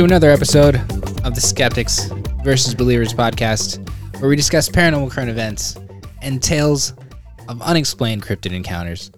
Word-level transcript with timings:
to 0.00 0.04
another 0.04 0.30
episode 0.30 0.76
of 1.26 1.34
the 1.34 1.42
Skeptics 1.42 2.06
versus 2.42 2.74
Believers 2.74 3.12
podcast, 3.12 3.86
where 4.18 4.30
we 4.30 4.34
discuss 4.34 4.66
paranormal 4.66 5.10
current 5.10 5.28
events 5.28 5.76
and 6.22 6.42
tales 6.42 6.94
of 7.50 7.60
unexplained 7.60 8.22
cryptid 8.22 8.54
encounters. 8.54 9.10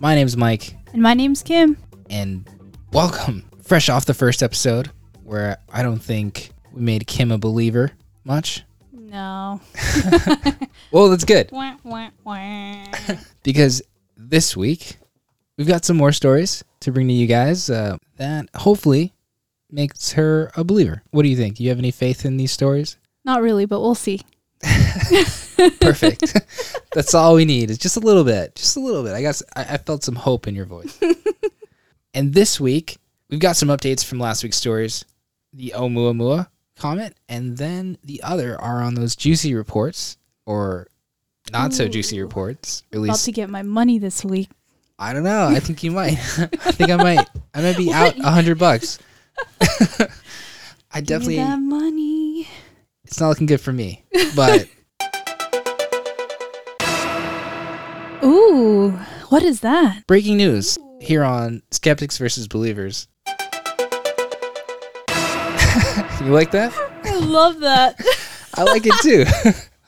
My 0.00 0.14
name's 0.14 0.34
Mike, 0.34 0.74
And 0.94 1.02
my 1.02 1.12
name's 1.12 1.42
Kim. 1.42 1.76
and 2.08 2.48
welcome, 2.90 3.44
fresh 3.62 3.90
off 3.90 4.06
the 4.06 4.14
first 4.14 4.42
episode, 4.42 4.90
where 5.24 5.58
I 5.70 5.82
don't 5.82 6.02
think 6.02 6.52
we 6.72 6.80
made 6.80 7.06
Kim 7.06 7.30
a 7.30 7.36
believer 7.36 7.92
much. 8.24 8.62
No. 8.92 9.60
Well, 10.90 11.10
that's 11.10 11.24
good 11.24 11.50
Wah, 11.52 11.76
wah, 11.84 12.08
wah. 12.24 12.84
because 13.42 13.82
this 14.16 14.56
week 14.56 14.96
we've 15.58 15.68
got 15.68 15.84
some 15.84 15.98
more 15.98 16.12
stories 16.12 16.64
to 16.80 16.92
bring 16.92 17.08
to 17.08 17.14
you 17.14 17.26
guys 17.26 17.68
uh, 17.68 17.98
that 18.16 18.48
hopefully 18.54 19.13
makes 19.74 20.12
her 20.12 20.50
a 20.56 20.64
believer. 20.64 21.02
What 21.10 21.22
do 21.24 21.28
you 21.28 21.36
think? 21.36 21.56
Do 21.56 21.64
you 21.64 21.68
have 21.70 21.78
any 21.78 21.90
faith 21.90 22.24
in 22.24 22.36
these 22.36 22.52
stories? 22.52 22.96
Not 23.24 23.42
really, 23.42 23.66
but 23.66 23.80
we'll 23.80 23.94
see. 23.94 24.20
Perfect. 25.80 26.34
That's 26.94 27.14
all 27.14 27.34
we 27.34 27.44
need. 27.44 27.70
Is 27.70 27.78
just 27.78 27.96
a 27.96 28.00
little 28.00 28.24
bit, 28.24 28.54
just 28.54 28.76
a 28.76 28.80
little 28.80 29.02
bit. 29.02 29.14
I 29.14 29.20
guess 29.20 29.42
I, 29.56 29.62
I 29.62 29.76
felt 29.78 30.04
some 30.04 30.14
hope 30.14 30.46
in 30.46 30.54
your 30.54 30.66
voice. 30.66 30.98
and 32.14 32.32
this 32.32 32.60
week 32.60 32.98
we've 33.28 33.40
got 33.40 33.56
some 33.56 33.68
updates 33.68 34.04
from 34.04 34.18
last 34.18 34.42
week's 34.42 34.56
stories, 34.56 35.04
the 35.52 35.74
Oumuamua 35.76 36.48
comet, 36.76 37.14
and 37.28 37.56
then 37.56 37.98
the 38.04 38.22
other 38.22 38.60
are 38.60 38.82
on 38.82 38.94
those 38.94 39.16
juicy 39.16 39.54
reports 39.54 40.16
or 40.46 40.88
not 41.52 41.72
so 41.72 41.88
juicy 41.88 42.22
reports. 42.22 42.84
At 42.92 42.96
About 42.96 43.02
least 43.08 43.24
to 43.26 43.32
get 43.32 43.50
my 43.50 43.62
money 43.62 43.98
this 43.98 44.24
week. 44.24 44.50
I 44.98 45.12
don't 45.12 45.24
know. 45.24 45.48
I 45.48 45.58
think 45.60 45.82
you 45.82 45.90
might. 45.90 46.12
I 46.12 46.72
think 46.72 46.90
I 46.90 46.96
might. 46.96 47.28
I 47.52 47.62
might 47.62 47.76
be 47.76 47.92
out 47.92 48.18
a 48.18 48.30
hundred 48.30 48.58
bucks. 48.58 48.98
I 50.92 51.00
definitely. 51.00 51.36
that 51.36 51.60
money. 51.60 52.48
It's 53.04 53.20
not 53.20 53.28
looking 53.28 53.46
good 53.46 53.60
for 53.60 53.72
me, 53.72 54.04
but. 54.34 54.66
Ooh, 58.24 58.90
what 59.28 59.42
is 59.42 59.60
that? 59.60 60.06
Breaking 60.06 60.36
news 60.36 60.78
here 61.00 61.24
on 61.24 61.62
Skeptics 61.70 62.18
versus 62.18 62.48
Believers. 62.48 63.08
you 66.24 66.30
like 66.30 66.50
that? 66.52 66.72
I 67.04 67.18
love 67.18 67.60
that. 67.60 68.00
I 68.54 68.62
like 68.62 68.86
it 68.86 68.94
too. 69.02 69.24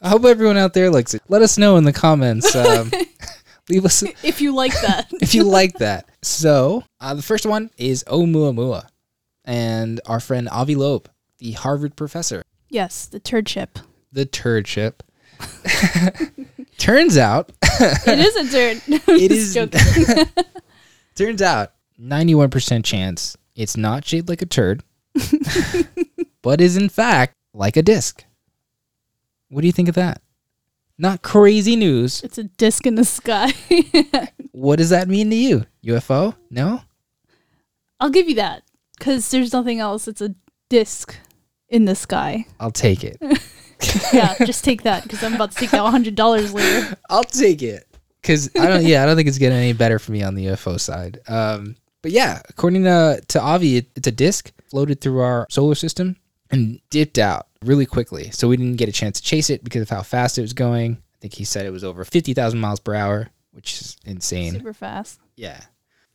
I 0.03 0.11
hope 0.11 0.25
everyone 0.25 0.59
out 0.59 0.75
there 0.75 0.91
likes 0.91 1.15
it. 1.15 1.23
Let 1.29 1.43
us 1.43 1.57
know 1.57 1.77
in 1.77 1.85
the 1.85 1.93
comments. 1.93 2.55
Um, 2.55 2.91
leave 3.69 3.85
us 3.85 4.03
if 4.23 4.41
you 4.41 4.55
like 4.55 4.73
that. 4.83 5.09
if 5.21 5.35
you 5.35 5.45
like 5.45 5.79
that. 5.79 6.09
So 6.23 6.85
uh, 7.01 7.15
the 7.15 7.23
first 7.23 7.47
one 7.47 7.71
is 7.79 8.05
Oumuamua, 8.05 8.87
and 9.47 10.01
our 10.07 10.21
friend 10.21 10.49
Avi 10.51 10.75
Loeb, 10.75 11.09
the 11.39 11.53
Harvard 11.53 11.97
professor, 11.97 12.43
yes, 12.69 13.07
the 13.07 13.21
turd 13.21 13.49
ship. 13.49 13.79
the 14.13 14.27
turd 14.27 14.67
ship. 14.67 15.03
Turns 16.79 17.17
out, 17.17 17.53
It 17.81 18.19
is 18.19 18.37
a 18.37 18.51
turd. 18.53 18.83
it 19.09 19.33
is. 19.33 19.55
Turns 21.15 21.43
out, 21.43 21.73
ninety-one 21.99 22.51
percent 22.51 22.85
chance 22.85 23.37
it's 23.55 23.77
not 23.77 24.05
shaped 24.05 24.29
like 24.29 24.43
a 24.43 24.47
turd, 24.47 24.83
but 26.43 26.61
is 26.61 26.77
in 26.77 26.89
fact 26.89 27.35
like 27.55 27.77
a 27.77 27.83
disc. 27.83 28.25
What 29.49 29.61
do 29.63 29.67
you 29.67 29.73
think 29.73 29.89
of 29.89 29.95
that? 29.95 30.21
Not 30.99 31.23
crazy 31.23 31.77
news. 31.77 32.23
It's 32.23 32.39
a 32.39 32.45
disc 32.45 32.87
in 32.87 32.95
the 32.97 33.05
sky. 33.05 33.53
What 34.53 34.77
does 34.77 34.91
that 34.91 35.09
mean 35.09 35.29
to 35.31 35.37
you? 35.37 35.67
UFO? 35.85 36.35
No? 36.51 36.81
I'll 38.01 38.11
give 38.11 38.29
you 38.29 38.37
that 38.37 38.63
because 38.99 39.31
there's 39.31 39.53
nothing 39.53 39.81
else. 39.81 40.09
It's 40.09 40.21
a 40.21 40.35
disc 40.69 41.17
in 41.69 41.85
the 41.85 41.95
sky. 41.95 42.47
I'll 42.61 42.71
take 42.71 43.05
it. 43.05 43.19
Yeah, 44.13 44.35
just 44.45 44.65
take 44.65 44.83
that 44.85 45.03
because 45.03 45.23
I'm 45.23 45.35
about 45.35 45.53
to 45.53 45.59
take 45.59 45.71
that 45.71 45.83
$100 45.83 46.53
later. 46.55 46.97
I'll 47.11 47.25
take 47.25 47.63
it. 47.63 47.87
Cause 48.23 48.51
I 48.59 48.67
don't 48.67 48.85
yeah, 48.85 49.03
I 49.03 49.07
don't 49.07 49.17
think 49.17 49.29
it's 49.29 49.39
getting 49.39 49.59
any 49.59 49.73
better 49.73 49.99
for 49.99 50.11
me 50.11 50.23
on 50.23 50.35
the 50.35 50.47
UFO 50.47 50.81
side. 50.81 51.21
Um 51.29 51.77
but 52.03 52.11
yeah, 52.11 52.41
according 52.49 52.85
to 52.85 53.21
to 53.29 53.41
Avi, 53.41 53.77
it, 53.77 53.87
it's 53.95 54.09
a 54.09 54.13
disk 54.13 54.51
floated 54.71 55.01
through 55.01 55.21
our 55.21 55.47
solar 55.51 55.75
system 55.75 56.17
and 56.51 56.81
dipped 56.91 57.19
out 57.19 57.47
really 57.63 57.87
quickly. 57.87 58.31
So 58.31 58.49
we 58.49 58.57
didn't 58.57 58.77
get 58.77 58.89
a 58.89 58.93
chance 58.93 59.21
to 59.21 59.27
chase 59.27 59.51
it 59.51 59.63
because 59.63 59.83
of 59.83 59.91
how 59.91 60.03
fast 60.03 60.39
it 60.39 60.43
was 60.43 60.55
going. 60.55 60.95
I 60.95 61.19
think 61.21 61.35
he 61.35 61.45
said 61.45 61.67
it 61.67 61.71
was 61.71 61.85
over 61.85 62.05
fifty 62.05 62.35
thousand 62.35 62.61
miles 62.61 62.81
per 62.81 62.95
hour, 62.95 63.29
which 63.53 63.81
is 63.81 63.97
insane. 64.05 64.55
Super 64.55 64.73
fast. 64.73 65.21
Yeah. 65.37 65.61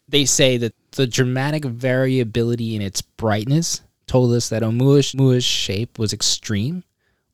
They 0.10 0.26
say 0.26 0.58
that 0.58 0.74
the 0.92 1.08
dramatic 1.08 1.66
variability 1.66 2.76
in 2.76 2.82
its 2.82 3.02
brightness 3.02 3.82
told 4.08 4.34
us 4.34 4.50
that 4.50 4.62
Oumuamua's 4.62 5.46
shape 5.46 5.98
was 5.98 6.14
extreme, 6.14 6.84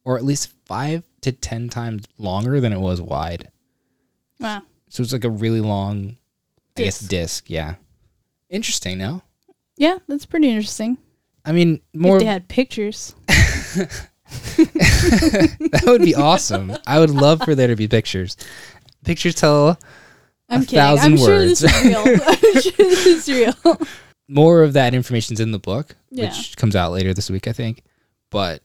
or 0.04 0.18
at 0.18 0.24
least 0.24 0.54
five 0.66 1.04
to 1.22 1.32
ten 1.32 1.70
times 1.70 2.06
longer 2.18 2.62
than 2.62 2.72
it 2.72 2.80
was 2.80 3.02
wide. 3.02 3.52
Wow. 4.40 4.62
So 4.90 5.04
it's 5.04 5.14
like 5.14 5.24
a 5.24 5.30
really 5.30 5.62
long, 5.62 6.18
I 6.78 6.84
guess, 6.84 7.00
Disc. 7.00 7.10
disc. 7.10 7.50
Yeah. 7.50 7.76
Interesting, 8.50 8.98
no? 8.98 9.22
Yeah, 9.76 9.98
that's 10.08 10.26
pretty 10.26 10.50
interesting. 10.50 10.98
I 11.44 11.52
mean, 11.52 11.82
more. 11.94 12.18
if 12.18 12.22
they 12.22 12.26
had 12.26 12.48
pictures. 12.48 13.16
that 13.28 14.00
would 15.86 16.02
be 16.02 16.16
awesome. 16.16 16.74
I 16.86 17.00
would 17.00 17.10
love 17.10 17.42
for 17.44 17.56
there 17.56 17.68
to 17.68 17.76
be 17.76 17.88
pictures. 17.88 18.38
Pictures 19.04 19.36
tell 19.36 19.80
I'm 20.50 20.62
kidding. 20.62 20.78
thousand 20.80 21.12
I'm 21.14 21.18
sure 21.18 21.28
words. 21.28 21.60
this 21.60 21.76
is 21.76 21.86
real. 21.86 22.00
I'm 22.26 22.62
sure 22.62 22.72
this 22.78 23.06
is 23.06 23.30
real. 23.30 23.82
more 24.28 24.64
of 24.64 24.74
that 24.74 24.94
information's 24.94 25.40
in 25.40 25.52
the 25.52 25.60
book, 25.60 25.96
Yeah. 26.10 26.26
which 26.30 26.56
comes 26.58 26.76
out 26.76 26.92
later 26.92 27.14
this 27.14 27.30
week, 27.30 27.48
I 27.48 27.54
think. 27.54 27.84
But 28.30 28.62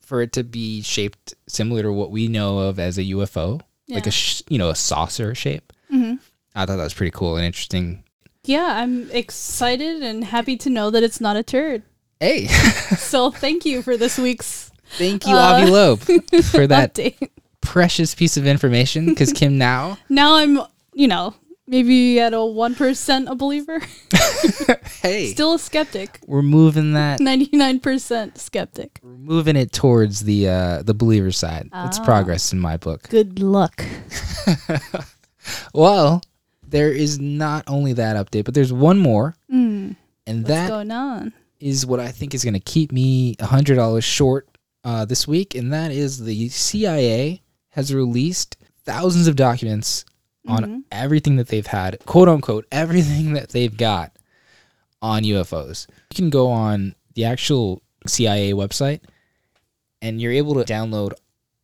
for 0.00 0.20
it 0.22 0.32
to 0.34 0.44
be 0.44 0.82
shaped 0.82 1.34
similar 1.48 1.82
to 1.82 1.92
what 1.92 2.10
we 2.10 2.28
know 2.28 2.58
of 2.58 2.78
as 2.78 2.98
a 2.98 3.04
UFO, 3.04 3.60
like 3.88 4.06
a 4.06 4.10
sh- 4.10 4.42
you 4.48 4.58
know 4.58 4.70
a 4.70 4.74
saucer 4.74 5.34
shape, 5.34 5.72
hmm 5.90 6.14
I 6.54 6.66
thought 6.66 6.76
that 6.76 6.84
was 6.84 6.94
pretty 6.94 7.10
cool 7.10 7.36
and 7.36 7.44
interesting. 7.44 8.04
Yeah, 8.44 8.66
I'm 8.82 9.10
excited 9.10 10.02
and 10.02 10.22
happy 10.24 10.56
to 10.58 10.70
know 10.70 10.90
that 10.90 11.02
it's 11.02 11.20
not 11.20 11.36
a 11.36 11.42
turd. 11.42 11.82
Hey, 12.20 12.46
So 12.96 13.30
thank 13.30 13.64
you 13.64 13.82
for 13.82 13.96
this 13.96 14.18
week's 14.18 14.70
thank 14.98 15.26
you, 15.26 15.34
Uh, 15.34 15.38
Avi 15.38 15.70
Loeb, 15.70 16.00
for 16.44 16.66
that 16.68 16.98
precious 17.60 18.14
piece 18.14 18.36
of 18.36 18.46
information. 18.46 19.06
Because 19.06 19.32
Kim 19.32 19.58
now, 19.58 19.98
Now 20.08 20.36
I'm, 20.36 20.60
you 20.94 21.08
know, 21.08 21.34
maybe 21.66 22.20
at 22.20 22.32
a 22.32 22.36
1% 22.36 23.30
a 23.30 23.34
believer. 23.34 23.80
hey, 25.02 25.32
Still 25.32 25.54
a 25.54 25.58
skeptic. 25.58 26.20
we're 26.26 26.42
moving 26.42 26.92
that. 26.94 27.20
99% 27.20 28.38
skeptic. 28.38 29.00
We're 29.02 29.16
moving 29.16 29.56
it 29.56 29.72
towards 29.72 30.20
the 30.20 30.48
uh, 30.48 30.82
the 30.82 30.94
believer 30.94 31.30
side. 31.32 31.68
It's 31.86 31.98
Ah. 31.98 32.04
progress 32.04 32.52
in 32.52 32.58
my 32.60 32.76
book. 32.76 33.08
Good 33.08 33.38
luck. 33.40 33.84
Well, 35.74 36.22
there 36.66 36.90
is 36.90 37.20
not 37.20 37.64
only 37.66 37.92
that 37.94 38.16
update, 38.16 38.44
but 38.44 38.54
there's 38.54 38.72
one 38.72 38.98
more, 38.98 39.34
Mm, 39.52 39.94
and 40.26 40.38
what's 40.38 40.48
that 40.48 40.68
going 40.70 40.90
on? 40.90 41.34
is 41.60 41.84
what 41.84 42.00
I 42.00 42.10
think 42.10 42.34
is 42.34 42.42
going 42.44 42.54
to 42.54 42.60
keep 42.60 42.90
me 42.92 43.36
hundred 43.40 43.74
dollars 43.74 44.04
short 44.04 44.48
uh, 44.84 45.04
this 45.04 45.28
week, 45.28 45.54
and 45.54 45.70
that 45.72 45.90
is 45.90 46.24
the 46.24 46.48
CIA 46.48 47.42
has 47.70 47.92
released 47.92 48.56
thousands 48.84 49.26
of 49.26 49.36
documents 49.36 50.06
on 50.46 50.62
Mhm. 50.64 50.82
everything 50.92 51.36
that 51.36 51.48
they've 51.48 51.66
had, 51.66 51.98
quote 52.06 52.28
unquote, 52.28 52.66
everything 52.70 53.32
that 53.34 53.50
they've 53.50 53.76
got 53.76 54.12
on 55.02 55.24
UFOs. 55.24 55.86
You 56.10 56.16
can 56.16 56.30
go 56.30 56.50
on 56.50 56.94
the 57.14 57.24
actual 57.24 57.82
CIA 58.06 58.52
website, 58.52 59.00
and 60.02 60.20
you're 60.20 60.32
able 60.32 60.54
to 60.54 60.64
download 60.70 61.12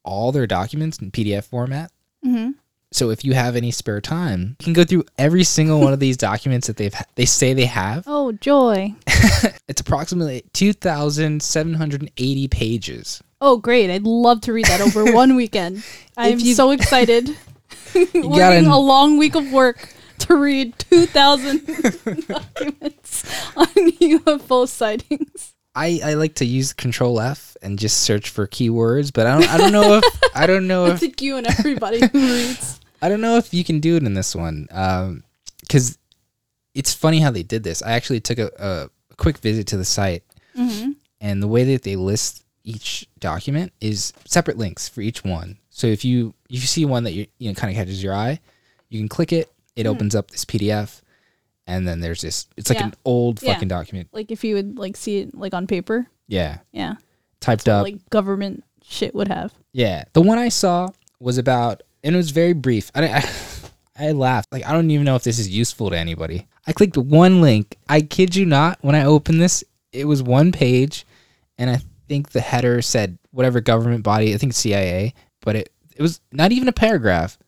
all 0.04 0.32
their 0.32 0.46
documents 0.46 0.98
in 0.98 1.10
PDF 1.10 1.44
format. 1.46 1.90
Mhm. 2.24 2.54
So 2.92 3.10
if 3.10 3.24
you 3.24 3.34
have 3.34 3.54
any 3.54 3.70
spare 3.70 4.00
time, 4.00 4.56
you 4.58 4.64
can 4.64 4.72
go 4.72 4.82
through 4.84 5.04
every 5.16 5.44
single 5.44 5.80
one 5.80 5.92
of 5.92 6.00
these 6.00 6.16
documents 6.16 6.66
that 6.66 6.76
they've 6.76 6.94
they 7.14 7.24
say 7.26 7.52
they 7.54 7.66
have. 7.66 8.04
Oh, 8.06 8.32
joy. 8.32 8.94
It's 9.68 9.80
approximately 9.80 10.42
2,780 10.52 12.48
pages. 12.48 13.22
Oh, 13.40 13.56
great. 13.56 13.88
I'd 13.90 14.02
love 14.02 14.40
to 14.42 14.52
read 14.52 14.66
that 14.66 14.80
over 14.80 15.04
one 15.14 15.36
weekend. 15.36 15.82
I'm 16.16 16.38
you- 16.40 16.54
so 16.54 16.70
excited. 16.72 17.36
Working 18.14 18.66
a 18.66 18.78
long 18.78 19.19
week 19.19 19.34
of 19.34 19.50
work 19.52 19.88
to 20.20 20.37
read 20.37 20.78
2,000 20.90 21.66
documents 22.28 23.25
on 23.56 23.66
UFO 23.66 24.69
sightings. 24.69 25.54
I, 25.75 26.00
I 26.04 26.14
like 26.14 26.34
to 26.37 26.44
use 26.44 26.72
Control 26.72 27.20
F 27.20 27.56
and 27.62 27.78
just 27.78 28.00
search 28.00 28.28
for 28.31 28.46
keywords, 28.46 29.12
but 29.12 29.26
I 29.26 29.38
don't 29.38 29.48
I 29.48 29.56
don't 29.56 29.72
know 29.72 29.98
if 30.02 30.04
I 30.34 30.46
don't 30.46 30.66
know 30.66 30.87
I 30.88 30.90
if 30.92 31.00
think 31.00 31.22
you 31.22 31.37
and 31.37 31.46
everybody 31.46 32.00
who 32.00 32.19
reads. 32.19 32.81
I 33.00 33.08
don't 33.08 33.20
know 33.20 33.37
if 33.37 33.54
you 33.54 33.64
can 33.64 33.81
do 33.81 33.96
it 33.96 34.02
in 34.02 34.12
this 34.14 34.34
one. 34.34 34.66
Um, 34.72 35.22
because 35.60 35.96
it's 36.75 36.92
funny 36.92 37.20
how 37.20 37.31
they 37.31 37.42
did 37.44 37.62
this. 37.62 37.82
I 37.82 37.92
actually 37.92 38.20
took 38.20 38.38
a, 38.38 38.50
a 38.58 38.90
quick 39.16 39.38
visit 39.38 39.69
to 39.69 39.76
the 39.76 39.84
site, 39.84 40.25
Mm-hmm. 40.58 40.90
and 41.20 41.40
the 41.42 41.46
way 41.48 41.62
that 41.72 41.82
they 41.84 41.94
list 41.96 42.44
each 42.64 43.08
document 43.18 43.72
is 43.80 44.12
separate 44.26 44.58
links 44.58 44.88
for 44.88 45.00
each 45.00 45.24
one. 45.24 45.58
So 45.70 45.86
if 45.86 46.04
you 46.04 46.34
if 46.48 46.56
you 46.60 46.66
see 46.66 46.84
one 46.84 47.04
that 47.04 47.12
you 47.12 47.26
you 47.38 47.48
know 47.48 47.54
kind 47.54 47.70
of 47.70 47.76
catches 47.76 48.02
your 48.02 48.14
eye, 48.14 48.40
you 48.88 48.98
can 49.00 49.08
click 49.08 49.32
it. 49.32 49.50
It 49.76 49.86
Hmm. 49.86 49.92
opens 49.92 50.14
up 50.14 50.30
this 50.30 50.44
PDF, 50.44 51.00
and 51.66 51.86
then 51.86 52.00
there's 52.00 52.20
this. 52.22 52.46
It's 52.56 52.68
like 52.68 52.78
Yeah. 52.80 52.86
an 52.86 52.94
old 53.04 53.42
Yeah. 53.42 53.54
fucking 53.54 53.68
document. 53.68 54.08
Like 54.12 54.30
if 54.30 54.44
you 54.44 54.54
would 54.56 54.78
like 54.78 54.96
see 54.96 55.18
it 55.18 55.34
like 55.34 55.54
on 55.54 55.66
paper. 55.66 56.06
Yeah, 56.28 56.58
Yeah. 56.72 56.94
typed 57.40 57.68
up. 57.68 57.82
Like 57.84 58.08
government 58.10 58.64
shit 58.86 59.14
would 59.14 59.28
have. 59.28 59.52
Yeah, 59.72 60.04
the 60.12 60.20
one 60.22 60.38
I 60.38 60.48
saw 60.48 60.88
was 61.20 61.38
about, 61.38 61.82
and 62.04 62.14
it 62.14 62.18
was 62.18 62.30
very 62.30 62.52
brief. 62.52 62.90
I, 62.94 63.06
I, 63.98 64.08
I 64.08 64.12
laughed. 64.12 64.48
Like 64.52 64.66
I 64.66 64.72
don't 64.72 64.90
even 64.90 65.04
know 65.04 65.16
if 65.16 65.22
this 65.24 65.38
is 65.38 65.48
useful 65.48 65.90
to 65.90 65.96
anybody. 65.98 66.46
I 66.66 66.72
clicked 66.72 66.96
one 66.98 67.40
link. 67.40 67.76
I 67.88 68.00
kid 68.02 68.36
you 68.36 68.44
not. 68.46 68.78
When 68.82 68.94
I 68.94 69.04
opened 69.04 69.40
this, 69.40 69.64
it 69.92 70.04
was 70.04 70.22
one 70.22 70.52
page, 70.52 71.06
and 71.58 71.70
I 71.70 71.80
think 72.10 72.30
the 72.30 72.40
header 72.40 72.82
said 72.82 73.16
whatever 73.30 73.60
government 73.60 74.02
body. 74.02 74.34
I 74.34 74.36
think 74.36 74.52
CIA, 74.52 75.14
but 75.42 75.54
it 75.54 75.72
it 75.94 76.02
was 76.02 76.20
not 76.32 76.50
even 76.50 76.66
a 76.66 76.72
paragraph. 76.72 77.38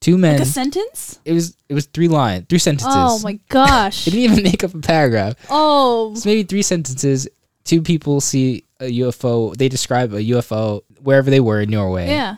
Two 0.00 0.18
men. 0.18 0.34
Like 0.34 0.42
a 0.42 0.46
sentence? 0.46 1.20
it 1.24 1.32
was 1.32 1.56
it 1.68 1.74
was 1.74 1.86
three 1.86 2.08
lines, 2.08 2.46
three 2.48 2.58
sentences. 2.58 2.92
Oh 2.92 3.20
my 3.20 3.38
gosh. 3.48 4.06
It 4.06 4.10
didn't 4.10 4.32
even 4.32 4.42
make 4.42 4.64
up 4.64 4.74
a 4.74 4.80
paragraph. 4.80 5.36
oh. 5.48 6.10
It's 6.12 6.26
maybe 6.26 6.42
three 6.42 6.62
sentences. 6.62 7.28
Two 7.62 7.80
people 7.80 8.20
see 8.20 8.64
a 8.80 8.90
UFO. 9.00 9.56
They 9.56 9.68
describe 9.68 10.12
a 10.12 10.20
UFO 10.20 10.82
wherever 11.00 11.30
they 11.30 11.40
were 11.40 11.60
in 11.60 11.70
Norway. 11.70 12.08
Yeah. 12.08 12.36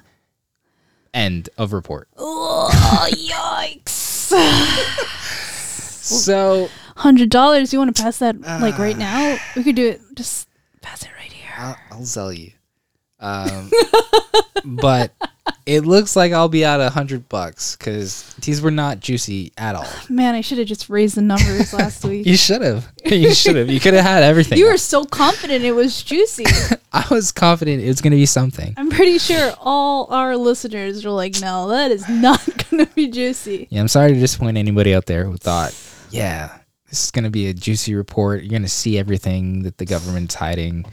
End 1.14 1.48
of 1.56 1.72
report. 1.72 2.08
Oh, 2.16 2.68
yikes. 3.10 4.32
So 6.06 6.68
Hundred 6.96 7.30
dollars. 7.30 7.72
You 7.72 7.80
want 7.80 7.96
to 7.96 8.00
pass 8.00 8.18
that 8.18 8.40
like 8.40 8.78
right 8.78 8.94
ah. 8.94 8.98
now? 8.98 9.38
We 9.56 9.64
could 9.64 9.74
do 9.74 9.88
it. 9.88 10.00
Just 10.14 10.48
pass 10.82 11.02
it. 11.02 11.10
I'll, 11.56 11.76
I'll 11.90 12.04
sell 12.04 12.32
you. 12.32 12.52
Um, 13.18 13.70
but 14.64 15.12
it 15.64 15.86
looks 15.86 16.16
like 16.16 16.32
I'll 16.32 16.48
be 16.48 16.64
out 16.64 16.80
a 16.80 16.90
hundred 16.90 17.28
bucks 17.28 17.76
because 17.76 18.34
these 18.42 18.60
were 18.60 18.70
not 18.70 19.00
juicy 19.00 19.52
at 19.56 19.74
all. 19.74 19.86
Man, 20.08 20.34
I 20.34 20.40
should 20.42 20.58
have 20.58 20.66
just 20.66 20.90
raised 20.90 21.16
the 21.16 21.22
numbers 21.22 21.72
last 21.72 22.04
week. 22.04 22.26
You 22.26 22.36
should 22.36 22.62
have. 22.62 22.92
You 23.04 23.32
should 23.34 23.56
have. 23.56 23.70
You 23.70 23.80
could 23.80 23.94
have 23.94 24.04
had 24.04 24.22
everything. 24.22 24.58
You 24.58 24.66
were 24.66 24.76
so 24.76 25.04
confident 25.04 25.64
it 25.64 25.72
was 25.72 26.02
juicy. 26.02 26.44
I 26.92 27.06
was 27.10 27.32
confident 27.32 27.82
it 27.82 27.88
was 27.88 28.00
going 28.00 28.12
to 28.12 28.16
be 28.16 28.26
something. 28.26 28.74
I'm 28.76 28.90
pretty 28.90 29.18
sure 29.18 29.52
all 29.58 30.12
our 30.12 30.36
listeners 30.36 31.04
were 31.04 31.10
like, 31.10 31.40
"No, 31.40 31.68
that 31.68 31.90
is 31.90 32.08
not 32.08 32.40
gonna 32.70 32.86
be 32.86 33.08
juicy." 33.08 33.66
Yeah, 33.70 33.80
I'm 33.80 33.88
sorry 33.88 34.14
to 34.14 34.20
disappoint 34.20 34.56
anybody 34.56 34.94
out 34.94 35.06
there 35.06 35.24
who 35.24 35.36
thought, 35.36 35.74
yeah, 36.10 36.58
this 36.88 37.04
is 37.04 37.10
going 37.10 37.24
to 37.24 37.30
be 37.30 37.48
a 37.48 37.54
juicy 37.54 37.94
report. 37.94 38.42
You're 38.42 38.50
going 38.50 38.62
to 38.62 38.68
see 38.68 38.98
everything 38.98 39.62
that 39.64 39.78
the 39.78 39.84
government's 39.84 40.34
hiding. 40.34 40.86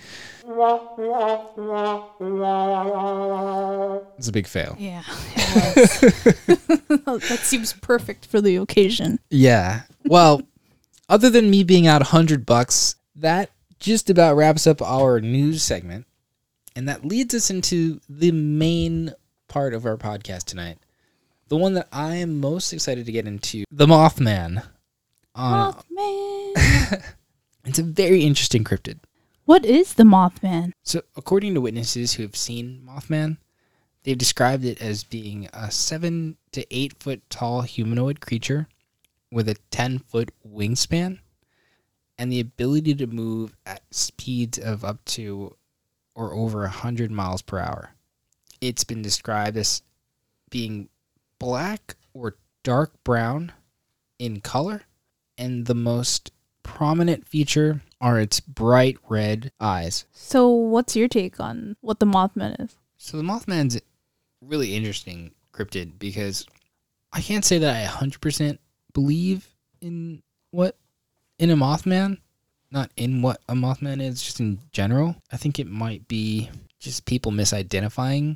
It's 4.18 4.28
a 4.28 4.32
big 4.32 4.48
fail. 4.48 4.76
Yeah, 4.80 5.04
it 5.08 7.06
was. 7.06 7.20
that 7.30 7.40
seems 7.42 7.74
perfect 7.74 8.26
for 8.26 8.42
the 8.42 8.56
occasion. 8.58 9.20
Yeah. 9.30 9.82
Well, 10.06 10.44
other 11.10 11.30
than 11.30 11.50
me 11.50 11.64
being 11.64 11.88
out 11.88 12.02
a 12.02 12.06
hundred 12.06 12.46
bucks, 12.46 12.96
that 13.16 13.50
just 13.80 14.10
about 14.10 14.36
wraps 14.36 14.66
up 14.66 14.82
our 14.82 15.20
news 15.20 15.62
segment, 15.64 16.06
and 16.76 16.88
that 16.88 17.06
leads 17.06 17.34
us 17.34 17.50
into 17.50 18.00
the 18.10 18.32
main 18.32 19.14
part 19.48 19.74
of 19.74 19.86
our 19.86 19.98
podcast 19.98 20.46
tonight, 20.46 20.78
the 21.50 21.58
one 21.58 21.74
that 21.74 21.88
I 21.92 22.16
am 22.16 22.40
most 22.40 22.74
excited 22.74 23.06
to 23.06 23.12
get 23.12 23.28
into, 23.28 23.66
the 23.72 23.86
Mothman. 23.86 24.64
Uh, 25.36 25.74
Mothman. 25.74 27.04
it's 27.66 27.80
a 27.80 27.84
very 27.84 28.24
interesting 28.24 28.64
cryptid. 28.64 29.00
What 29.46 29.66
is 29.66 29.94
the 29.94 30.04
Mothman? 30.04 30.72
So, 30.84 31.02
according 31.16 31.54
to 31.54 31.62
witnesses 31.62 32.14
who 32.14 32.24
have 32.24 32.36
seen 32.36 32.82
Mothman, 32.88 33.38
they've 34.04 34.18
described 34.18 34.66
it 34.66 34.82
as 34.82 35.04
being 35.04 35.50
a 35.54 35.72
seven 35.72 36.38
to 36.52 36.66
eight 36.72 37.02
foot 37.02 37.22
tall 37.30 37.62
humanoid 37.62 38.22
creature 38.22 38.68
with 39.32 39.50
a 39.50 39.56
10 39.72 40.00
foot 40.00 40.32
wingspan 40.48 41.20
and 42.18 42.32
the 42.32 42.40
ability 42.40 42.94
to 42.96 43.08
move 43.08 43.56
at 43.66 43.82
speeds 43.92 44.60
of 44.60 44.86
up 44.86 45.04
to 45.06 45.56
or 46.16 46.34
over 46.34 46.62
100 46.62 47.12
miles 47.12 47.42
per 47.42 47.60
hour. 47.60 47.92
It's 48.62 48.84
been 48.84 49.02
described 49.02 49.58
as 49.58 49.82
being 50.50 50.90
black 51.40 51.96
or 52.14 52.38
dark 52.64 53.04
brown 53.04 53.52
in 54.20 54.40
color, 54.40 54.84
and 55.38 55.66
the 55.66 55.76
most 55.76 56.32
prominent 56.62 57.28
feature 57.28 57.82
are 58.04 58.20
its 58.20 58.42
bright 58.42 58.98
red 59.08 59.54
eyes. 59.62 60.06
So, 60.12 60.50
what's 60.50 60.94
your 60.94 61.08
take 61.08 61.40
on 61.40 61.78
what 61.80 62.02
the 62.02 62.06
Mothman 62.06 62.60
is? 62.60 62.76
So 62.98 63.16
the 63.16 63.24
Mothman's 63.24 63.80
really 64.42 64.76
interesting 64.76 65.32
cryptid 65.54 66.00
because 66.00 66.46
I 67.14 67.22
can't 67.22 67.46
say 67.46 67.60
that 67.60 67.76
I 67.76 67.90
100% 67.90 68.58
believe 68.94 69.48
in 69.82 70.22
what 70.52 70.76
in 71.40 71.50
a 71.50 71.56
Mothman, 71.56 72.18
not 72.72 72.92
in 72.98 73.22
what 73.22 73.40
a 73.48 73.54
Mothman 73.54 74.02
is, 74.02 74.22
just 74.22 74.42
in 74.42 74.60
general. 74.74 75.16
I 75.32 75.38
think 75.38 75.58
it 75.58 75.68
might 75.68 76.06
be 76.10 76.50
just 76.80 77.06
people 77.06 77.32
misidentifying 77.32 78.36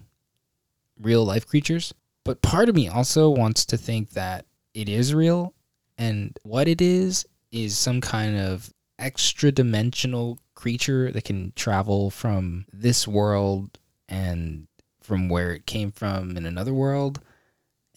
real 0.98 1.26
life 1.26 1.46
creatures. 1.46 1.94
But 2.24 2.42
part 2.42 2.70
of 2.70 2.76
me 2.76 2.88
also 2.88 3.30
wants 3.30 3.66
to 3.66 3.78
think 3.78 4.12
that 4.12 4.46
it 4.74 4.88
is 4.88 5.14
real 5.14 5.54
and 5.98 6.38
what 6.44 6.70
it 6.70 6.82
is 6.82 7.26
is 7.52 7.78
some 7.78 8.00
kind 8.00 8.38
of 8.38 8.74
extra 9.00 9.52
dimensional 9.52 10.40
creature 10.56 11.12
that 11.12 11.24
can 11.24 11.54
travel 11.56 12.10
from 12.10 12.66
this 12.74 13.08
world 13.08 13.78
and 14.10 14.68
from 15.02 15.30
where 15.30 15.54
it 15.54 15.66
came 15.66 15.92
from 15.92 16.36
in 16.36 16.46
another 16.46 16.74
world 16.74 17.20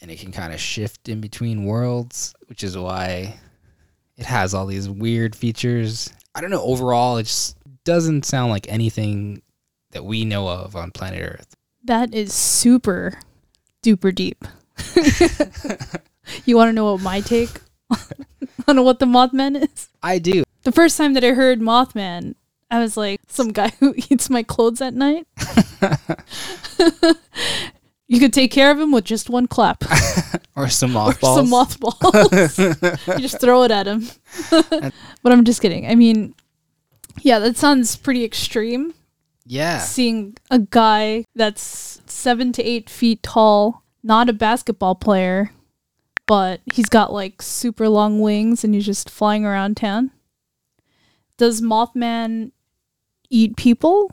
and 0.02 0.10
it 0.10 0.18
can 0.18 0.30
kind 0.32 0.52
of 0.52 0.60
shift 0.60 1.08
in 1.08 1.20
between 1.20 1.64
worlds 1.64 2.34
which 2.46 2.62
is 2.62 2.76
why 2.76 3.34
it 4.16 4.26
has 4.26 4.52
all 4.54 4.66
these 4.66 4.88
weird 4.88 5.34
features 5.34 6.12
i 6.34 6.40
don't 6.40 6.50
know 6.50 6.62
overall 6.62 7.16
it 7.16 7.24
just 7.24 7.56
doesn't 7.84 8.24
sound 8.24 8.50
like 8.50 8.70
anything 8.70 9.40
that 9.92 10.04
we 10.04 10.24
know 10.24 10.48
of 10.48 10.76
on 10.76 10.90
planet 10.90 11.22
earth 11.22 11.54
That 11.84 12.14
is 12.14 12.34
super 12.34 13.14
duper 13.82 14.14
deep. 14.14 14.44
you 16.44 16.56
want 16.56 16.68
to 16.68 16.72
know 16.72 16.92
what 16.92 17.02
my 17.02 17.20
take 17.22 17.60
on 18.68 18.84
what 18.84 18.98
the 18.98 19.06
Mothman 19.06 19.62
is? 19.62 19.88
i 20.02 20.18
do 20.18 20.44
The 20.62 20.72
first 20.72 20.98
time 20.98 21.14
that 21.14 21.24
I 21.24 21.32
heard 21.32 21.60
Mothman, 21.60 22.34
I 22.70 22.78
was 22.78 22.96
like, 22.96 23.20
some 23.28 23.52
guy 23.52 23.68
who 23.80 23.94
eats 24.10 24.30
my 24.30 24.42
clothes 24.42 24.80
at 24.80 24.94
night. 24.94 25.26
you 28.06 28.20
could 28.20 28.32
take 28.32 28.50
care 28.52 28.70
of 28.70 28.78
him 28.78 28.92
with 28.92 29.04
just 29.04 29.30
one 29.30 29.46
clap 29.46 29.84
or 30.56 30.68
some 30.68 30.90
or 30.90 30.94
mothballs 31.06 31.36
some 31.36 31.50
mothballs. 31.50 32.58
you 32.58 33.18
just 33.18 33.40
throw 33.40 33.62
it 33.62 33.70
at 33.70 33.86
him. 33.86 34.08
but 34.50 35.32
I'm 35.32 35.44
just 35.44 35.62
kidding. 35.62 35.86
I 35.86 35.94
mean, 35.94 36.34
yeah, 37.22 37.38
that 37.38 37.56
sounds 37.56 37.96
pretty 37.96 38.24
extreme. 38.24 38.94
yeah 39.46 39.78
Seeing 39.78 40.36
a 40.50 40.58
guy 40.58 41.24
that's 41.34 42.02
seven 42.06 42.52
to 42.52 42.62
eight 42.62 42.90
feet 42.90 43.22
tall, 43.22 43.82
not 44.02 44.28
a 44.28 44.32
basketball 44.32 44.94
player, 44.94 45.52
but 46.26 46.60
he's 46.74 46.88
got 46.88 47.12
like 47.12 47.42
super 47.42 47.88
long 47.88 48.20
wings 48.20 48.62
and 48.64 48.74
he's 48.74 48.86
just 48.86 49.08
flying 49.10 49.44
around 49.44 49.76
town. 49.76 50.10
Does 51.40 51.62
Mothman 51.62 52.50
eat 53.30 53.56
people? 53.56 54.12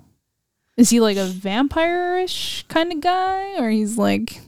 Is 0.77 0.91
he 0.91 1.01
like 1.01 1.17
a 1.17 1.25
vampire-ish 1.25 2.63
kind 2.69 2.93
of 2.93 3.01
guy, 3.01 3.59
or 3.61 3.69
he's 3.69 3.97
like 3.97 4.39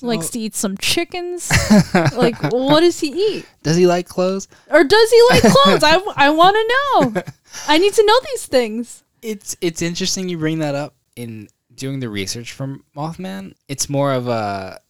likes 0.00 0.30
to 0.30 0.40
eat 0.40 0.54
some 0.54 0.78
chickens? 0.78 1.52
like, 2.16 2.42
what 2.44 2.80
does 2.80 2.98
he 2.98 3.08
eat? 3.08 3.46
does 3.62 3.76
he 3.76 3.86
like 3.86 4.08
clothes 4.08 4.48
Or 4.70 4.84
does 4.84 5.10
he 5.10 5.22
like 5.28 5.42
clothes? 5.42 5.84
I, 5.84 6.00
I 6.16 6.30
want 6.30 6.56
to 6.56 7.12
know. 7.14 7.22
I 7.68 7.76
need 7.76 7.92
to 7.92 8.06
know 8.06 8.18
these 8.30 8.46
things. 8.46 9.04
it's 9.20 9.54
it's 9.60 9.82
interesting 9.82 10.30
you 10.30 10.38
bring 10.38 10.60
that 10.60 10.74
up 10.74 10.94
in 11.14 11.46
doing 11.74 12.00
the 12.00 12.08
research 12.08 12.52
from 12.52 12.84
mothman 12.96 13.52
it's 13.68 13.90
more 13.90 14.14
of 14.14 14.28
a 14.28 14.80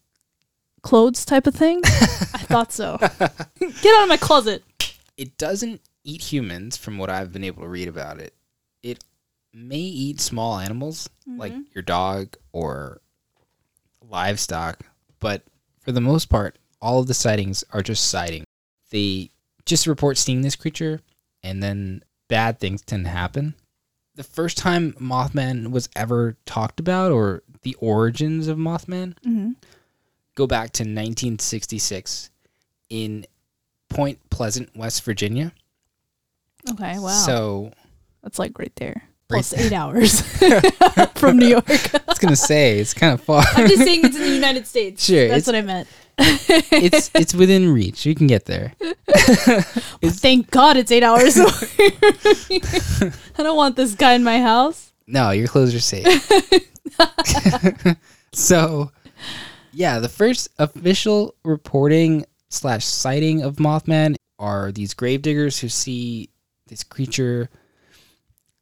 Clothes 0.82 1.24
type 1.24 1.48
of 1.48 1.54
thing? 1.56 1.80
I 1.84 2.44
thought 2.46 2.72
so. 2.72 2.98
Get 3.00 3.94
out 3.96 4.02
of 4.04 4.08
my 4.08 4.18
closet. 4.20 4.62
it 5.16 5.36
doesn't 5.36 5.80
eat 6.04 6.22
humans 6.32 6.76
from 6.76 6.98
what 6.98 7.10
I've 7.10 7.32
been 7.32 7.44
able 7.44 7.62
to 7.62 7.68
read 7.68 7.88
about 7.88 8.18
it. 8.20 8.34
It 8.82 9.04
may 9.52 9.78
eat 9.78 10.20
small 10.20 10.58
animals 10.58 11.08
like 11.26 11.52
your 11.74 11.82
dog 11.82 12.36
or 12.52 13.00
livestock, 14.08 14.80
but 15.20 15.42
for 15.80 15.92
the 15.92 16.00
most 16.00 16.28
part, 16.28 16.58
all 16.80 17.00
of 17.00 17.06
the 17.06 17.14
sightings 17.14 17.64
are 17.70 17.82
just 17.82 18.08
sighting. 18.08 18.44
They 18.90 19.30
just 19.64 19.86
report 19.86 20.18
seeing 20.18 20.42
this 20.42 20.56
creature 20.56 21.00
and 21.42 21.62
then 21.62 22.02
bad 22.28 22.58
things 22.58 22.82
tend 22.82 23.04
to 23.04 23.10
happen. 23.10 23.54
The 24.14 24.24
first 24.24 24.58
time 24.58 24.92
Mothman 24.94 25.70
was 25.70 25.88
ever 25.96 26.36
talked 26.44 26.80
about 26.80 27.12
or 27.12 27.42
the 27.62 27.74
origins 27.76 28.48
of 28.48 28.58
Mothman 28.58 29.14
Mhm. 29.24 29.56
go 30.34 30.46
back 30.46 30.72
to 30.72 30.82
1966 30.84 32.30
in 32.90 33.26
Point 33.88 34.18
Pleasant, 34.30 34.74
West 34.76 35.02
Virginia. 35.04 35.52
Okay, 36.70 36.98
wow. 36.98 37.08
So 37.08 37.72
That's 38.22 38.38
like 38.38 38.58
right 38.58 38.72
there. 38.76 39.02
plus 39.28 39.52
eight 39.58 39.72
hours 39.72 40.20
from 41.16 41.38
New 41.38 41.46
York. 41.46 41.64
I 41.68 42.00
was 42.06 42.18
gonna 42.18 42.36
say 42.36 42.78
it's 42.78 42.94
kind 42.94 43.12
of 43.14 43.20
far. 43.20 43.42
I'm 43.54 43.68
just 43.68 43.82
saying 43.82 44.00
it's 44.04 44.16
in 44.16 44.22
the 44.22 44.34
United 44.34 44.66
States. 44.66 45.04
Sure, 45.04 45.28
That's 45.28 45.46
what 45.46 45.56
I 45.56 45.62
meant. 45.62 45.88
it's 46.18 47.10
it's 47.14 47.34
within 47.34 47.72
reach. 47.72 48.04
You 48.06 48.14
can 48.14 48.26
get 48.26 48.44
there. 48.44 48.74
Thank 50.04 50.50
God 50.50 50.76
it's 50.76 50.92
eight 50.92 51.02
hours 51.02 51.36
away. 51.38 51.48
I 53.38 53.42
don't 53.42 53.56
want 53.56 53.76
this 53.76 53.94
guy 53.94 54.12
in 54.12 54.22
my 54.22 54.38
house. 54.40 54.92
No, 55.06 55.30
your 55.30 55.48
clothes 55.48 55.74
are 55.74 55.80
safe. 55.80 56.06
so, 58.32 58.90
yeah, 59.72 59.98
the 59.98 60.08
first 60.08 60.48
official 60.58 61.34
reporting 61.44 62.24
slash 62.50 62.84
sighting 62.84 63.42
of 63.42 63.56
Mothman 63.56 64.16
are 64.38 64.70
these 64.72 64.94
gravediggers 64.94 65.58
who 65.58 65.68
see 65.68 66.28
this 66.72 66.82
creature 66.82 67.50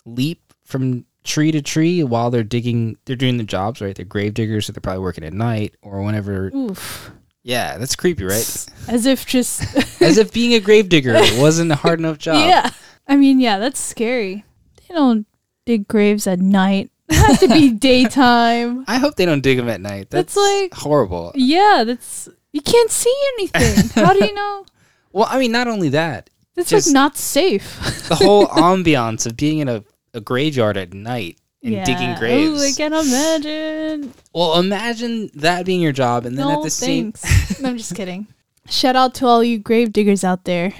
leap 0.04 0.52
from 0.64 1.04
tree 1.22 1.52
to 1.52 1.62
tree 1.62 2.02
while 2.02 2.30
they're 2.30 2.42
digging. 2.42 2.96
They're 3.04 3.16
doing 3.16 3.36
the 3.36 3.44
jobs, 3.44 3.80
right? 3.80 3.94
They're 3.94 4.04
gravediggers, 4.04 4.66
so 4.66 4.72
they're 4.72 4.80
probably 4.80 5.02
working 5.02 5.24
at 5.24 5.32
night 5.32 5.76
or 5.80 6.02
whenever. 6.02 6.50
Oof. 6.54 7.12
Yeah, 7.42 7.78
that's 7.78 7.96
creepy, 7.96 8.24
right? 8.24 8.66
As 8.88 9.06
if 9.06 9.24
just. 9.26 9.62
As 10.02 10.18
if 10.18 10.32
being 10.32 10.54
a 10.54 10.60
gravedigger 10.60 11.14
wasn't 11.40 11.70
a 11.72 11.76
hard 11.76 12.00
enough 12.00 12.18
job. 12.18 12.46
yeah. 12.46 12.70
I 13.06 13.16
mean, 13.16 13.40
yeah, 13.40 13.58
that's 13.58 13.80
scary. 13.80 14.44
They 14.76 14.94
don't 14.94 15.26
dig 15.66 15.88
graves 15.88 16.26
at 16.26 16.38
night. 16.40 16.90
It 17.08 17.14
has 17.16 17.40
to 17.40 17.48
be 17.48 17.70
daytime. 17.72 18.84
I 18.86 18.98
hope 18.98 19.16
they 19.16 19.24
don't 19.24 19.40
dig 19.40 19.56
them 19.56 19.68
at 19.68 19.80
night. 19.80 20.10
That's, 20.10 20.34
That's 20.34 20.36
like- 20.36 20.74
horrible. 20.74 21.32
Yeah, 21.34 21.84
that's. 21.86 22.28
You 22.52 22.60
can't 22.60 22.90
see 22.90 23.14
anything. 23.34 23.88
How 24.04 24.12
do 24.12 24.24
you 24.24 24.34
know? 24.34 24.64
Well, 25.12 25.26
I 25.30 25.38
mean, 25.38 25.52
not 25.52 25.68
only 25.68 25.88
that, 25.90 26.30
That's 26.60 26.70
Just- 26.70 26.88
like 26.88 26.94
not 26.94 27.16
safe. 27.16 27.78
the 28.08 28.16
whole 28.16 28.46
ambiance 28.48 29.26
of 29.26 29.36
being 29.36 29.58
in 29.58 29.68
a, 29.68 29.82
a 30.14 30.20
graveyard 30.20 30.76
at 30.76 30.92
night 30.92 31.38
and 31.62 31.84
digging 31.84 32.14
graves. 32.16 32.60
Oh, 32.60 32.66
I 32.66 32.72
can 32.72 32.92
imagine. 32.92 34.12
well, 34.34 34.58
imagine 34.58 35.30
that 35.34 35.64
being 35.66 35.80
your 35.80 35.92
job, 35.92 36.26
and 36.26 36.36
then 36.38 36.46
no, 36.48 36.58
at 36.58 36.62
the 36.62 36.70
same, 36.70 37.12
thanks. 37.12 37.60
no, 37.60 37.70
I'm 37.70 37.76
just 37.78 37.94
kidding. 37.94 38.26
Shout 38.68 38.94
out 38.96 39.14
to 39.16 39.26
all 39.26 39.42
you 39.42 39.58
grave 39.58 39.92
diggers 39.92 40.22
out 40.22 40.44
there. 40.44 40.72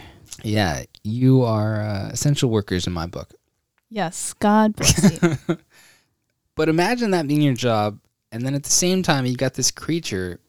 yeah, 0.43 0.85
you 1.03 1.43
are 1.43 1.81
uh, 1.83 2.09
essential 2.11 2.51
workers 2.51 2.87
in 2.87 2.93
my 2.93 3.07
book. 3.07 3.35
Yes, 3.89 4.33
God 4.35 4.77
bless 4.77 5.23
you. 5.23 5.59
But 6.57 6.69
imagine 6.69 7.13
that 7.13 7.27
being 7.27 7.41
your 7.41 7.55
job, 7.55 7.99
and 8.33 8.43
then 8.45 8.55
at 8.55 8.65
the 8.65 8.71
same 8.71 9.03
time, 9.03 9.25
you 9.25 9.35
got 9.35 9.55
this 9.55 9.71
creature 9.71 10.41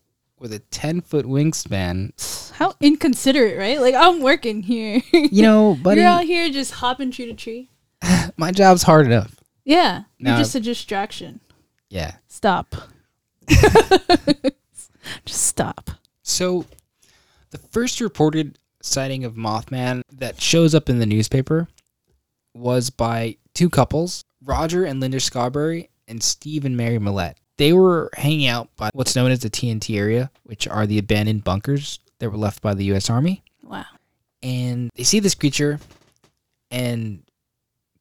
with 0.42 0.52
a 0.52 0.60
ten 0.60 1.00
foot 1.02 1.26
wingspan. 1.26 2.52
How 2.54 2.74
inconsiderate, 2.82 3.58
right? 3.58 3.80
Like 3.80 3.96
I'm 3.96 4.22
working 4.22 4.64
here. 4.64 5.02
You 5.14 5.44
know, 5.44 5.76
buddy, 5.82 6.02
You're 6.02 6.10
out 6.10 6.24
here 6.26 6.50
just 6.50 6.72
hopping 6.74 7.12
tree 7.12 7.28
to 7.28 7.34
tree. 7.34 7.70
my 8.38 8.52
job's 8.52 8.84
hard 8.84 9.06
enough. 9.06 9.36
Yeah, 9.64 10.04
No. 10.20 10.32
you're 10.32 10.40
just 10.40 10.56
a 10.56 10.60
distraction. 10.60 11.40
Yeah. 11.90 12.16
Stop. 12.28 12.76
just 15.26 15.44
stop. 15.44 15.92
So, 16.24 16.66
the 17.52 17.58
first 17.58 18.02
reported 18.02 18.58
sighting 18.82 19.24
of 19.24 19.36
Mothman 19.36 20.02
that 20.12 20.42
shows 20.42 20.74
up 20.74 20.90
in 20.90 20.98
the 21.00 21.06
newspaper 21.06 21.68
was 22.56 22.90
by 22.90 23.38
two 23.54 23.70
couples, 23.70 24.24
Roger 24.44 24.84
and 24.86 25.00
Linda 25.00 25.20
Scarberry 25.20 25.90
and 26.08 26.24
Steve 26.24 26.66
and 26.66 26.76
Mary 26.76 26.98
Mallette. 26.98 27.36
They 27.62 27.74
were 27.74 28.10
hanging 28.18 28.48
out 28.48 28.76
by 28.76 28.90
what's 28.94 29.16
known 29.16 29.30
as 29.30 29.42
the 29.42 29.50
TNT 29.52 29.96
area, 29.96 30.32
which 30.46 30.68
are 30.68 30.88
the 30.88 30.98
abandoned 30.98 31.44
bunkers 31.44 32.00
that 32.18 32.32
were 32.32 32.38
left 32.38 32.60
by 32.64 32.74
the 32.74 32.86
U.S. 32.86 33.08
Army. 33.08 33.44
Wow. 33.62 33.86
And 34.42 34.90
they 34.96 35.04
see 35.04 35.20
this 35.20 35.36
creature 35.36 35.80
and 36.72 37.22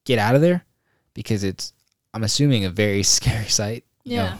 get 0.06 0.18
out 0.18 0.34
of 0.34 0.40
there 0.40 0.64
because 1.12 1.44
it's, 1.44 1.74
I'm 2.14 2.24
assuming, 2.24 2.64
a 2.64 2.70
very 2.70 3.02
scary 3.18 3.48
sight. 3.48 3.84
You 4.04 4.16
know, 4.16 4.22
Yeah. 4.22 4.36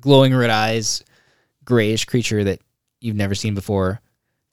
glowing 0.00 0.34
red 0.34 0.50
eyes, 0.50 1.04
grayish 1.64 2.04
creature 2.06 2.42
that 2.42 2.58
you've 3.00 3.14
never 3.14 3.36
seen 3.36 3.54
before, 3.54 4.00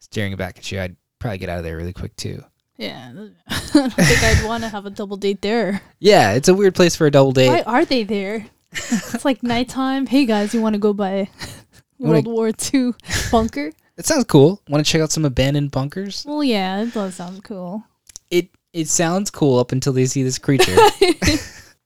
staring 0.02 0.36
back 0.36 0.60
at 0.60 0.72
you. 0.72 0.80
I'd 0.82 0.98
probably 1.18 1.40
get 1.40 1.50
out 1.50 1.58
of 1.58 1.64
there 1.64 1.78
really 1.78 1.94
quick 1.94 2.16
too. 2.16 2.44
Yeah. 2.78 3.12
I 3.48 3.60
don't 3.74 3.92
think 3.92 4.24
I'd 4.24 4.46
want 4.46 4.62
to 4.62 4.70
have 4.70 4.86
a 4.86 4.92
double 4.92 5.18
date 5.18 5.42
there. 5.42 5.82
Yeah, 6.00 6.34
it's 6.34 6.48
a 6.48 6.54
weird 6.54 6.76
place 6.76 6.96
for 6.96 7.08
a 7.08 7.12
double 7.12 7.32
date. 7.32 7.48
Why 7.50 7.62
are 7.64 7.86
they 7.86 8.04
there? 8.04 8.46
it's 8.74 9.26
like 9.26 9.44
nighttime. 9.44 10.06
Hey 10.06 10.26
guys, 10.26 10.54
you 10.54 10.62
want 10.62 10.74
to 10.76 10.80
go 10.80 10.94
by 10.94 11.20
You 11.20 11.28
wanna- 12.08 12.22
World 12.22 12.28
War 12.28 12.52
II 12.74 12.92
bunker? 13.32 13.72
It 13.98 14.06
sounds 14.08 14.24
cool. 14.24 14.60
Want 14.68 14.84
to 14.84 14.90
check 14.92 15.02
out 15.02 15.12
some 15.12 15.26
abandoned 15.26 15.70
bunkers? 15.70 16.26
Well, 16.28 16.44
yeah, 16.44 16.82
it 16.82 16.92
does 16.94 17.16
sound 17.16 17.44
cool. 17.44 17.84
It 18.32 18.50
it 18.74 18.88
sounds 18.88 19.30
cool 19.30 19.60
up 19.60 19.74
until 19.74 19.94
they 19.94 20.06
see 20.06 20.24
this 20.24 20.40
creature. 20.40 20.76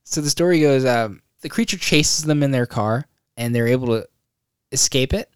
so 0.05 0.21
the 0.21 0.29
story 0.29 0.61
goes, 0.61 0.85
um, 0.85 1.21
the 1.41 1.49
creature 1.49 1.77
chases 1.77 2.23
them 2.23 2.41
in 2.43 2.51
their 2.51 2.67
car, 2.67 3.05
and 3.35 3.53
they're 3.53 3.67
able 3.67 3.87
to 3.87 4.07
escape 4.71 5.13
it. 5.13 5.29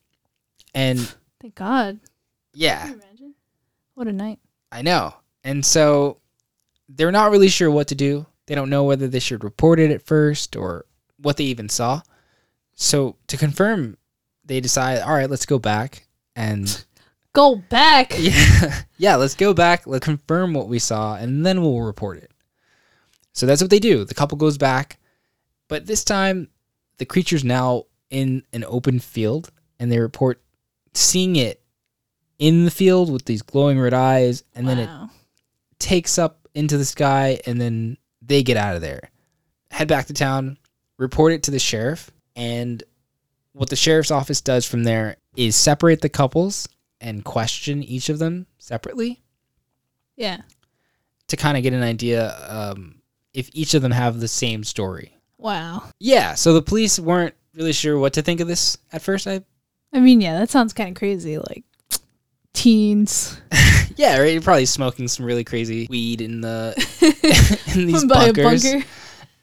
And 0.73 0.99
Thank 1.41 1.55
God. 1.55 1.99
yeah, 2.53 2.81
Can 2.83 2.89
you 2.89 3.01
imagine? 3.03 3.35
What 3.95 4.07
a 4.07 4.13
night. 4.13 4.39
I 4.71 4.81
know. 4.81 5.13
And 5.43 5.65
so 5.65 6.19
they're 6.87 7.11
not 7.11 7.31
really 7.31 7.49
sure 7.49 7.71
what 7.71 7.87
to 7.89 7.95
do. 7.95 8.25
They 8.45 8.55
don't 8.55 8.69
know 8.69 8.85
whether 8.85 9.07
they 9.09 9.19
should 9.19 9.43
report 9.43 9.79
it 9.81 9.91
at 9.91 10.03
first 10.03 10.55
or 10.55 10.85
what 11.21 11.37
they 11.37 11.45
even 11.45 11.69
saw. 11.69 12.01
So 12.75 13.15
to 13.27 13.37
confirm, 13.37 13.97
they 14.45 14.59
decide, 14.59 15.01
all 15.01 15.13
right, 15.13 15.29
let's 15.29 15.45
go 15.45 15.59
back 15.59 16.07
and 16.35 16.85
Go 17.33 17.55
back. 17.55 18.15
yeah, 18.19 18.81
yeah, 18.97 19.15
let's 19.15 19.35
go 19.35 19.53
back, 19.53 19.85
let's 19.85 20.03
confirm 20.03 20.53
what 20.53 20.67
we 20.67 20.79
saw, 20.79 21.15
and 21.15 21.45
then 21.45 21.61
we'll 21.61 21.81
report 21.81 22.17
it. 22.17 22.31
So 23.33 23.45
that's 23.45 23.61
what 23.61 23.69
they 23.69 23.79
do. 23.79 24.03
The 24.03 24.15
couple 24.15 24.37
goes 24.37 24.57
back, 24.57 24.99
but 25.67 25.85
this 25.85 26.03
time 26.03 26.49
the 26.97 27.05
creature's 27.05 27.43
now 27.43 27.85
in 28.09 28.43
an 28.51 28.63
open 28.65 28.99
field, 28.99 29.51
and 29.79 29.91
they 29.91 29.99
report 29.99 30.41
seeing 30.93 31.35
it 31.35 31.61
in 32.39 32.65
the 32.65 32.71
field 32.71 33.11
with 33.11 33.25
these 33.25 33.43
glowing 33.43 33.79
red 33.79 33.93
eyes, 33.93 34.43
and 34.55 34.67
then 34.67 34.79
it 34.79 34.89
takes 35.77 36.17
up 36.17 36.47
into 36.55 36.77
the 36.77 36.85
sky 36.85 37.39
and 37.45 37.61
then 37.61 37.97
they 38.21 38.43
get 38.43 38.57
out 38.57 38.75
of 38.75 38.81
there. 38.81 39.11
Head 39.71 39.87
back 39.87 40.07
to 40.07 40.13
town, 40.13 40.57
report 40.99 41.31
it 41.33 41.41
to 41.43 41.51
the 41.51 41.57
sheriff, 41.57 42.11
and 42.35 42.83
what 43.53 43.69
the 43.69 43.75
sheriff's 43.75 44.11
office 44.11 44.41
does 44.41 44.65
from 44.65 44.83
there 44.83 45.17
is 45.35 45.55
separate 45.55 46.01
the 46.01 46.09
couples 46.09 46.69
and 47.01 47.25
question 47.25 47.81
each 47.81 48.09
of 48.09 48.19
them 48.19 48.45
separately 48.59 49.21
Yeah. 50.15 50.41
to 51.29 51.35
kind 51.37 51.57
of 51.57 51.63
get 51.63 51.73
an 51.73 51.81
idea 51.81 52.35
um, 52.47 53.01
if 53.33 53.49
each 53.53 53.73
of 53.73 53.81
them 53.81 53.91
have 53.91 54.19
the 54.19 54.27
same 54.27 54.63
story. 54.63 55.15
Wow. 55.37 55.83
Yeah, 55.99 56.35
so 56.35 56.53
the 56.53 56.61
police 56.61 56.99
weren't 56.99 57.33
really 57.55 57.73
sure 57.73 57.97
what 57.97 58.13
to 58.13 58.21
think 58.21 58.39
of 58.41 58.47
this 58.47 58.77
at 58.91 59.01
first. 59.01 59.25
I 59.27 59.41
I 59.91 59.99
mean, 59.99 60.21
yeah, 60.21 60.37
that 60.39 60.49
sounds 60.51 60.73
kind 60.73 60.89
of 60.89 60.95
crazy. 60.95 61.37
Like 61.39 61.63
teens 62.53 63.39
yeah, 63.95 64.17
right. 64.19 64.33
You're 64.33 64.41
probably 64.41 64.65
smoking 64.65 65.07
some 65.07 65.25
really 65.25 65.43
crazy 65.43 65.87
weed 65.89 66.21
in 66.21 66.41
the 66.41 66.73
in 67.75 67.87
these 67.87 68.05
bunkers, 68.05 68.63
bunker. 68.63 68.85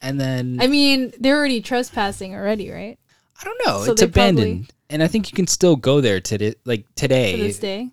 And 0.02 0.20
then 0.20 0.58
I 0.60 0.66
mean, 0.66 1.12
they're 1.18 1.36
already 1.36 1.60
trespassing 1.60 2.34
already, 2.34 2.70
right? 2.70 2.98
I 3.40 3.44
don't 3.44 3.60
know. 3.66 3.84
So 3.84 3.92
it's 3.92 4.02
abandoned, 4.02 4.70
and 4.90 5.02
I 5.02 5.08
think 5.08 5.30
you 5.30 5.36
can 5.36 5.46
still 5.46 5.76
go 5.76 6.00
there 6.00 6.20
today. 6.20 6.54
Like 6.64 6.86
To 6.86 6.92
today, 6.94 7.36
this 7.36 7.58
day. 7.58 7.90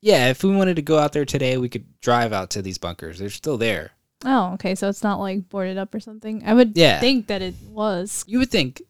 yeah. 0.00 0.28
If 0.28 0.44
we 0.44 0.54
wanted 0.54 0.76
to 0.76 0.82
go 0.82 0.98
out 0.98 1.12
there 1.12 1.24
today, 1.24 1.56
we 1.56 1.68
could 1.68 1.84
drive 2.00 2.32
out 2.32 2.50
to 2.50 2.62
these 2.62 2.78
bunkers. 2.78 3.18
They're 3.18 3.30
still 3.30 3.56
there. 3.58 3.92
Oh, 4.24 4.52
okay. 4.54 4.74
So 4.74 4.88
it's 4.88 5.02
not 5.02 5.18
like 5.18 5.48
boarded 5.48 5.78
up 5.78 5.94
or 5.94 6.00
something. 6.00 6.42
I 6.46 6.54
would 6.54 6.76
Yeah. 6.76 7.00
think 7.00 7.26
that 7.28 7.42
it 7.42 7.54
was. 7.70 8.22
You 8.28 8.38
would 8.40 8.50
think, 8.50 8.82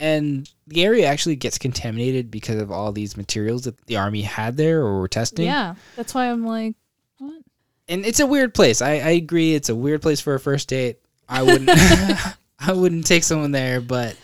and 0.00 0.50
the 0.66 0.84
area 0.84 1.06
actually 1.06 1.36
gets 1.36 1.58
contaminated 1.58 2.30
because 2.30 2.60
of 2.60 2.70
all 2.70 2.92
these 2.92 3.16
materials 3.16 3.62
that 3.64 3.80
the 3.86 3.96
army 3.96 4.22
had 4.22 4.56
there 4.56 4.80
or 4.80 5.00
were 5.00 5.08
testing. 5.08 5.46
Yeah. 5.46 5.74
That's 5.96 6.14
why 6.14 6.30
I'm 6.30 6.44
like, 6.44 6.74
what? 7.18 7.42
and 7.88 8.04
it's 8.04 8.20
a 8.20 8.26
weird 8.26 8.52
place. 8.54 8.82
I, 8.82 8.92
I 8.94 9.10
agree. 9.10 9.54
It's 9.54 9.68
a 9.68 9.74
weird 9.76 10.02
place 10.02 10.20
for 10.20 10.34
a 10.34 10.40
first 10.40 10.68
date. 10.68 10.98
I 11.32 11.42
wouldn't. 11.42 11.70
I 12.60 12.72
wouldn't 12.72 13.06
take 13.06 13.24
someone 13.24 13.50
there, 13.50 13.80
but 13.80 14.16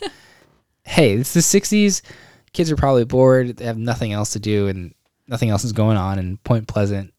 hey, 0.84 1.14
it's 1.14 1.34
the 1.34 1.40
'60s. 1.40 2.02
Kids 2.52 2.70
are 2.70 2.76
probably 2.76 3.04
bored. 3.04 3.56
They 3.56 3.64
have 3.64 3.78
nothing 3.78 4.12
else 4.12 4.32
to 4.34 4.38
do, 4.40 4.68
and 4.68 4.94
nothing 5.26 5.50
else 5.50 5.64
is 5.64 5.72
going 5.72 5.96
on 5.96 6.18
in 6.18 6.36
Point 6.38 6.68
Pleasant. 6.68 7.12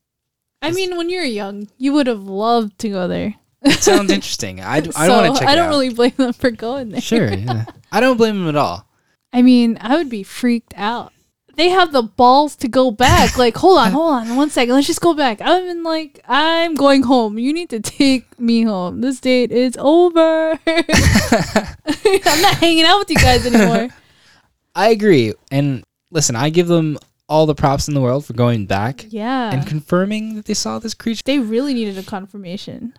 I 0.61 0.71
mean, 0.71 0.95
when 0.97 1.09
you're 1.09 1.23
young, 1.23 1.67
you 1.77 1.93
would 1.93 2.07
have 2.07 2.23
loved 2.23 2.79
to 2.79 2.89
go 2.89 3.07
there. 3.07 3.35
It 3.61 3.79
sounds 3.83 4.11
interesting. 4.11 4.61
I, 4.61 4.79
d- 4.81 4.91
I 4.95 5.07
so 5.07 5.21
want 5.21 5.35
to 5.35 5.39
check 5.39 5.49
I 5.49 5.55
don't 5.55 5.67
out. 5.67 5.69
really 5.69 5.93
blame 5.93 6.13
them 6.17 6.33
for 6.33 6.51
going 6.51 6.89
there. 6.89 7.01
Sure, 7.01 7.31
yeah. 7.33 7.65
I 7.91 7.99
don't 7.99 8.17
blame 8.17 8.39
them 8.39 8.49
at 8.49 8.55
all. 8.55 8.85
I 9.31 9.41
mean, 9.41 9.77
I 9.81 9.95
would 9.97 10.09
be 10.09 10.23
freaked 10.23 10.73
out. 10.75 11.13
They 11.59 11.67
have 11.67 11.91
the 11.91 12.03
balls 12.03 12.55
to 12.55 12.69
go 12.69 12.89
back. 12.89 13.37
Like, 13.37 13.57
hold 13.57 13.79
on, 13.79 13.91
hold 13.91 14.13
on, 14.13 14.35
one 14.37 14.49
second. 14.49 14.73
Let's 14.73 14.87
just 14.87 15.01
go 15.01 15.13
back. 15.13 15.41
I'm 15.41 15.65
in 15.67 15.83
like, 15.83 16.21
I'm 16.25 16.73
going 16.73 17.03
home. 17.03 17.37
You 17.37 17.51
need 17.51 17.69
to 17.71 17.81
take 17.81 18.39
me 18.39 18.61
home. 18.63 19.01
This 19.01 19.19
date 19.19 19.51
is 19.51 19.75
over. 19.77 20.51
I'm 20.67 22.41
not 22.41 22.55
hanging 22.55 22.85
out 22.85 22.99
with 22.99 23.09
you 23.09 23.17
guys 23.17 23.45
anymore. 23.45 23.89
I 24.75 24.89
agree. 24.91 25.33
And 25.51 25.83
listen, 26.11 26.37
I 26.37 26.49
give 26.49 26.67
them 26.67 26.97
all 27.27 27.45
the 27.45 27.55
props 27.55 27.89
in 27.89 27.93
the 27.93 27.99
world 28.01 28.25
for 28.25 28.31
going 28.31 28.65
back 28.65 29.05
Yeah. 29.09 29.51
and 29.51 29.67
confirming 29.67 30.35
that 30.35 30.45
they 30.45 30.53
saw 30.53 30.79
this 30.79 30.93
creature. 30.93 31.23
they 31.25 31.39
really 31.39 31.73
needed 31.73 31.97
a 31.97 32.03
confirmation. 32.03 32.93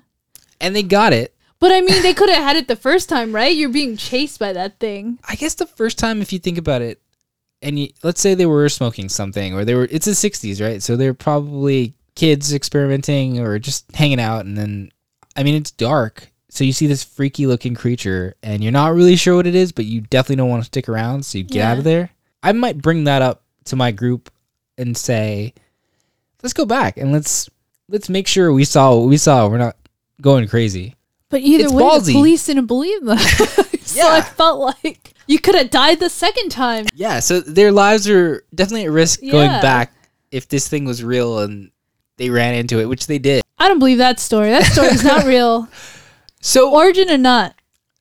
And 0.61 0.77
they 0.77 0.83
got 0.83 1.15
it. 1.15 1.35
But 1.61 1.73
I 1.73 1.81
mean, 1.81 2.03
they 2.03 2.13
could 2.13 2.29
have 2.29 2.43
had 2.45 2.57
it 2.57 2.69
the 2.69 2.77
first 2.77 3.09
time, 3.09 3.35
right? 3.35 3.57
You're 3.57 3.71
being 3.71 3.97
chased 3.97 4.39
by 4.39 4.53
that 4.53 4.79
thing. 4.79 5.19
I 5.27 5.35
guess 5.35 5.55
the 5.55 5.65
first 5.67 5.99
time, 5.99 6.21
if 6.21 6.31
you 6.33 6.39
think 6.39 6.59
about 6.59 6.83
it, 6.83 7.01
and 7.63 7.79
you, 7.79 7.89
let's 8.03 8.21
say 8.21 8.35
they 8.35 8.47
were 8.47 8.69
smoking 8.69 9.09
something, 9.09 9.55
or 9.55 9.65
they 9.65 9.75
were, 9.75 9.89
it's 9.91 10.07
the 10.07 10.13
60s, 10.13 10.63
right? 10.65 10.83
So 10.83 10.97
they're 10.97 11.15
probably 11.15 11.95
kids 12.15 12.53
experimenting 12.53 13.39
or 13.39 13.59
just 13.59 13.91
hanging 13.95 14.21
out. 14.21 14.45
And 14.47 14.57
then, 14.57 14.91
I 15.37 15.43
mean, 15.43 15.55
it's 15.55 15.71
dark. 15.71 16.29
So 16.49 16.65
you 16.65 16.73
see 16.73 16.87
this 16.87 17.05
freaky 17.05 17.47
looking 17.47 17.75
creature, 17.75 18.35
and 18.43 18.63
you're 18.63 18.73
not 18.73 18.95
really 18.95 19.17
sure 19.17 19.37
what 19.37 19.47
it 19.47 19.55
is, 19.55 19.73
but 19.73 19.85
you 19.85 20.01
definitely 20.01 20.37
don't 20.37 20.49
want 20.49 20.63
to 20.63 20.67
stick 20.67 20.89
around. 20.89 21.25
So 21.25 21.39
you 21.39 21.45
get 21.45 21.65
out 21.65 21.79
of 21.79 21.85
there. 21.85 22.11
I 22.43 22.53
might 22.53 22.79
bring 22.83 23.05
that 23.05 23.23
up 23.23 23.45
to 23.67 23.77
my 23.77 23.93
group 23.93 24.31
and 24.77 24.97
say, 24.97 25.55
let's 26.43 26.53
go 26.55 26.65
back 26.65 26.97
and 26.97 27.13
let's 27.13 27.49
let's 27.89 28.09
make 28.09 28.27
sure 28.27 28.53
we 28.53 28.65
saw 28.65 28.97
what 28.97 29.09
we 29.09 29.17
saw. 29.17 29.47
We're 29.47 29.59
not 29.59 29.77
going 30.21 30.49
crazy. 30.49 30.97
But 31.29 31.43
either 31.43 31.65
It's 31.65 31.73
way, 31.73 31.83
ballsy. 31.83 32.07
the 32.07 32.13
police 32.15 32.47
didn't 32.47 32.67
believe 32.67 33.05
them. 33.05 33.19
so 33.83 34.09
I 34.09 34.21
felt 34.23 34.77
like 34.83 35.15
you 35.31 35.39
could 35.39 35.55
have 35.55 35.71
died 35.71 36.01
the 36.01 36.11
second 36.11 36.49
time. 36.51 36.87
Yeah, 36.93 37.21
so 37.21 37.39
their 37.39 37.71
lives 37.71 38.09
are 38.09 38.45
definitely 38.53 38.87
at 38.87 38.91
risk 38.91 39.21
going 39.21 39.49
back 39.63 39.93
if 40.33 40.49
this 40.49 40.67
thing 40.67 40.85
was 40.85 41.05
real 41.05 41.39
and 41.39 41.71
they 42.17 42.31
ran 42.31 42.55
into 42.55 42.81
it, 42.81 42.89
which 42.89 43.07
they 43.07 43.21
did. 43.21 43.43
I 43.57 43.69
don't 43.69 43.79
believe 43.79 43.99
that 43.99 44.19
story. 44.19 44.51
That 44.51 44.65
story's 44.65 45.05
not 45.05 45.25
real. 45.27 45.69
So 46.41 46.75
Origin 46.75 47.09
or 47.11 47.17
not. 47.17 47.55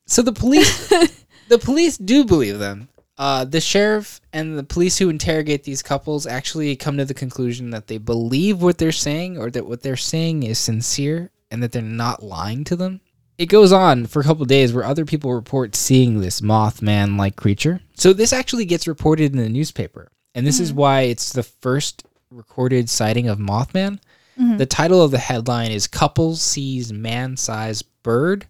so 0.07 0.23
the 0.23 0.33
police 0.33 0.87
the 1.49 1.59
police 1.59 1.99
do 1.99 2.25
believe 2.25 2.57
them. 2.57 2.89
Uh, 3.15 3.45
the 3.45 3.61
sheriff 3.61 4.21
and 4.33 4.57
the 4.57 4.63
police 4.63 4.97
who 4.97 5.09
interrogate 5.09 5.63
these 5.63 5.83
couples 5.83 6.25
actually 6.25 6.75
come 6.75 6.97
to 6.97 7.05
the 7.05 7.13
conclusion 7.13 7.69
that 7.69 7.85
they 7.85 7.99
believe 7.99 8.59
what 8.61 8.79
they're 8.79 8.91
saying 8.91 9.37
or 9.37 9.51
that 9.51 9.67
what 9.67 9.83
they're 9.83 9.95
saying 9.97 10.41
is 10.41 10.57
sincere 10.57 11.29
and 11.51 11.61
that 11.61 11.73
they're 11.73 11.81
not 11.83 12.23
lying 12.23 12.63
to 12.63 12.75
them. 12.75 13.01
It 13.39 13.47
goes 13.47 13.71
on 13.71 14.05
for 14.05 14.19
a 14.19 14.23
couple 14.23 14.43
days 14.43 14.73
where 14.73 14.83
other 14.83 15.05
people 15.05 15.33
report 15.33 15.73
seeing 15.73 16.19
this 16.19 16.41
Mothman 16.41 17.17
like 17.17 17.37
creature. 17.37 17.79
So 17.95 18.11
this 18.11 18.33
actually 18.33 18.65
gets 18.65 18.85
reported 18.85 19.31
in 19.31 19.37
the 19.37 19.47
newspaper. 19.47 20.11
And 20.35 20.45
this 20.45 20.59
is 20.59 20.71
mm-hmm. 20.71 20.79
why 20.79 21.01
it's 21.03 21.31
the 21.31 21.43
first 21.43 22.03
recorded 22.29 22.89
sighting 22.89 23.29
of 23.29 23.39
Mothman. 23.39 24.01
Mm-hmm. 24.37 24.57
The 24.57 24.65
title 24.65 25.01
of 25.01 25.11
the 25.11 25.19
headline 25.19 25.71
is 25.71 25.87
Couple 25.87 26.35
Sees 26.35 26.91
Man 26.91 27.37
Sized 27.37 27.85
Bird 28.03 28.45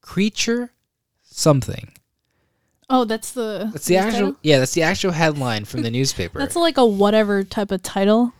Creature 0.00 0.72
Something. 1.22 1.92
Oh, 2.90 3.04
that's 3.04 3.32
the. 3.32 3.70
That's 3.72 3.86
the 3.86 3.98
actual 3.98 4.12
title? 4.12 4.36
yeah, 4.42 4.58
that's 4.58 4.74
the 4.74 4.82
actual 4.82 5.12
headline 5.12 5.64
from 5.64 5.82
the 5.82 5.90
newspaper. 5.92 6.40
That's 6.40 6.56
like 6.56 6.76
a 6.76 6.84
whatever 6.84 7.44
type 7.44 7.70
of 7.70 7.84
title. 7.84 8.32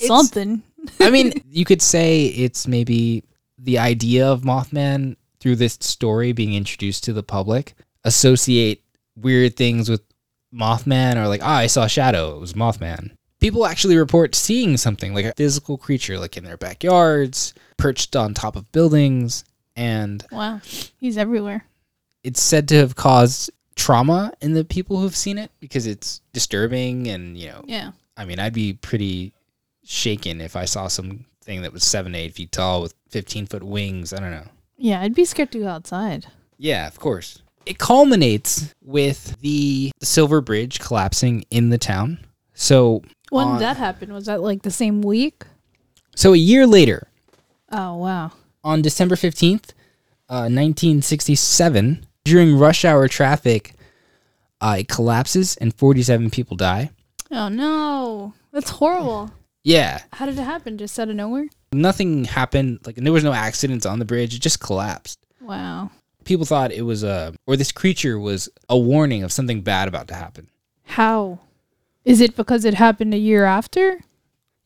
It's- 0.00 0.08
Something. 0.08 0.62
I 0.98 1.10
mean, 1.10 1.32
you 1.50 1.66
could 1.66 1.82
say 1.82 2.24
it's 2.24 2.66
maybe 2.66 3.22
the 3.58 3.78
idea 3.78 4.26
of 4.26 4.42
Mothman 4.42 5.16
through 5.40 5.56
this 5.56 5.78
story 5.80 6.32
being 6.32 6.54
introduced 6.54 7.04
to 7.04 7.12
the 7.12 7.22
public, 7.22 7.74
associate 8.04 8.82
weird 9.16 9.56
things 9.56 9.88
with 9.88 10.02
Mothman 10.54 11.16
or 11.16 11.28
like, 11.28 11.42
ah, 11.42 11.56
I 11.58 11.66
saw 11.66 11.84
a 11.84 11.88
shadow, 11.88 12.36
it 12.36 12.40
was 12.40 12.52
Mothman. 12.54 13.10
People 13.40 13.66
actually 13.66 13.96
report 13.96 14.34
seeing 14.34 14.76
something 14.76 15.12
like 15.12 15.24
a 15.26 15.34
physical 15.34 15.76
creature 15.76 16.18
like 16.18 16.36
in 16.36 16.44
their 16.44 16.56
backyards, 16.56 17.52
perched 17.76 18.16
on 18.16 18.32
top 18.32 18.56
of 18.56 18.70
buildings, 18.72 19.44
and 19.74 20.24
Wow. 20.32 20.60
He's 20.98 21.18
everywhere. 21.18 21.64
it's 22.24 22.42
said 22.42 22.68
to 22.68 22.76
have 22.76 22.96
caused 22.96 23.50
trauma 23.74 24.32
in 24.40 24.54
the 24.54 24.64
people 24.64 24.98
who've 24.98 25.14
seen 25.14 25.36
it 25.36 25.50
because 25.60 25.86
it's 25.86 26.22
disturbing 26.32 27.08
and, 27.08 27.36
you 27.36 27.48
know, 27.48 27.62
Yeah. 27.66 27.92
I 28.16 28.24
mean, 28.24 28.38
I'd 28.40 28.54
be 28.54 28.72
pretty 28.72 29.34
shaken 29.84 30.40
if 30.40 30.56
I 30.56 30.64
saw 30.64 30.88
something 30.88 31.26
that 31.62 31.72
was 31.74 31.84
seven, 31.84 32.14
eight 32.14 32.32
feet 32.34 32.50
tall 32.52 32.80
with 32.80 32.94
15 33.10 33.46
foot 33.46 33.62
wings. 33.62 34.14
I 34.14 34.20
don't 34.20 34.30
know. 34.30 34.46
Yeah, 34.76 35.00
I'd 35.00 35.14
be 35.14 35.24
scared 35.24 35.52
to 35.52 35.58
go 35.60 35.68
outside. 35.68 36.26
Yeah, 36.58 36.86
of 36.86 36.98
course. 36.98 37.42
It 37.64 37.78
culminates 37.78 38.74
with 38.82 39.40
the 39.40 39.90
Silver 40.02 40.40
Bridge 40.40 40.78
collapsing 40.78 41.44
in 41.50 41.70
the 41.70 41.78
town. 41.78 42.18
So, 42.54 43.02
When 43.30 43.46
on- 43.48 43.54
did 43.58 43.62
that 43.64 43.76
happen? 43.76 44.12
Was 44.12 44.26
that 44.26 44.40
like 44.42 44.62
the 44.62 44.70
same 44.70 45.02
week? 45.02 45.44
so 46.14 46.32
a 46.32 46.36
year 46.38 46.66
later, 46.66 47.08
Oh, 47.70 47.96
wow. 47.96 48.32
on 48.64 48.80
December 48.82 49.16
15th, 49.16 49.70
uh, 50.30 50.48
1967, 50.48 52.06
during 52.24 52.56
rush 52.58 52.84
hour 52.84 53.06
traffic, 53.08 53.74
uh, 54.60 54.76
it 54.78 54.88
collapses 54.88 55.56
and 55.56 55.74
47 55.74 56.30
people 56.30 56.56
die. 56.56 56.90
Oh, 57.30 57.48
no. 57.48 58.34
That's 58.52 58.70
horrible. 58.70 59.30
Yeah, 59.64 60.02
How 60.12 60.26
did 60.26 60.38
it 60.38 60.42
happen? 60.44 60.78
Just 60.78 60.98
out 60.98 61.08
of 61.08 61.16
nowhere? 61.16 61.48
Nothing 61.72 62.24
happened. 62.24 62.80
Like, 62.86 62.96
there 62.96 63.12
was 63.12 63.24
no 63.24 63.32
accidents 63.32 63.86
on 63.86 63.98
the 63.98 64.04
bridge. 64.04 64.34
It 64.34 64.40
just 64.40 64.60
collapsed. 64.60 65.18
Wow. 65.40 65.90
people 66.24 66.44
thought 66.46 66.72
it 66.72 66.82
was 66.82 67.04
a 67.04 67.32
or 67.46 67.56
this 67.56 67.70
creature 67.70 68.18
was 68.18 68.48
a 68.68 68.76
warning 68.76 69.22
of 69.22 69.30
something 69.30 69.60
bad 69.62 69.86
about 69.86 70.08
to 70.08 70.14
happen. 70.14 70.48
How? 70.84 71.38
Is 72.04 72.20
it 72.20 72.34
because 72.34 72.64
it 72.64 72.74
happened 72.74 73.14
a 73.14 73.18
year 73.18 73.44
after? 73.44 74.00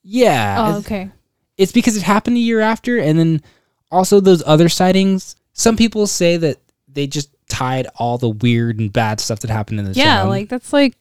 Yeah, 0.02 0.56
Oh, 0.58 0.68
it's- 0.70 0.86
okay. 0.86 1.10
it's 1.58 1.72
because 1.72 1.96
it 1.96 2.02
happened 2.02 2.36
a 2.36 2.40
year 2.40 2.60
after, 2.60 2.98
and 2.98 3.18
then 3.18 3.42
also 3.90 4.20
those 4.20 4.42
other 4.46 4.68
sightings. 4.70 5.36
Some 5.52 5.76
people 5.76 6.06
say 6.06 6.38
that 6.38 6.56
they 6.88 7.06
just 7.06 7.28
tied 7.50 7.86
all 7.96 8.16
the 8.16 8.30
weird 8.30 8.78
and 8.80 8.90
bad 8.90 9.20
stuff 9.20 9.40
that 9.40 9.50
happened 9.50 9.80
in 9.80 9.84
the 9.84 9.92
Yeah, 9.92 10.20
town. 10.20 10.28
like 10.30 10.48
that's 10.48 10.72
like 10.72 10.96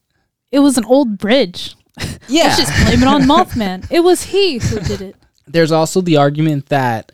it 0.51 0.59
was 0.59 0.77
an 0.77 0.83
old 0.85 1.17
bridge. 1.17 1.75
yeah. 2.27 2.43
Let's 2.45 2.57
just 2.57 2.85
blame 2.85 3.01
it 3.01 3.07
on 3.07 3.21
Mothman. 3.23 3.88
It 3.89 4.01
was 4.01 4.23
he 4.23 4.57
who 4.57 4.79
did 4.81 4.99
it. 5.01 5.15
There's 5.49 5.71
also 5.71 6.01
the 6.01 6.17
argument 6.17 6.67
that 6.67 7.12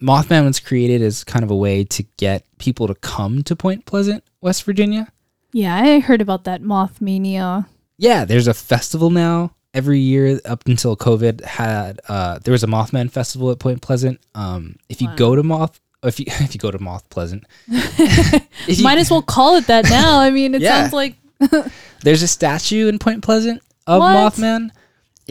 Mothman 0.00 0.44
was 0.46 0.60
created 0.60 1.00
as 1.02 1.24
kind 1.24 1.44
of 1.44 1.50
a 1.50 1.56
way 1.56 1.84
to 1.84 2.02
get 2.16 2.44
people 2.58 2.86
to 2.88 2.94
come 2.96 3.42
to 3.44 3.54
Point 3.56 3.86
Pleasant, 3.86 4.24
West 4.40 4.64
Virginia. 4.64 5.12
Yeah, 5.52 5.74
I 5.76 6.00
heard 6.00 6.20
about 6.20 6.44
that 6.44 6.62
moth 6.62 7.00
mania. 7.00 7.66
Yeah, 7.98 8.24
there's 8.24 8.48
a 8.48 8.54
festival 8.54 9.10
now 9.10 9.54
every 9.74 10.00
year 10.00 10.40
up 10.44 10.66
until 10.66 10.96
COVID 10.96 11.42
had 11.44 12.00
uh 12.08 12.38
there 12.40 12.52
was 12.52 12.62
a 12.64 12.66
Mothman 12.66 13.10
festival 13.10 13.50
at 13.50 13.58
Point 13.58 13.80
Pleasant. 13.80 14.18
Um 14.34 14.76
if 14.88 15.00
you 15.00 15.08
Wow. 15.08 15.16
go 15.16 15.36
to 15.36 15.42
Moth 15.42 15.78
if 16.02 16.18
you 16.18 16.26
if 16.40 16.52
you 16.54 16.58
go 16.58 16.70
to 16.70 16.78
Moth 16.78 17.08
Pleasant 17.10 17.44
you- 17.68 18.82
Might 18.82 18.98
as 18.98 19.10
well 19.10 19.22
call 19.22 19.56
it 19.56 19.66
that 19.68 19.84
now. 19.88 20.18
I 20.18 20.30
mean, 20.30 20.54
it 20.54 20.62
Yeah. 20.62 20.80
sounds 20.82 20.92
like 20.92 21.16
there's 22.02 22.22
a 22.22 22.28
statue 22.28 22.88
in 22.88 22.98
Point 22.98 23.22
Pleasant 23.22 23.62
of 23.86 24.00
What? 24.00 24.34
Mothman. 24.34 24.70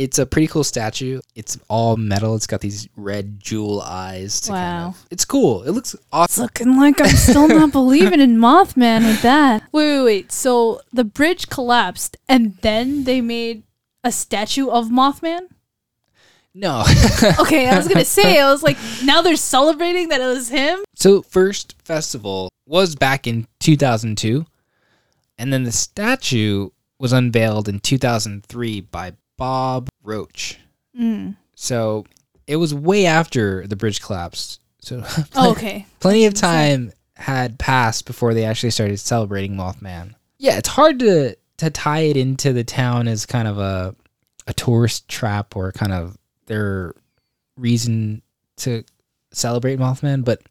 It's 0.04 0.18
a 0.20 0.26
pretty 0.26 0.48
cool 0.48 0.64
statue. 0.64 1.22
It's 1.36 1.58
all 1.68 1.96
metal. 1.98 2.36
It's 2.36 2.48
got 2.48 2.62
these 2.62 2.88
red 2.96 3.40
jewel 3.40 3.82
eyes. 3.82 4.42
To 4.42 4.50
kind 4.50 4.84
Wow. 4.84 4.88
of, 4.90 5.06
it's 5.12 5.26
cool. 5.26 5.64
It 5.64 5.72
looks 5.72 5.96
awesome. 6.12 6.46
it's 6.46 6.62
awesome. 6.62 6.70
looking 6.70 6.78
like 6.80 7.02
I'm 7.02 7.16
still 7.16 7.48
not 7.48 7.72
believing 7.80 8.20
in 8.20 8.38
Mothman 8.38 9.06
with 9.06 9.22
that. 9.22 9.64
Wait, 9.72 9.98
wait, 9.98 10.04
wait. 10.04 10.32
So 10.32 10.82
the 10.92 11.04
bridge 11.04 11.50
collapsed 11.50 12.18
and 12.28 12.58
then 12.62 13.04
they 13.04 13.22
made 13.22 13.64
a 14.04 14.12
statue 14.12 14.68
of 14.70 14.88
Mothman? 14.90 15.48
No. 16.54 16.84
Okay, 17.40 17.70
I 17.70 17.78
was 17.78 17.88
gonna 17.88 18.04
say, 18.04 18.40
I 18.40 18.52
was 18.52 18.64
like, 18.64 18.78
now 19.04 19.22
they're 19.22 19.36
celebrating 19.36 20.10
that 20.10 20.20
it 20.22 20.26
was 20.26 20.50
him? 20.50 20.80
So 20.96 21.22
first 21.22 21.76
festival 21.84 22.50
was 22.66 22.96
back 22.96 23.28
in 23.28 23.48
2002, 23.60 24.46
and 25.38 25.54
then 25.54 25.64
the 25.64 25.72
statue 25.72 26.70
was 27.00 27.14
unveiled 27.14 27.68
in 27.70 27.80
2003 27.80 28.82
by 28.82 29.14
Bob 29.41 29.89
Roach. 30.04 30.60
Mm. 30.99 31.36
So 31.56 32.06
it 32.45 32.58
was 32.58 32.75
way 32.75 33.08
after 33.08 33.65
the 33.65 33.75
bridge 33.75 33.99
collapsed. 33.99 34.62
So 34.82 35.04
Oh, 35.36 35.51
okay. 35.51 35.88
plenty 35.99 36.25
of 36.25 36.34
time 36.36 36.91
had 37.15 37.58
passed 37.58 38.06
before 38.06 38.34
they 38.36 38.45
actually 38.45 38.69
started 38.69 38.99
celebrating 38.99 39.56
Mothman. 39.56 40.13
Yeah, 40.38 40.58
it's 40.58 40.69
hard 40.69 40.99
to 40.99 41.36
to 41.58 41.69
tie 41.69 42.01
it 42.01 42.17
into 42.17 42.54
the 42.54 42.63
town 42.63 43.08
as 43.08 43.25
kind 43.25 43.47
of 43.47 43.58
a 43.58 43.95
a 44.47 44.54
tourist 44.54 45.08
trap 45.08 45.56
or 45.56 45.71
kind 45.71 45.91
of 45.91 46.17
their 46.45 46.93
reason 47.58 48.21
to 48.58 48.84
celebrate 49.32 49.80
Mothman, 49.80 50.23
but 50.23 50.41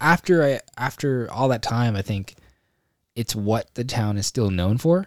after 0.00 0.42
I 0.42 0.60
after 0.78 1.30
all 1.30 1.48
that 1.48 1.62
time, 1.62 1.96
I 1.96 2.02
think 2.02 2.34
it's 3.14 3.34
what 3.34 3.74
the 3.74 3.84
town 3.84 4.16
is 4.16 4.26
still 4.26 4.50
known 4.50 4.78
for. 4.78 5.06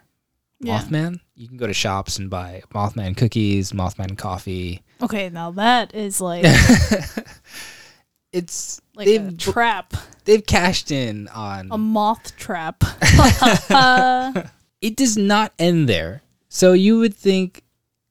Yeah. 0.59 0.79
Mothman. 0.79 1.21
You 1.35 1.47
can 1.47 1.57
go 1.57 1.67
to 1.67 1.73
shops 1.73 2.17
and 2.17 2.29
buy 2.29 2.63
Mothman 2.73 3.17
cookies, 3.17 3.73
Mothman 3.73 4.17
coffee. 4.17 4.83
Okay, 5.01 5.29
now 5.29 5.51
that 5.51 5.93
is 5.93 6.21
like 6.21 6.45
it's 8.31 8.81
like 8.95 9.07
a 9.07 9.17
they've 9.17 9.37
trap, 9.37 9.93
they've 10.23 10.45
cashed 10.45 10.91
in 10.91 11.27
on 11.29 11.67
a 11.71 11.77
moth 11.77 12.35
trap. 12.37 12.83
it 14.81 14.95
does 14.95 15.17
not 15.17 15.51
end 15.59 15.89
there. 15.89 16.21
So 16.47 16.71
you 16.71 16.99
would 16.99 17.13
think 17.13 17.63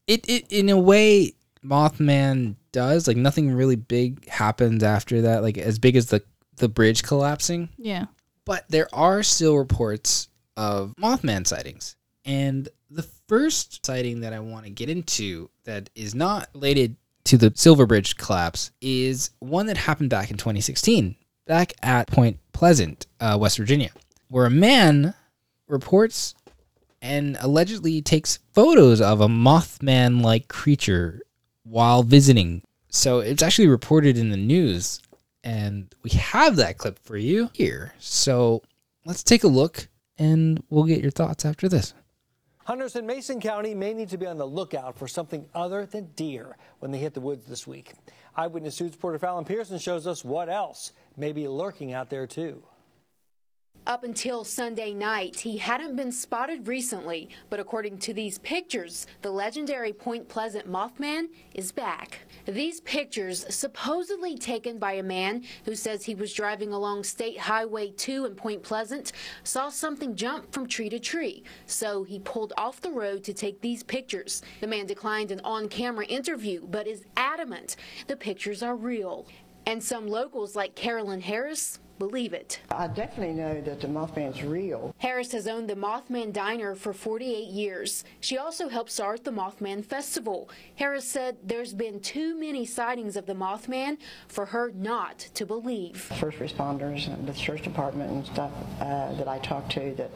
it, 0.07 0.29
it 0.29 0.53
in 0.53 0.69
a 0.69 0.79
way 0.79 1.33
Mothman 1.65 2.57
does 2.73 3.09
like 3.09 3.17
nothing 3.17 3.53
really 3.53 3.77
big 3.77 4.29
happens 4.29 4.83
after 4.83 5.23
that 5.23 5.43
like 5.43 5.57
as 5.57 5.79
big 5.79 5.97
as 5.97 6.07
the 6.07 6.23
the 6.57 6.69
bridge 6.69 7.03
collapsing 7.05 7.69
yeah. 7.79 8.07
but 8.45 8.65
there 8.69 8.89
are 8.93 9.23
still 9.23 9.57
reports 9.57 10.29
of 10.57 10.93
Mothman 11.01 11.47
sightings 11.47 11.97
and 12.25 12.69
the 12.95 13.03
first 13.29 13.85
sighting 13.85 14.21
that 14.21 14.33
I 14.33 14.41
want 14.41 14.65
to 14.65 14.71
get 14.71 14.89
into 14.89 15.51
that 15.65 15.91
is 15.95 16.15
not 16.15 16.49
related 16.55 16.97
to 17.25 17.37
the 17.37 17.53
Silver 17.55 17.87
Bridge 17.87 18.17
collapse 18.17 18.71
is 18.81 19.31
one 19.41 19.67
that 19.67 19.77
happened 19.77 20.11
back 20.11 20.31
in 20.31 20.37
2016 20.37 21.17
back 21.47 21.73
at 21.83 22.07
Point 22.07 22.39
Pleasant, 22.53 23.07
uh, 23.21 23.37
West 23.41 23.59
Virginia, 23.59 23.91
where 24.29 24.47
a 24.47 24.51
man 24.51 25.15
reports 25.69 26.35
and 27.03 27.37
allegedly 27.41 28.01
takes 28.01 28.39
photos 28.53 29.01
of 29.01 29.21
a 29.21 29.29
Mothman 29.29 30.23
like 30.23 30.49
creature 30.49 31.21
while 31.65 32.03
visiting. 32.03 32.63
So 32.89 33.19
it's 33.19 33.43
actually 33.43 33.69
reported 33.69 34.17
in 34.17 34.31
the 34.31 34.37
news, 34.37 35.01
and 35.43 35.93
we 36.03 36.11
have 36.11 36.57
that 36.57 36.79
clip 36.79 36.99
for 37.01 37.17
you 37.17 37.51
here. 37.53 37.93
So 37.99 38.63
let's 39.05 39.23
take 39.23 39.45
a 39.45 39.49
look, 39.49 39.89
and 40.17 40.63
we'll 40.71 40.85
get 40.85 41.03
your 41.03 41.11
thoughts 41.11 41.45
after 41.45 41.69
this. 41.69 41.93
Hunters 42.65 42.97
in 42.97 43.05
Mason 43.05 43.41
County 43.41 43.75
may 43.75 43.93
need 43.93 44.09
to 44.09 44.17
be 44.17 44.27
on 44.27 44.39
the 44.39 44.47
lookout 44.47 44.97
for 44.97 45.07
something 45.07 45.47
other 45.55 45.85
than 45.85 46.07
deer 46.17 46.57
when 46.79 46.91
they 46.91 46.99
hit 46.99 47.13
the 47.13 47.21
woods 47.21 47.45
this 47.45 47.67
week. 47.67 47.93
Eyewitness 48.37 48.81
News 48.81 48.93
reporter 48.93 49.19
Fallon 49.19 49.45
Pearson 49.45 49.79
shows 49.79 50.07
us 50.07 50.25
what 50.25 50.49
else 50.49 50.93
may 51.15 51.33
be 51.33 51.47
lurking 51.47 51.93
out 51.93 52.09
there, 52.09 52.27
too. 52.27 52.63
Up 53.87 54.03
until 54.03 54.45
Sunday 54.45 54.95
night, 54.95 55.41
he 55.41 55.59
hadn't 55.59 55.95
been 55.95 56.11
spotted 56.11 56.67
recently, 56.67 57.29
but 57.51 57.61
according 57.61 57.99
to 57.99 58.15
these 58.15 58.39
pictures, 58.39 59.07
the 59.21 59.31
legendary 59.31 59.93
Point 59.93 60.27
Pleasant 60.27 60.67
Mothman 60.67 61.27
is 61.53 61.71
back. 61.71 62.21
These 62.47 62.81
pictures, 62.81 63.45
supposedly 63.55 64.39
taken 64.39 64.79
by 64.79 64.95
a 64.95 65.03
man 65.03 65.45
who 65.67 65.75
says 65.75 66.03
he 66.03 66.15
was 66.15 66.33
driving 66.33 66.73
along 66.73 67.05
State 67.05 67.39
Highway 67.39 67.91
2 67.91 68.25
in 68.25 68.35
Point 68.35 68.63
Pleasant, 68.63 69.13
saw 69.43 69.69
something 69.69 70.17
jump 70.17 70.51
from 70.51 70.67
tree 70.67 70.89
to 70.89 70.99
tree, 70.99 71.45
so 71.67 72.05
he 72.05 72.19
pulled 72.21 72.55
off 72.57 72.81
the 72.81 72.91
road 72.91 73.23
to 73.25 73.35
take 73.35 73.61
these 73.61 73.83
pictures. 73.83 74.41
The 74.63 74.67
man 74.67 74.87
declined 74.87 75.31
an 75.31 75.43
on 75.45 75.69
camera 75.69 76.07
interview, 76.07 76.67
but 76.67 76.87
is 76.87 77.05
adamant 77.19 77.77
the 78.07 78.17
pictures 78.17 78.63
are 78.63 78.77
real. 78.77 79.27
And 79.67 79.83
some 79.83 80.09
locals 80.09 80.57
like 80.57 80.75
Carolyn 80.75 81.21
Harris 81.21 81.81
believe 81.99 82.33
it. 82.33 82.61
I 82.71 82.87
definitely 82.87 83.35
know 83.35 83.61
that 83.61 83.81
the 83.81 83.87
Mothman's 83.87 84.43
real. 84.43 84.95
Harris 84.99 85.33
has 85.33 85.47
owned 85.47 85.69
the 85.69 85.75
Mothman 85.75 86.33
Diner 86.33 86.75
for 86.75 86.93
48 86.93 87.49
years. 87.49 88.05
She 88.21 88.39
also 88.39 88.69
helped 88.69 88.91
start 88.91 89.25
the 89.25 89.31
Mothman 89.31 89.85
Festival. 89.85 90.49
Harris 90.77 91.07
said 91.07 91.37
there's 91.43 91.73
been 91.73 92.01
too 92.01 92.39
many 92.39 92.65
sightings 92.67 93.17
of 93.17 93.27
the 93.27 93.35
Mothman 93.35 93.99
for 94.29 94.47
her 94.47 94.73
not 94.75 95.19
to 95.35 95.47
believe. 95.47 95.97
First 95.97 96.39
responders 96.39 97.07
and 97.07 97.27
the 97.27 97.33
church 97.33 97.63
department 97.63 98.11
and 98.11 98.27
stuff 98.27 98.53
uh, 98.81 99.13
that 99.15 99.29
I 99.29 99.39
talked 99.39 99.73
to, 99.73 99.95
that 99.95 100.11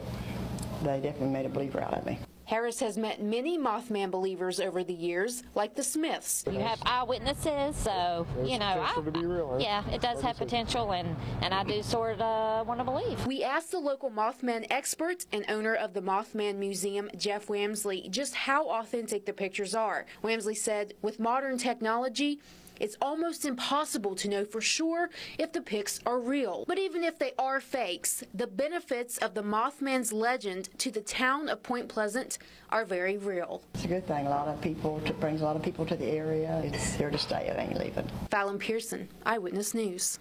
they 0.83 0.99
definitely 0.99 1.29
made 1.29 1.45
a 1.45 1.49
believer 1.49 1.81
out 1.81 1.93
of 1.93 2.05
me. 2.05 2.19
Harris 2.49 2.79
has 2.79 2.97
met 2.97 3.21
many 3.21 3.59
Mothman 3.59 4.09
believers 4.09 4.59
over 4.59 4.83
the 4.83 4.93
years, 4.93 5.43
like 5.53 5.75
the 5.75 5.83
Smiths. 5.83 6.43
You 6.51 6.57
have 6.57 6.79
eyewitnesses, 6.83 7.75
so 7.75 8.25
you 8.43 8.57
know, 8.57 8.65
I, 8.65 8.99
real, 8.99 9.59
yeah, 9.61 9.87
it 9.91 10.01
does 10.01 10.19
have 10.23 10.35
potential, 10.37 10.93
and 10.93 11.15
and 11.43 11.53
I 11.53 11.63
do 11.63 11.83
sort 11.83 12.15
of 12.15 12.21
uh, 12.21 12.63
want 12.67 12.79
to 12.79 12.83
believe. 12.83 13.23
We 13.27 13.43
asked 13.43 13.69
the 13.69 13.77
local 13.77 14.09
Mothman 14.09 14.65
expert 14.71 15.27
and 15.31 15.45
owner 15.47 15.75
of 15.75 15.93
the 15.93 16.01
Mothman 16.01 16.55
Museum, 16.55 17.11
Jeff 17.15 17.49
Wamsley, 17.49 18.09
just 18.09 18.33
how 18.33 18.67
authentic 18.69 19.27
the 19.27 19.33
pictures 19.33 19.75
are. 19.75 20.07
Wamsley 20.23 20.57
said, 20.57 20.95
with 21.03 21.19
modern 21.19 21.59
technology, 21.59 22.39
it's 22.79 22.97
almost 23.01 23.45
impossible 23.45 24.15
to 24.15 24.29
know 24.29 24.45
for 24.45 24.61
sure 24.61 25.09
if 25.37 25.51
the 25.51 25.61
pics 25.61 25.99
are 26.05 26.19
real. 26.19 26.65
But 26.67 26.79
even 26.79 27.03
if 27.03 27.19
they 27.19 27.33
are 27.37 27.59
fakes, 27.59 28.23
the 28.33 28.47
benefits 28.47 29.17
of 29.17 29.33
the 29.33 29.43
Mothman's 29.43 30.13
legend 30.13 30.69
to 30.79 30.91
the 30.91 31.01
town 31.01 31.49
of 31.49 31.63
Point 31.63 31.87
Pleasant 31.89 32.37
are 32.69 32.85
very 32.85 33.17
real. 33.17 33.61
It's 33.73 33.85
a 33.85 33.87
good 33.87 34.07
thing. 34.07 34.27
A 34.27 34.29
lot 34.29 34.47
of 34.47 34.61
people, 34.61 35.01
it 35.05 35.19
brings 35.19 35.41
a 35.41 35.45
lot 35.45 35.55
of 35.55 35.61
people 35.61 35.85
to 35.87 35.95
the 35.95 36.05
area. 36.05 36.61
It's 36.63 36.93
here 36.93 37.09
to 37.09 37.17
stay. 37.17 37.47
It 37.47 37.59
ain't 37.59 37.79
leaving. 37.79 38.07
Fallon 38.29 38.59
Pearson, 38.59 39.09
Eyewitness 39.25 39.73
News. 39.73 40.19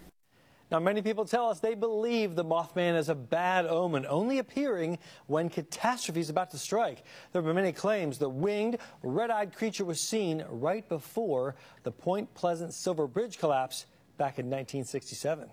Now, 0.70 0.78
many 0.78 1.00
people 1.00 1.24
tell 1.24 1.48
us 1.48 1.60
they 1.60 1.74
believe 1.74 2.34
the 2.34 2.44
Mothman 2.44 2.96
is 2.96 3.08
a 3.08 3.14
bad 3.14 3.64
omen, 3.66 4.04
only 4.06 4.38
appearing 4.38 4.98
when 5.26 5.48
catastrophe 5.48 6.20
is 6.20 6.28
about 6.28 6.50
to 6.50 6.58
strike. 6.58 7.04
There 7.32 7.40
have 7.40 7.46
been 7.46 7.56
many 7.56 7.72
claims 7.72 8.18
the 8.18 8.28
winged, 8.28 8.78
red-eyed 9.02 9.54
creature 9.54 9.86
was 9.86 10.00
seen 10.00 10.44
right 10.50 10.86
before 10.86 11.56
the 11.84 11.90
Point 11.90 12.32
Pleasant 12.34 12.74
Silver 12.74 13.06
Bridge 13.06 13.38
collapse 13.38 13.86
back 14.18 14.38
in 14.38 14.46
1967. 14.46 15.48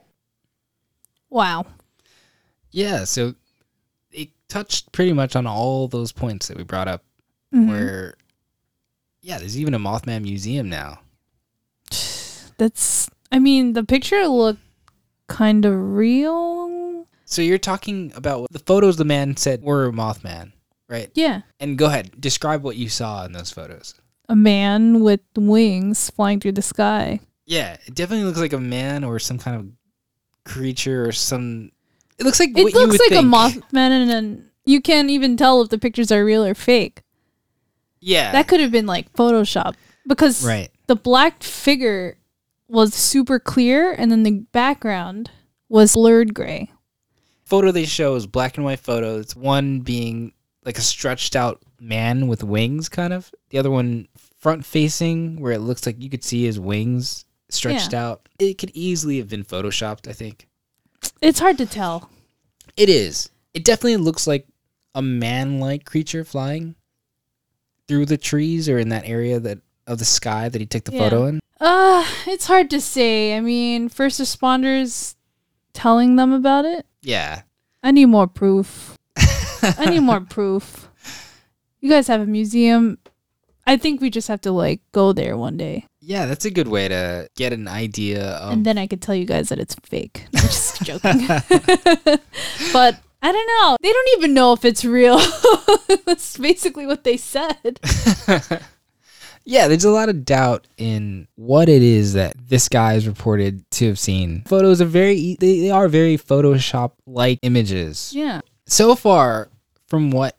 Wow. 1.30 1.66
Yeah, 2.72 3.06
so 3.06 3.36
it 4.12 4.30
touched 4.50 4.92
pretty 4.92 5.14
much 5.14 5.38
on 5.38 5.48
all 5.48 5.88
those 5.88 6.12
points 6.12 6.50
that 6.50 6.58
we 6.58 6.64
brought 6.64 6.90
up. 6.90 7.04
Mm-hmm. 7.54 7.70
Where, 7.70 8.16
yeah, 9.22 9.38
there's 9.38 9.58
even 9.58 9.74
a 9.74 9.80
Mothman 9.80 10.24
museum 10.24 10.70
now. 10.70 11.00
That's 12.58 13.10
I 13.32 13.40
mean, 13.40 13.74
the 13.74 13.84
picture 13.84 14.28
looked 14.28 14.62
kind 15.28 15.66
of 15.66 15.74
real. 15.76 17.08
So 17.26 17.42
you're 17.42 17.58
talking 17.58 18.12
about 18.16 18.48
the 18.52 18.60
photos 18.60 18.98
the 18.98 19.06
man 19.06 19.36
said 19.38 19.64
were 19.64 19.88
a 19.88 19.92
Mothman, 19.92 20.52
right? 20.88 21.10
Yeah. 21.14 21.42
And 21.60 21.78
go 21.78 21.88
ahead, 21.88 22.20
describe 22.20 22.64
what 22.64 22.76
you 22.76 22.90
saw 22.90 23.26
in 23.26 23.32
those 23.32 23.52
photos. 23.52 23.96
A 24.30 24.36
man 24.36 25.02
with 25.02 25.22
wings 25.36 26.10
flying 26.10 26.40
through 26.40 26.54
the 26.54 26.62
sky. 26.62 27.20
Yeah, 27.46 27.78
it 27.86 27.94
definitely 27.96 28.26
looks 28.26 28.40
like 28.40 28.54
a 28.54 28.60
man 28.60 29.04
or 29.04 29.20
some 29.20 29.38
kind 29.38 29.58
of 29.58 30.52
creature 30.52 31.08
or 31.08 31.12
some. 31.12 31.72
It 32.18 32.24
looks 32.24 32.40
like 32.40 32.58
It 32.58 32.74
looks 32.74 33.00
like 33.00 33.10
think. 33.10 33.26
a 33.26 33.28
Mothman 33.28 33.90
and 33.92 34.10
then 34.10 34.50
you 34.66 34.82
can't 34.82 35.10
even 35.10 35.38
tell 35.38 35.62
if 35.62 35.70
the 35.70 35.78
pictures 35.78 36.12
are 36.12 36.24
real 36.26 36.44
or 36.44 36.56
fake. 36.56 37.02
Yeah, 38.00 38.32
That 38.32 38.48
could 38.48 38.60
have 38.60 38.72
been 38.72 38.86
like 38.86 39.12
Photoshop 39.14 39.74
because 40.08 40.46
right. 40.46 40.70
the 40.88 40.96
black 40.96 41.42
figure 41.42 42.18
was 42.68 42.94
super 42.94 43.40
clear 43.40 43.92
and 43.92 44.12
then 44.12 44.24
the 44.24 44.40
background 44.52 45.30
was 45.70 45.94
blurred 45.94 46.34
gray. 46.34 46.72
Photo 47.44 47.72
they 47.72 47.86
show 47.86 48.16
is 48.16 48.26
black 48.28 48.58
and 48.58 48.66
white 48.66 48.80
photos. 48.80 49.36
One 49.36 49.82
being 49.82 50.34
like 50.64 50.78
a 50.78 50.82
stretched 50.82 51.36
out 51.36 51.62
man 51.80 52.28
with 52.28 52.44
wings, 52.44 52.90
kind 52.90 53.14
of. 53.14 53.32
The 53.50 53.60
other 53.60 53.70
one 53.70 54.08
front 54.40 54.66
facing, 54.66 55.40
where 55.40 55.52
it 55.52 55.60
looks 55.60 55.86
like 55.86 56.02
you 56.02 56.10
could 56.10 56.24
see 56.24 56.44
his 56.46 56.60
wings 56.60 57.26
stretched 57.50 57.94
out. 57.94 58.28
It 58.40 58.58
could 58.58 58.72
easily 58.74 59.18
have 59.18 59.30
been 59.30 59.44
photoshopped. 59.44 60.08
I 60.08 60.14
think 60.14 60.48
It's 61.22 61.40
hard 61.40 61.58
to 61.60 61.66
tell. 61.68 62.10
it 62.78 62.90
is. 62.90 63.30
It 63.54 63.64
definitely 63.64 63.98
looks 63.98 64.26
like 64.28 64.48
a 64.96 65.02
man-like 65.02 65.86
creature 65.86 66.24
flying 66.24 66.76
through 67.88 68.08
the 68.08 68.18
trees 68.18 68.68
or 68.68 68.80
in 68.80 68.90
that 68.90 69.06
area 69.06 69.40
that 69.40 69.60
of 69.86 70.00
the 70.00 70.06
sky 70.06 70.50
that 70.50 70.60
he 70.60 70.66
took 70.66 70.84
the 70.86 70.94
Yeah. 70.94 71.00
photo 71.10 71.26
in. 71.28 71.40
Uh, 71.66 72.06
it's 72.28 72.46
hard 72.46 72.70
to 72.70 72.80
say. 72.80 73.36
I 73.36 73.40
mean, 73.42 73.90
first 73.90 74.20
responders 74.22 75.16
telling 75.74 76.16
them 76.16 76.32
about 76.32 76.64
it. 76.64 76.86
Yeah. 77.02 77.42
I 77.82 77.90
need 77.90 78.06
more 78.06 78.28
proof. 78.28 78.96
I 79.18 79.90
need 79.90 80.02
more 80.02 80.22
proof. 80.30 80.90
You 81.82 81.90
guys 81.90 82.08
have 82.08 82.22
a 82.22 82.28
museum. 82.28 83.00
I 83.66 83.78
think 83.78 84.00
we 84.00 84.12
just 84.12 84.28
have 84.28 84.42
to 84.42 84.52
like 84.52 84.82
go 84.92 85.12
there 85.12 85.36
one 85.38 85.58
day, 85.58 85.88
Yeah, 86.00 86.28
that's 86.28 86.46
a 86.46 86.52
good 86.52 86.68
way 86.68 86.88
to 86.88 87.28
get 87.36 87.52
an 87.52 87.68
idea 87.68 88.22
of 88.38 88.54
and 88.54 88.64
then 88.64 88.78
I 88.78 88.86
could 88.86 89.02
tell 89.02 89.16
you 89.16 89.26
guys 89.26 89.50
that 89.50 89.58
it's 89.58 89.74
fake. 89.82 90.28
I'm 90.36 90.42
just 90.42 90.84
joking. 90.84 91.26
but 92.74 93.02
I 93.24 93.32
don't 93.32 93.48
know. 93.58 93.78
They 93.82 93.92
don't 93.92 94.10
even 94.18 94.36
know 94.36 94.54
if 94.54 94.66
it's 94.66 94.86
real. 94.86 95.18
That's 96.06 96.38
basically 96.38 96.86
what 96.86 97.04
they 97.04 97.18
said. 97.18 97.80
Yeah, 99.46 99.68
there's 99.68 99.86
a 99.86 99.92
lot 99.92 100.10
of 100.10 100.26
doubt 100.26 100.66
in 100.78 101.28
what 101.36 101.70
it 101.70 101.84
is 101.84 102.14
that 102.14 102.34
this 102.50 102.68
guy 102.68 102.94
is 102.96 103.08
reported 103.08 103.70
to 103.72 103.88
have 103.88 104.00
seen. 104.00 104.44
Photos 104.48 104.82
are 104.82 104.86
very 104.86 105.38
they, 105.40 105.60
they 105.62 105.70
are 105.72 105.88
very 105.88 106.18
Photoshop 106.18 106.94
like 107.06 107.40
images. 107.44 108.12
Yeah. 108.14 108.42
So 108.66 108.96
far 108.96 109.50
from 109.88 110.10
what 110.10 110.36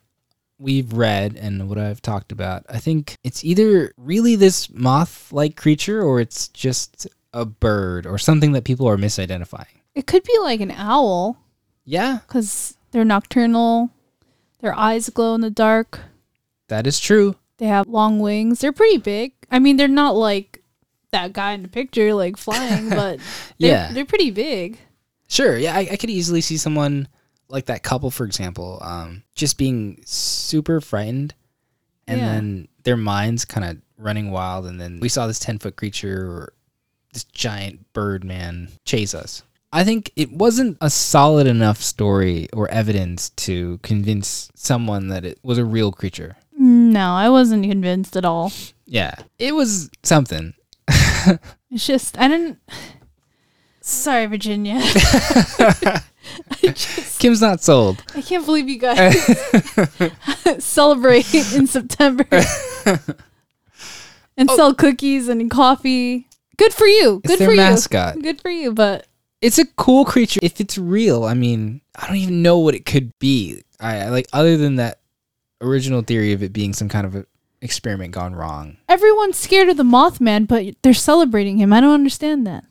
we've 0.58 0.92
read 0.92 1.36
and 1.36 1.68
what 1.68 1.78
I've 1.78 2.02
talked 2.02 2.32
about, 2.32 2.66
I 2.68 2.78
think 2.78 3.16
it's 3.22 3.44
either 3.44 3.92
really 3.96 4.34
this 4.34 4.68
moth 4.70 5.32
like 5.32 5.54
creature 5.54 6.02
or 6.02 6.18
it's 6.20 6.48
just 6.48 7.06
a 7.32 7.44
bird 7.44 8.06
or 8.06 8.18
something 8.18 8.52
that 8.52 8.64
people 8.64 8.88
are 8.88 8.96
misidentifying. 8.96 9.66
It 9.94 10.06
could 10.06 10.24
be 10.24 10.36
like 10.40 10.60
an 10.60 10.72
owl 10.72 11.38
Yeah, 11.84 12.18
because 12.26 12.76
they're 12.90 13.04
nocturnal. 13.04 13.90
Their 14.60 14.74
eyes 14.74 15.08
glow 15.10 15.34
in 15.34 15.42
the 15.42 15.50
dark. 15.50 16.00
that 16.68 16.86
is 16.86 16.98
true. 16.98 17.36
They 17.58 17.66
have 17.66 17.86
long 17.88 18.18
wings. 18.18 18.60
They're 18.60 18.72
pretty 18.72 18.98
big. 18.98 19.32
I 19.50 19.58
mean, 19.58 19.76
they're 19.76 19.88
not 19.88 20.14
like 20.16 20.62
that 21.12 21.32
guy 21.32 21.52
in 21.52 21.62
the 21.62 21.68
picture, 21.68 22.12
like 22.14 22.36
flying, 22.36 22.88
but 22.90 23.18
they're, 23.58 23.70
Yeah. 23.70 23.92
they're 23.92 24.04
pretty 24.04 24.30
big. 24.30 24.78
Sure. 25.28 25.56
Yeah, 25.56 25.74
I, 25.74 25.88
I 25.92 25.96
could 25.96 26.10
easily 26.10 26.40
see 26.40 26.56
someone 26.56 27.08
like 27.48 27.66
that 27.66 27.82
couple, 27.82 28.10
for 28.10 28.24
example, 28.24 28.78
um, 28.82 29.22
just 29.34 29.56
being 29.58 30.00
super 30.04 30.80
frightened 30.80 31.34
and 32.06 32.20
Yeah. 32.20 32.26
then 32.34 32.68
their 32.84 32.96
minds 32.96 33.44
kind 33.44 33.64
of 33.64 33.78
running 33.98 34.30
wild. 34.30 34.66
And 34.66 34.80
then 34.80 35.00
we 35.00 35.08
saw 35.08 35.26
this 35.26 35.38
10 35.38 35.58
foot 35.58 35.76
creature 35.76 36.26
or 36.30 36.52
this 37.12 37.24
giant 37.24 37.92
bird 37.92 38.22
man 38.24 38.68
chase 38.84 39.14
us. 39.14 39.42
I 39.72 39.84
think 39.84 40.12
it 40.16 40.30
wasn't 40.32 40.78
a 40.80 40.88
solid 40.90 41.46
enough 41.46 41.82
story 41.82 42.48
or 42.52 42.68
evidence 42.68 43.30
to 43.30 43.78
convince 43.78 44.48
someone 44.54 45.08
that 45.08 45.24
it 45.24 45.38
was 45.42 45.58
a 45.58 45.64
real 45.64 45.90
creature. 45.92 46.36
No, 46.58 47.12
I 47.12 47.28
wasn't 47.28 47.64
convinced 47.64 48.16
at 48.16 48.24
all. 48.24 48.52
Yeah, 48.86 49.14
it 49.38 49.54
was 49.54 49.90
something. 50.02 50.54
It's 51.70 51.86
just 51.86 52.18
I 52.18 52.28
didn't. 52.28 52.58
Sorry, 53.80 54.26
Virginia. 54.26 54.78
I 54.80 56.02
just 56.62 57.20
Kim's 57.20 57.40
not 57.40 57.62
sold. 57.62 58.02
I 58.14 58.22
can't 58.22 58.44
believe 58.44 58.68
you 58.68 58.78
guys 58.78 59.14
celebrate 60.64 61.32
in 61.34 61.66
September 61.66 62.26
and 64.36 64.50
oh. 64.50 64.56
sell 64.56 64.74
cookies 64.74 65.28
and 65.28 65.50
coffee. 65.50 66.28
Good 66.56 66.72
for 66.72 66.86
you. 66.86 67.20
It's 67.24 67.32
Good 67.32 67.40
their 67.40 67.50
for 67.50 67.56
mascot. 67.56 68.16
you. 68.16 68.22
Good 68.22 68.40
for 68.40 68.50
you. 68.50 68.72
But 68.72 69.06
It's 69.42 69.58
a 69.58 69.66
cool 69.76 70.04
creature. 70.04 70.40
If 70.42 70.60
it's 70.60 70.78
real, 70.78 71.24
I 71.24 71.34
mean, 71.34 71.80
I 71.94 72.06
don't 72.06 72.16
even 72.16 72.42
know 72.42 72.58
what 72.58 72.74
it 72.74 72.86
could 72.86 73.12
be. 73.18 73.62
I 73.80 73.98
I 74.02 74.08
like 74.08 74.28
other 74.32 74.56
than 74.56 74.76
that 74.76 75.00
original 75.60 76.02
theory 76.02 76.32
of 76.32 76.42
it 76.42 76.52
being 76.52 76.72
some 76.72 76.88
kind 76.88 77.06
of 77.06 77.14
a 77.14 77.26
experiment 77.62 78.12
gone 78.12 78.34
wrong. 78.34 78.76
everyone's 78.88 79.36
scared 79.38 79.68
of 79.68 79.76
the 79.76 79.82
Mothman, 79.82 80.46
but 80.46 80.74
they're 80.82 80.92
celebrating 80.94 81.56
him. 81.58 81.72
I 81.72 81.80
don't 81.80 81.94
understand 81.94 82.46
that. 82.46 82.64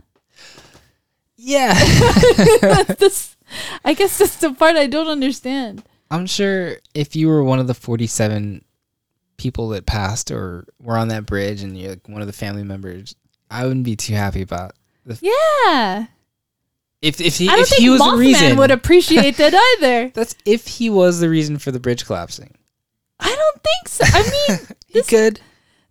Yeah. 1.37 1.73
this, 2.99 3.35
I 3.83 3.93
guess 3.93 4.17
that's 4.17 4.37
the 4.37 4.53
part 4.53 4.75
I 4.75 4.87
don't 4.87 5.07
understand. 5.07 5.83
I'm 6.11 6.27
sure 6.27 6.77
if 6.93 7.15
you 7.15 7.27
were 7.27 7.43
one 7.43 7.59
of 7.59 7.67
the 7.67 7.73
47 7.73 8.63
people 9.37 9.69
that 9.69 9.85
passed 9.85 10.31
or 10.31 10.65
were 10.81 10.97
on 10.97 11.07
that 11.09 11.25
bridge 11.25 11.61
and 11.63 11.77
you're 11.77 11.89
like 11.91 12.07
one 12.07 12.21
of 12.21 12.27
the 12.27 12.33
family 12.33 12.63
members, 12.63 13.15
I 13.49 13.65
wouldn't 13.65 13.85
be 13.85 13.95
too 13.95 14.13
happy 14.13 14.41
about 14.43 14.73
the 15.05 15.17
Yeah, 15.21 16.05
if 17.01 17.19
if 17.19 17.37
he 17.37 17.49
I 17.49 17.53
don't 17.53 17.61
if 17.61 17.69
think 17.69 17.81
he 17.81 17.89
was 17.89 18.01
the 18.01 18.15
reason. 18.17 18.57
would 18.57 18.71
appreciate 18.71 19.37
that 19.37 19.53
either. 19.77 20.09
that's 20.09 20.35
if 20.45 20.67
he 20.67 20.89
was 20.89 21.19
the 21.19 21.29
reason 21.29 21.57
for 21.57 21.71
the 21.71 21.79
bridge 21.79 22.05
collapsing. 22.05 22.55
I 23.19 23.33
don't 23.35 23.63
think 23.63 23.87
so. 23.87 24.03
I 24.07 24.21
mean, 24.23 24.59
He 24.87 24.93
this 24.99 25.07
could 25.07 25.39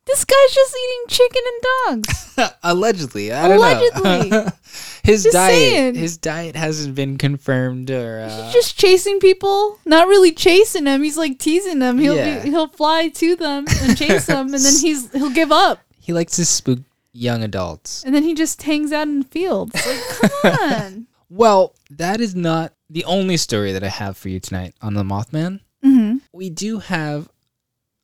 this 0.06 0.22
guy's 0.26 0.54
just 0.54 0.76
eating 0.76 1.04
chicken 1.08 1.42
and 1.46 2.02
dogs. 2.04 2.38
allegedly. 2.62 3.32
I 3.32 3.48
don't 3.48 3.56
Allegedly. 3.56 4.28
know. 4.30 4.48
his 5.02 5.22
Just 5.22 5.32
diet 5.32 5.54
saying. 5.54 5.94
his 5.94 6.18
diet 6.18 6.56
hasn't 6.56 6.94
been 6.94 7.16
confirmed 7.16 7.90
or 7.90 8.20
uh, 8.20 8.44
He's 8.44 8.52
just 8.52 8.78
chasing 8.78 9.18
people, 9.18 9.78
not 9.86 10.06
really 10.06 10.32
chasing 10.32 10.84
them. 10.84 11.02
He's 11.02 11.16
like 11.16 11.38
teasing 11.38 11.78
them. 11.78 11.96
He'll 11.98 12.16
Yeah. 12.16 12.42
be, 12.42 12.50
he'll 12.50 12.68
fly 12.68 13.08
to 13.08 13.34
them 13.36 13.64
and 13.80 13.96
chase 13.96 14.26
them, 14.26 14.52
and 14.52 14.62
then 14.62 14.74
he's 14.78 15.10
he'll 15.12 15.30
give 15.30 15.50
up, 15.50 15.78
he 15.98 16.12
likes 16.12 16.36
to 16.36 16.44
spook 16.44 16.80
young 17.14 17.42
adults. 17.42 18.04
and 18.04 18.14
then 18.14 18.24
he 18.24 18.34
just 18.34 18.62
hangs 18.64 18.92
out 18.92 19.08
in 19.08 19.20
the 19.20 19.24
fields. 19.26 19.74
Like, 19.74 20.32
come 20.42 20.70
on. 20.70 21.06
Well, 21.30 21.74
that 21.90 22.20
is 22.20 22.34
not 22.34 22.74
the 22.90 23.04
only 23.06 23.38
story 23.38 23.72
that 23.72 23.82
I 23.82 23.88
have 23.88 24.18
for 24.18 24.28
you 24.28 24.38
tonight 24.38 24.74
on 24.82 24.92
the 24.92 25.02
Mothman. 25.02 25.60
Hmm 25.84 26.16
We 26.32 26.50
do 26.50 26.78
have 26.78 27.28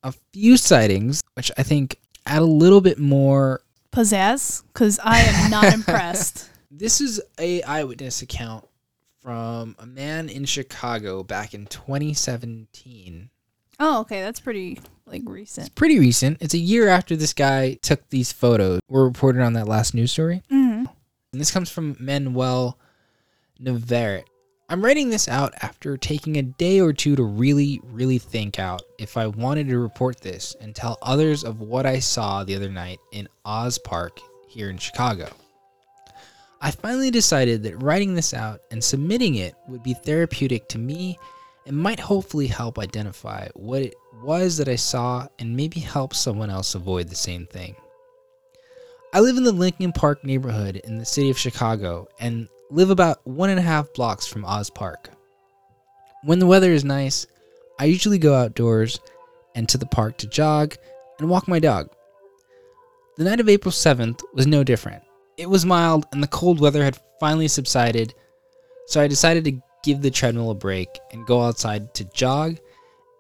a 0.03 0.13
few 0.33 0.57
sightings, 0.57 1.23
which 1.35 1.51
I 1.57 1.63
think 1.63 1.99
add 2.27 2.43
a 2.43 2.45
little 2.45 2.81
bit 2.81 2.99
more. 2.99 3.63
Pizzazz, 3.93 4.63
because 4.73 5.01
I 5.03 5.21
am 5.21 5.51
not 5.51 5.65
impressed. 5.75 6.49
This 6.71 7.01
is 7.01 7.21
a 7.39 7.63
eyewitness 7.63 8.23
account 8.23 8.67
from 9.23 9.77
a 9.79 9.87
man 9.87 10.29
in 10.29 10.45
Chicago 10.45 11.23
back 11.23 11.55
in 11.55 11.67
2017. 11.67 13.31
Oh, 13.79 14.01
okay, 14.01 14.21
that's 14.21 14.41
pretty 14.41 14.79
like 15.07 15.23
recent. 15.25 15.75
Pretty 15.75 15.99
recent. 15.99 16.39
It's 16.41 16.55
a 16.55 16.59
year 16.59 16.89
after 16.89 17.17
this 17.17 17.33
guy 17.33 17.75
took 17.83 18.09
these 18.11 18.31
photos. 18.31 18.81
Were 18.89 19.05
reported 19.05 19.43
on 19.43 19.55
that 19.55 19.67
last 19.67 19.95
news 19.95 20.13
story. 20.13 20.43
Mm-hmm. 20.51 20.85
And 21.33 21.41
this 21.41 21.51
comes 21.51 21.71
from 21.71 21.97
Manuel 21.99 22.79
Navarrete. 23.59 24.27
I'm 24.71 24.85
writing 24.85 25.11
this 25.11 25.27
out 25.27 25.53
after 25.63 25.97
taking 25.97 26.37
a 26.37 26.43
day 26.43 26.81
or 26.81 26.93
two 26.93 27.17
to 27.17 27.25
really, 27.25 27.81
really 27.87 28.19
think 28.19 28.61
out 28.61 28.83
if 29.01 29.17
I 29.17 29.27
wanted 29.27 29.67
to 29.67 29.81
report 29.81 30.21
this 30.21 30.55
and 30.61 30.73
tell 30.73 30.97
others 31.03 31.43
of 31.43 31.61
what 31.61 31.87
I 31.87 31.99
saw 31.99 32.45
the 32.45 32.55
other 32.55 32.71
night 32.71 33.01
in 33.11 33.29
Oz 33.45 33.79
Park 33.79 34.21
here 34.49 34.71
in 34.71 34.79
Chicago. 34.79 35.29
I 36.61 36.71
finally 36.71 37.11
decided 37.11 37.65
that 37.65 37.83
writing 37.83 38.15
this 38.15 38.33
out 38.33 38.61
and 38.71 38.83
submitting 38.83 39.35
it 39.35 39.57
would 39.67 39.83
be 39.83 39.95
therapeutic 39.95 40.69
to 40.69 40.79
me 40.79 41.19
and 41.67 41.77
might 41.77 41.99
hopefully 41.99 42.47
help 42.47 42.79
identify 42.79 43.49
what 43.55 43.83
it 43.83 43.95
was 44.23 44.57
that 44.59 44.69
I 44.69 44.77
saw 44.77 45.27
and 45.41 45.57
maybe 45.57 45.81
help 45.81 46.15
someone 46.15 46.49
else 46.49 46.77
avoid 46.77 47.09
the 47.09 47.17
same 47.17 47.45
thing. 47.45 47.75
I 49.13 49.19
live 49.19 49.37
in 49.37 49.43
the 49.43 49.51
Lincoln 49.51 49.91
Park 49.91 50.23
neighborhood 50.23 50.77
in 50.77 50.97
the 50.97 51.05
city 51.05 51.29
of 51.29 51.37
Chicago 51.37 52.07
and 52.21 52.49
live 52.71 52.91
about 52.91 53.27
one 53.27 53.51
and 53.51 53.59
a 53.59 53.63
half 53.63 53.93
blocks 53.95 54.27
from 54.27 54.45
Oz 54.45 54.71
Park. 54.71 55.11
When 56.23 56.39
the 56.39 56.47
weather 56.47 56.73
is 56.73 56.85
nice, 56.85 57.27
I 57.79 57.87
usually 57.87 58.19
go 58.19 58.35
outdoors 58.35 59.01
and 59.55 59.69
to 59.69 59.79
the 59.79 59.87
park 59.87 60.19
to 60.19 60.29
jog 60.29 60.77
and 61.19 61.29
walk 61.29 61.49
my 61.49 61.59
dog. 61.59 61.91
The 63.17 63.25
night 63.25 63.41
of 63.41 63.49
April 63.49 63.73
7th 63.73 64.23
was 64.35 64.47
no 64.47 64.63
different. 64.63 65.03
It 65.37 65.51
was 65.51 65.67
mild 65.67 66.07
and 66.13 66.23
the 66.23 66.29
cold 66.29 66.61
weather 66.61 66.85
had 66.85 67.01
finally 67.19 67.49
subsided, 67.49 68.15
so 68.87 69.01
I 69.01 69.09
decided 69.09 69.45
to 69.45 69.61
give 69.83 70.01
the 70.01 70.11
treadmill 70.11 70.51
a 70.51 70.55
break 70.55 70.89
and 71.11 71.27
go 71.27 71.43
outside 71.43 71.93
to 71.95 72.05
jog 72.13 72.59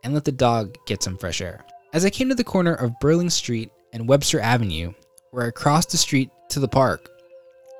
and 0.04 0.14
let 0.14 0.24
the 0.24 0.32
dog 0.32 0.76
get 0.86 1.02
some 1.02 1.18
fresh 1.18 1.40
air. 1.40 1.64
As 1.92 2.04
I 2.04 2.10
came 2.10 2.28
to 2.28 2.34
the 2.34 2.44
corner 2.44 2.74
of 2.74 2.98
Burling 3.00 3.30
Street 3.30 3.72
and 3.92 4.08
Webster 4.08 4.40
Avenue, 4.40 4.92
where 5.32 5.46
I 5.46 5.50
crossed 5.50 5.90
the 5.90 5.96
street 5.96 6.30
to 6.50 6.60
the 6.60 6.68
park, 6.68 7.10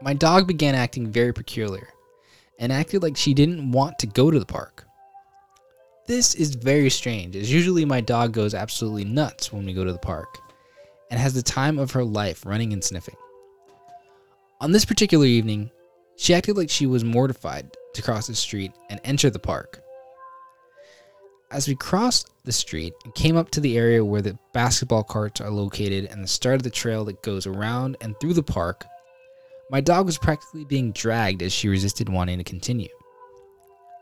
my 0.03 0.15
dog 0.15 0.47
began 0.47 0.75
acting 0.75 1.07
very 1.07 1.33
peculiar 1.33 1.89
and 2.59 2.73
acted 2.73 3.03
like 3.03 3.17
she 3.17 3.35
didn't 3.35 3.73
want 3.73 3.99
to 3.99 4.07
go 4.07 4.31
to 4.31 4.39
the 4.39 4.47
park. 4.47 4.87
This 6.07 6.35
is 6.35 6.55
very 6.55 6.91
strange, 6.91 7.37
as 7.37 7.53
usually 7.53 7.85
my 7.85 8.01
dog 8.01 8.33
goes 8.33 8.55
absolutely 8.55 9.05
nuts 9.05 9.53
when 9.53 9.65
we 9.65 9.73
go 9.73 9.85
to 9.85 9.93
the 9.93 9.99
park 9.99 10.39
and 11.11 11.21
has 11.21 11.35
the 11.35 11.43
time 11.43 11.79
of 11.79 11.91
her 11.93 12.05
life 12.05 12.47
running 12.47 12.73
and 12.73 12.83
sniffing. 12.83 13.17
On 14.61 14.73
this 14.73 14.85
particular 14.85 15.27
evening, 15.27 15.71
she 16.17 16.35
acted 16.35 16.57
like 16.57 16.71
she 16.71 16.87
was 16.87 17.05
mortified 17.05 17.71
to 17.95 18.03
cross 18.03 18.27
the 18.27 18.35
street 18.35 18.73
and 18.91 19.01
enter 19.05 19.31
the 19.31 19.39
park. 19.39 19.83
As 21.51 21.67
we 21.67 21.75
crossed 21.75 22.31
the 22.45 22.53
street 22.53 22.93
and 23.05 23.15
came 23.15 23.37
up 23.37 23.51
to 23.51 23.61
the 23.61 23.77
area 23.77 24.05
where 24.05 24.23
the 24.23 24.39
basketball 24.53 25.03
courts 25.03 25.41
are 25.41 25.51
located 25.51 26.07
and 26.07 26.23
the 26.23 26.29
start 26.29 26.57
of 26.57 26.63
the 26.63 26.71
trail 26.71 27.05
that 27.07 27.23
goes 27.23 27.47
around 27.47 27.97
and 28.01 28.19
through 28.21 28.35
the 28.35 28.43
park, 28.43 28.85
my 29.71 29.81
dog 29.81 30.05
was 30.05 30.19
practically 30.19 30.65
being 30.65 30.91
dragged 30.93 31.43
as 31.43 31.53
she 31.53 31.69
resisted 31.69 32.09
wanting 32.09 32.39
to 32.39 32.45
continue. 32.45 32.89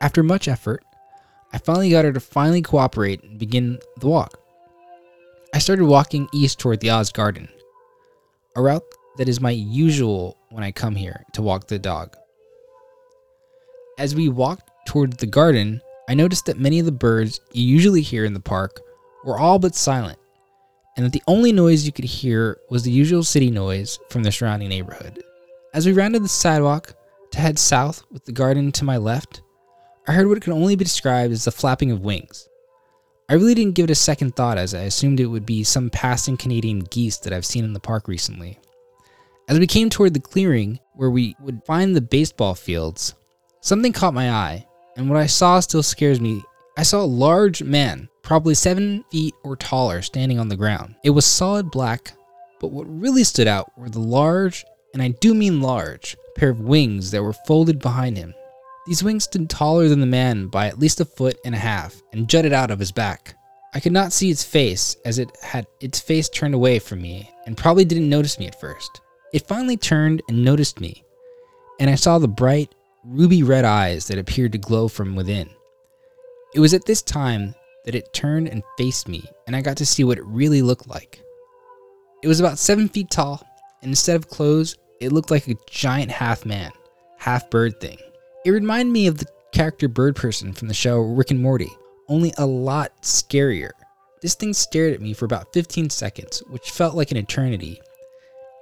After 0.00 0.22
much 0.22 0.48
effort, 0.48 0.83
I 1.52 1.59
finally 1.59 1.90
got 1.90 2.04
her 2.04 2.12
to 2.12 2.20
finally 2.20 2.62
cooperate 2.62 3.22
and 3.22 3.38
begin 3.38 3.78
the 3.98 4.09
walk. 4.09 4.40
I 5.54 5.59
started 5.59 5.85
walking 5.85 6.28
east 6.33 6.59
toward 6.59 6.81
the 6.81 6.90
Oz 6.90 7.12
Garden, 7.12 7.48
a 8.57 8.62
route 8.62 8.83
that 9.18 9.28
is 9.28 9.40
my 9.40 9.50
usual 9.50 10.38
when 10.50 10.64
I 10.64 10.72
come 10.72 10.94
here 10.94 11.24
to 11.33 11.42
walk 11.42 11.66
the 11.66 11.78
dog. 11.78 12.16
As 13.98 14.14
we 14.14 14.28
walked 14.28 14.70
toward 14.87 15.14
the 15.14 15.26
garden, 15.26 15.83
I 16.09 16.14
noticed 16.14 16.46
that 16.46 16.59
many 16.59 16.78
of 16.78 16.87
the 16.87 16.92
birds 16.92 17.40
you 17.52 17.64
usually 17.64 18.02
hear 18.02 18.24
in 18.24 18.33
the 18.33 18.40
park 18.40 18.81
were 19.24 19.38
all 19.38 19.59
but 19.59 19.74
silent, 19.74 20.18
and 20.96 21.04
that 21.04 21.12
the 21.12 21.22
only 21.26 21.52
noise 21.52 21.85
you 21.85 21.92
could 21.92 22.04
hear 22.04 22.59
was 22.70 22.85
the 22.85 22.90
usual 22.90 23.22
city 23.22 23.50
noise 23.50 23.98
from 24.09 24.22
the 24.22 24.33
surrounding 24.33 24.68
neighborhood. 24.68 25.22
As 25.74 25.85
we 25.85 25.92
rounded 25.92 26.24
the 26.24 26.28
sidewalk 26.28 26.94
to 27.31 27.38
head 27.38 27.59
south 27.59 28.02
with 28.11 28.24
the 28.24 28.33
garden 28.33 28.72
to 28.72 28.85
my 28.85 28.96
left, 28.96 29.42
I 30.07 30.12
heard 30.12 30.26
what 30.26 30.40
can 30.40 30.54
only 30.54 30.76
be 30.76 30.85
described 30.85 31.31
as 31.33 31.44
the 31.44 31.50
flapping 31.50 31.90
of 31.90 32.00
wings. 32.00 32.48
I 33.28 33.35
really 33.35 33.54
didn't 33.54 33.74
give 33.74 33.85
it 33.85 33.90
a 33.90 33.94
second 33.94 34.35
thought 34.35 34.57
as 34.57 34.74
I 34.74 34.83
assumed 34.83 35.20
it 35.20 35.26
would 35.26 35.44
be 35.44 35.62
some 35.62 35.90
passing 35.90 36.38
Canadian 36.38 36.81
geese 36.81 37.18
that 37.18 37.35
I've 37.35 37.44
seen 37.44 37.64
in 37.64 37.74
the 37.74 37.81
park 37.81 38.09
recently. 38.09 38.59
As 39.46 39.59
we 39.59 39.66
came 39.66 39.90
toward 39.90 40.14
the 40.14 40.20
clearing 40.20 40.81
where 40.94 41.11
we 41.11 41.37
would 41.40 41.62
find 41.66 41.94
the 41.94 42.00
baseball 42.00 42.54
fields, 42.54 43.14
something 43.61 43.92
caught 43.92 44.14
my 44.14 44.31
eye, 44.31 44.66
and 44.96 45.11
what 45.11 45.18
I 45.18 45.26
saw 45.26 45.61
still 45.61 45.83
scares 45.83 46.20
me. 46.20 46.42
I 46.78 46.83
saw 46.83 47.02
a 47.02 47.04
large 47.04 47.62
man, 47.62 48.09
probably 48.22 48.54
seven 48.54 49.04
feet 49.11 49.35
or 49.44 49.54
taller, 49.54 50.00
standing 50.00 50.38
on 50.38 50.48
the 50.48 50.57
ground. 50.57 50.94
It 51.04 51.11
was 51.11 51.26
solid 51.26 51.70
black, 51.70 52.12
but 52.59 52.72
what 52.72 52.87
really 52.88 53.24
stood 53.24 53.48
out 53.48 53.70
were 53.76 53.90
the 53.90 54.00
large, 54.00 54.64
and 54.99 55.05
I 55.05 55.17
do 55.21 55.33
mean 55.33 55.61
large, 55.61 56.17
pair 56.35 56.49
of 56.51 56.59
wings 56.59 57.13
that 57.13 57.23
were 57.23 57.33
folded 57.33 57.79
behind 57.79 58.17
him. 58.17 58.35
These 58.85 59.05
wings 59.05 59.23
stood 59.25 59.49
taller 59.49 59.87
than 59.87 60.01
the 60.01 60.07
man 60.07 60.49
by 60.49 60.67
at 60.67 60.81
least 60.81 60.99
a 61.01 61.05
foot 61.05 61.39
and 61.45 61.55
a 61.55 61.59
half 61.59 62.03
and 62.13 62.29
jutted 62.29 62.53
out 62.53 62.73
of 62.73 62.81
his 62.81 62.91
back. 62.91 63.37
I 63.73 63.79
could 63.79 63.93
not 63.93 64.13
see 64.13 64.29
its 64.29 64.43
face 64.43 64.97
as 65.05 65.21
it 65.21 65.31
had 65.41 65.69
its 65.81 66.01
face 66.01 66.29
turned 66.29 66.55
away 66.55 66.81
from 66.81 67.01
me 67.01 67.31
and 67.47 67.57
probably 67.57 67.85
didn't 67.85 68.09
notice 68.09 68.41
me 68.41 68.49
at 68.49 68.61
first. 68.61 69.01
It 69.33 69.47
finally 69.47 69.77
turned 69.77 70.21
and 70.29 70.45
noticed 70.45 70.81
me, 70.81 71.05
and 71.79 71.89
I 71.89 71.95
saw 71.95 72.19
the 72.19 72.27
bright, 72.27 72.75
ruby 73.05 73.45
red 73.45 73.65
eyes 73.65 74.09
that 74.09 74.19
appeared 74.19 74.51
to 74.51 74.59
glow 74.59 74.89
from 74.89 75.15
within. 75.15 75.49
It 76.57 76.61
was 76.61 76.75
at 76.75 76.87
this 76.87 77.03
time 77.03 77.55
that 77.85 77.95
it 77.95 78.13
turned 78.13 78.49
and 78.49 78.65
faced 78.77 79.07
me, 79.07 79.23
and 79.47 79.55
I 79.55 79.61
got 79.61 79.77
to 79.77 79.87
see 79.87 80.03
what 80.03 80.19
it 80.19 80.25
really 80.25 80.61
looked 80.61 80.89
like. 80.89 81.21
It 82.25 82.27
was 82.27 82.41
about 82.41 82.59
seven 82.59 82.89
feet 82.89 83.11
tall, 83.13 83.47
and 83.81 83.91
instead 83.91 84.17
of 84.17 84.29
clothes, 84.29 84.77
it 85.01 85.13
looked 85.13 85.31
like 85.31 85.49
a 85.49 85.57
giant 85.69 86.11
half 86.11 86.45
man, 86.45 86.71
half 87.19 87.51
bird 87.51 87.81
thing. 87.81 87.99
It 88.45 88.51
reminded 88.51 88.93
me 88.93 89.07
of 89.07 89.19
the 89.19 89.27
character 89.53 89.89
bird 89.89 90.17
person 90.17 90.53
from 90.53 90.69
the 90.69 90.75
show 90.75 90.99
Rick 91.01 91.31
and 91.31 91.41
Morty, 91.41 91.71
only 92.09 92.33
a 92.39 92.47
lot 92.47 92.93
scarier. 93.03 93.71
This 94.23 94.35
thing 94.35 94.53
stared 94.53 94.95
at 94.95 95.01
me 95.01 95.13
for 95.13 95.25
about 95.25 95.53
15 95.53 95.91
seconds, 95.91 96.43
which 96.49 96.71
felt 96.71 96.95
like 96.95 97.11
an 97.11 97.17
eternity, 97.17 97.81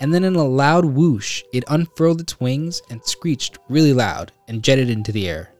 And 0.00 0.12
then 0.12 0.24
in 0.24 0.36
a 0.36 0.44
loud 0.44 0.84
whoosh, 0.84 1.42
it 1.54 1.64
unfurled 1.68 2.20
its 2.20 2.38
wings 2.38 2.82
and 2.90 3.02
screeched 3.04 3.58
really 3.68 3.94
loud 3.94 4.30
and 4.46 4.62
jetted 4.62 4.90
into 4.90 5.12
the 5.12 5.28
air. 5.28 5.50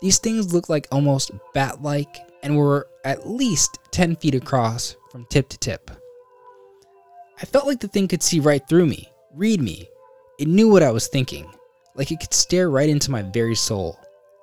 These 0.00 0.18
things 0.18 0.54
looked 0.54 0.70
like 0.70 0.88
almost 0.90 1.32
bat 1.52 1.82
like 1.82 2.16
and 2.42 2.56
were 2.56 2.88
at 3.04 3.28
least 3.28 3.78
10 3.90 4.16
feet 4.16 4.34
across 4.34 4.96
from 5.10 5.26
tip 5.26 5.48
to 5.50 5.58
tip. 5.58 5.90
I 7.40 7.44
felt 7.44 7.66
like 7.66 7.80
the 7.80 7.88
thing 7.88 8.08
could 8.08 8.22
see 8.22 8.40
right 8.40 8.66
through 8.66 8.86
me, 8.86 9.10
read 9.36 9.60
me. 9.60 9.86
It 10.38 10.48
knew 10.48 10.70
what 10.70 10.82
I 10.82 10.90
was 10.90 11.08
thinking, 11.08 11.46
like 11.94 12.10
it 12.10 12.20
could 12.20 12.32
stare 12.32 12.70
right 12.70 12.88
into 12.88 13.10
my 13.10 13.20
very 13.20 13.54
soul. 13.54 13.98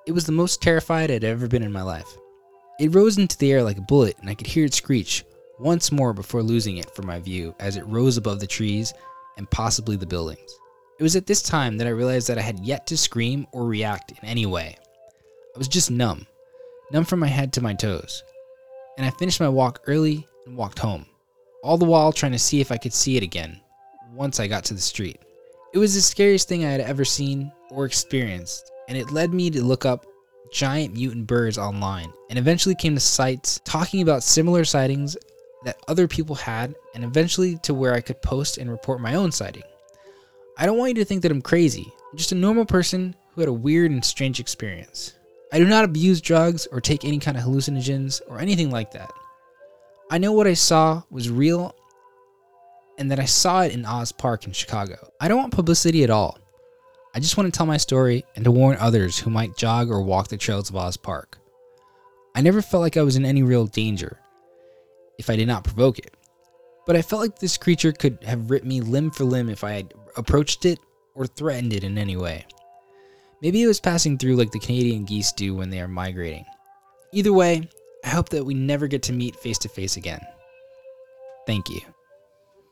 It 0.06 0.12
was 0.12 0.24
the 0.24 0.32
most 0.32 0.62
terrified 0.62 1.10
I'd 1.10 1.24
ever 1.24 1.48
been 1.48 1.64
in 1.64 1.72
my 1.72 1.82
life. 1.82 2.06
It 2.78 2.94
rose 2.94 3.18
into 3.18 3.36
the 3.38 3.52
air 3.52 3.62
like 3.62 3.78
a 3.78 3.82
bullet, 3.82 4.16
and 4.20 4.30
I 4.30 4.34
could 4.34 4.46
hear 4.46 4.64
it 4.64 4.74
screech 4.74 5.24
once 5.58 5.90
more 5.90 6.12
before 6.12 6.42
losing 6.42 6.76
it 6.76 6.94
from 6.94 7.06
my 7.06 7.18
view 7.18 7.54
as 7.58 7.76
it 7.76 7.86
rose 7.86 8.16
above 8.16 8.38
the 8.38 8.46
trees 8.46 8.92
and 9.36 9.50
possibly 9.50 9.96
the 9.96 10.06
buildings. 10.06 10.58
It 11.00 11.02
was 11.02 11.16
at 11.16 11.26
this 11.26 11.42
time 11.42 11.76
that 11.78 11.88
I 11.88 11.90
realized 11.90 12.28
that 12.28 12.38
I 12.38 12.42
had 12.42 12.60
yet 12.60 12.86
to 12.86 12.96
scream 12.96 13.48
or 13.52 13.66
react 13.66 14.12
in 14.12 14.28
any 14.28 14.46
way. 14.46 14.76
I 15.54 15.58
was 15.58 15.68
just 15.68 15.90
numb, 15.90 16.26
numb 16.92 17.04
from 17.04 17.18
my 17.18 17.26
head 17.26 17.52
to 17.54 17.60
my 17.60 17.74
toes. 17.74 18.22
And 18.96 19.04
I 19.04 19.10
finished 19.10 19.40
my 19.40 19.48
walk 19.48 19.80
early 19.88 20.24
and 20.46 20.56
walked 20.56 20.78
home, 20.78 21.06
all 21.64 21.78
the 21.78 21.84
while 21.84 22.12
trying 22.12 22.32
to 22.32 22.38
see 22.38 22.60
if 22.60 22.70
I 22.70 22.76
could 22.76 22.92
see 22.92 23.16
it 23.16 23.24
again 23.24 23.60
once 24.14 24.40
I 24.40 24.46
got 24.46 24.64
to 24.66 24.74
the 24.74 24.80
street. 24.80 25.20
It 25.72 25.78
was 25.78 25.94
the 25.94 26.00
scariest 26.00 26.48
thing 26.48 26.64
I 26.64 26.70
had 26.70 26.80
ever 26.80 27.04
seen 27.04 27.52
or 27.70 27.84
experienced, 27.84 28.70
and 28.88 28.96
it 28.96 29.10
led 29.10 29.34
me 29.34 29.50
to 29.50 29.64
look 29.64 29.84
up 29.84 30.06
giant 30.52 30.94
mutant 30.94 31.26
birds 31.26 31.58
online 31.58 32.12
and 32.30 32.38
eventually 32.38 32.76
came 32.76 32.94
to 32.94 33.00
sites 33.00 33.60
talking 33.64 34.02
about 34.02 34.22
similar 34.22 34.64
sightings 34.64 35.16
that 35.64 35.78
other 35.88 36.06
people 36.06 36.36
had 36.36 36.74
and 36.94 37.02
eventually 37.02 37.58
to 37.58 37.74
where 37.74 37.94
I 37.94 38.00
could 38.00 38.22
post 38.22 38.58
and 38.58 38.70
report 38.70 39.00
my 39.00 39.16
own 39.16 39.32
sighting. 39.32 39.64
I 40.56 40.66
don't 40.66 40.78
want 40.78 40.90
you 40.90 41.02
to 41.02 41.04
think 41.04 41.22
that 41.22 41.32
I'm 41.32 41.42
crazy. 41.42 41.92
I'm 42.12 42.16
just 42.18 42.30
a 42.30 42.36
normal 42.36 42.66
person 42.66 43.16
who 43.32 43.40
had 43.40 43.48
a 43.48 43.52
weird 43.52 43.90
and 43.90 44.04
strange 44.04 44.38
experience. 44.38 45.14
I 45.52 45.58
do 45.58 45.64
not 45.64 45.84
abuse 45.84 46.20
drugs 46.20 46.66
or 46.66 46.80
take 46.80 47.04
any 47.04 47.18
kind 47.18 47.36
of 47.36 47.42
hallucinogens 47.42 48.20
or 48.28 48.38
anything 48.38 48.70
like 48.70 48.92
that. 48.92 49.10
I 50.10 50.18
know 50.18 50.32
what 50.32 50.46
I 50.46 50.54
saw 50.54 51.02
was 51.10 51.30
real 51.30 51.74
and 52.98 53.10
that 53.10 53.20
I 53.20 53.24
saw 53.24 53.62
it 53.62 53.72
in 53.72 53.84
Oz 53.84 54.12
Park 54.12 54.46
in 54.46 54.52
Chicago. 54.52 54.96
I 55.20 55.28
don't 55.28 55.38
want 55.38 55.52
publicity 55.52 56.04
at 56.04 56.10
all. 56.10 56.38
I 57.14 57.20
just 57.20 57.36
want 57.36 57.52
to 57.52 57.56
tell 57.56 57.66
my 57.66 57.76
story 57.76 58.24
and 58.34 58.44
to 58.44 58.50
warn 58.50 58.76
others 58.78 59.18
who 59.18 59.30
might 59.30 59.56
jog 59.56 59.90
or 59.90 60.02
walk 60.02 60.28
the 60.28 60.36
trails 60.36 60.70
of 60.70 60.76
Oz 60.76 60.96
Park. 60.96 61.38
I 62.34 62.40
never 62.40 62.62
felt 62.62 62.80
like 62.80 62.96
I 62.96 63.02
was 63.02 63.16
in 63.16 63.24
any 63.24 63.42
real 63.42 63.66
danger 63.66 64.18
if 65.18 65.30
I 65.30 65.36
did 65.36 65.46
not 65.46 65.64
provoke 65.64 65.98
it. 65.98 66.16
But 66.86 66.96
I 66.96 67.02
felt 67.02 67.22
like 67.22 67.38
this 67.38 67.56
creature 67.56 67.92
could 67.92 68.18
have 68.24 68.50
ripped 68.50 68.66
me 68.66 68.80
limb 68.80 69.10
for 69.10 69.24
limb 69.24 69.48
if 69.48 69.64
I 69.64 69.72
had 69.72 69.94
approached 70.16 70.64
it 70.64 70.78
or 71.14 71.26
threatened 71.26 71.72
it 71.72 71.84
in 71.84 71.96
any 71.96 72.16
way. 72.16 72.44
Maybe 73.40 73.62
it 73.62 73.66
was 73.66 73.80
passing 73.80 74.18
through 74.18 74.36
like 74.36 74.50
the 74.50 74.58
Canadian 74.58 75.04
geese 75.04 75.32
do 75.32 75.54
when 75.54 75.70
they 75.70 75.80
are 75.80 75.88
migrating. 75.88 76.44
Either 77.12 77.32
way, 77.32 77.68
I 78.04 78.08
hope 78.08 78.28
that 78.30 78.44
we 78.44 78.54
never 78.54 78.86
get 78.86 79.02
to 79.04 79.12
meet 79.12 79.36
face 79.36 79.58
to 79.58 79.68
face 79.68 79.96
again. 79.96 80.20
Thank 81.46 81.68
you. 81.68 81.80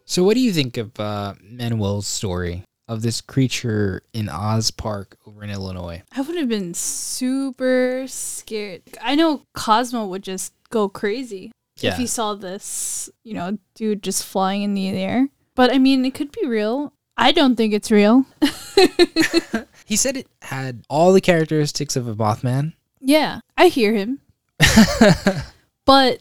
So, 0.05 0.25
what 0.25 0.35
do 0.35 0.41
you 0.41 0.53
think 0.53 0.77
of 0.77 0.99
uh, 1.01 1.35
Manuel's 1.43 2.07
story 2.07 2.65
of 2.89 3.03
this 3.03 3.21
creature 3.21 4.03
in 4.13 4.29
Oz 4.29 4.71
Park 4.71 5.17
over 5.27 5.43
in 5.45 5.51
Illinois? 5.51 6.03
I 6.15 6.21
would 6.21 6.37
have 6.37 6.49
been 6.49 6.75
super 6.75 8.05
scared. 8.09 8.83
I 9.01 9.15
know 9.15 9.43
Cosmo 9.55 10.07
would 10.07 10.23
just 10.23 10.53
go 10.71 10.89
crazy 10.89 11.53
Yeah. 11.81 11.93
if 11.93 11.99
he 11.99 12.07
saw 12.07 12.35
this, 12.35 13.09
you 13.25 13.35
know, 13.35 13.59
dude 13.75 14.03
just 14.03 14.25
flying 14.25 14.63
in 14.63 14.75
the 14.75 14.89
air. 14.89 15.29
But 15.55 15.73
I 15.73 15.79
mean, 15.79 16.05
it 16.05 16.15
could 16.15 16.33
be 16.33 16.47
real. 16.47 16.93
I 17.17 17.31
don't 17.33 17.57
think 17.57 17.73
it's 17.75 17.91
real. 17.91 18.27
He 19.85 19.97
said 19.97 20.17
it 20.17 20.27
had 20.41 20.85
all 20.89 21.13
the 21.13 21.21
characteristics 21.21 21.97
of 21.97 22.09
a 22.09 22.15
Mothman. 22.15 22.73
Yeah, 23.01 23.41
I 23.59 23.67
hear 23.69 23.93
him. 23.93 24.21
but 25.85 26.21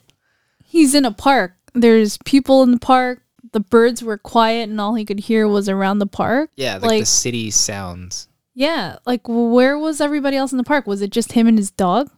he's 0.65 0.93
in 0.95 1.05
a 1.05 1.11
park. 1.11 1.53
There's 1.73 2.17
people 2.25 2.63
in 2.63 2.71
the 2.71 2.79
park. 2.79 3.21
The 3.51 3.59
birds 3.59 4.03
were 4.03 4.17
quiet 4.17 4.69
and 4.69 4.79
all 4.79 4.95
he 4.95 5.05
could 5.05 5.19
hear 5.21 5.47
was 5.47 5.67
around 5.67 5.99
the 5.99 6.07
park. 6.07 6.51
Yeah, 6.55 6.73
like, 6.75 6.83
Like- 6.83 6.99
the 7.01 7.05
city 7.05 7.51
sounds. 7.51 8.27
Yeah, 8.53 8.97
like 9.05 9.21
where 9.27 9.77
was 9.77 10.01
everybody 10.01 10.35
else 10.37 10.51
in 10.51 10.57
the 10.57 10.63
park? 10.63 10.85
Was 10.85 11.01
it 11.01 11.09
just 11.09 11.31
him 11.33 11.47
and 11.47 11.57
his 11.57 11.71
dog? 11.71 12.09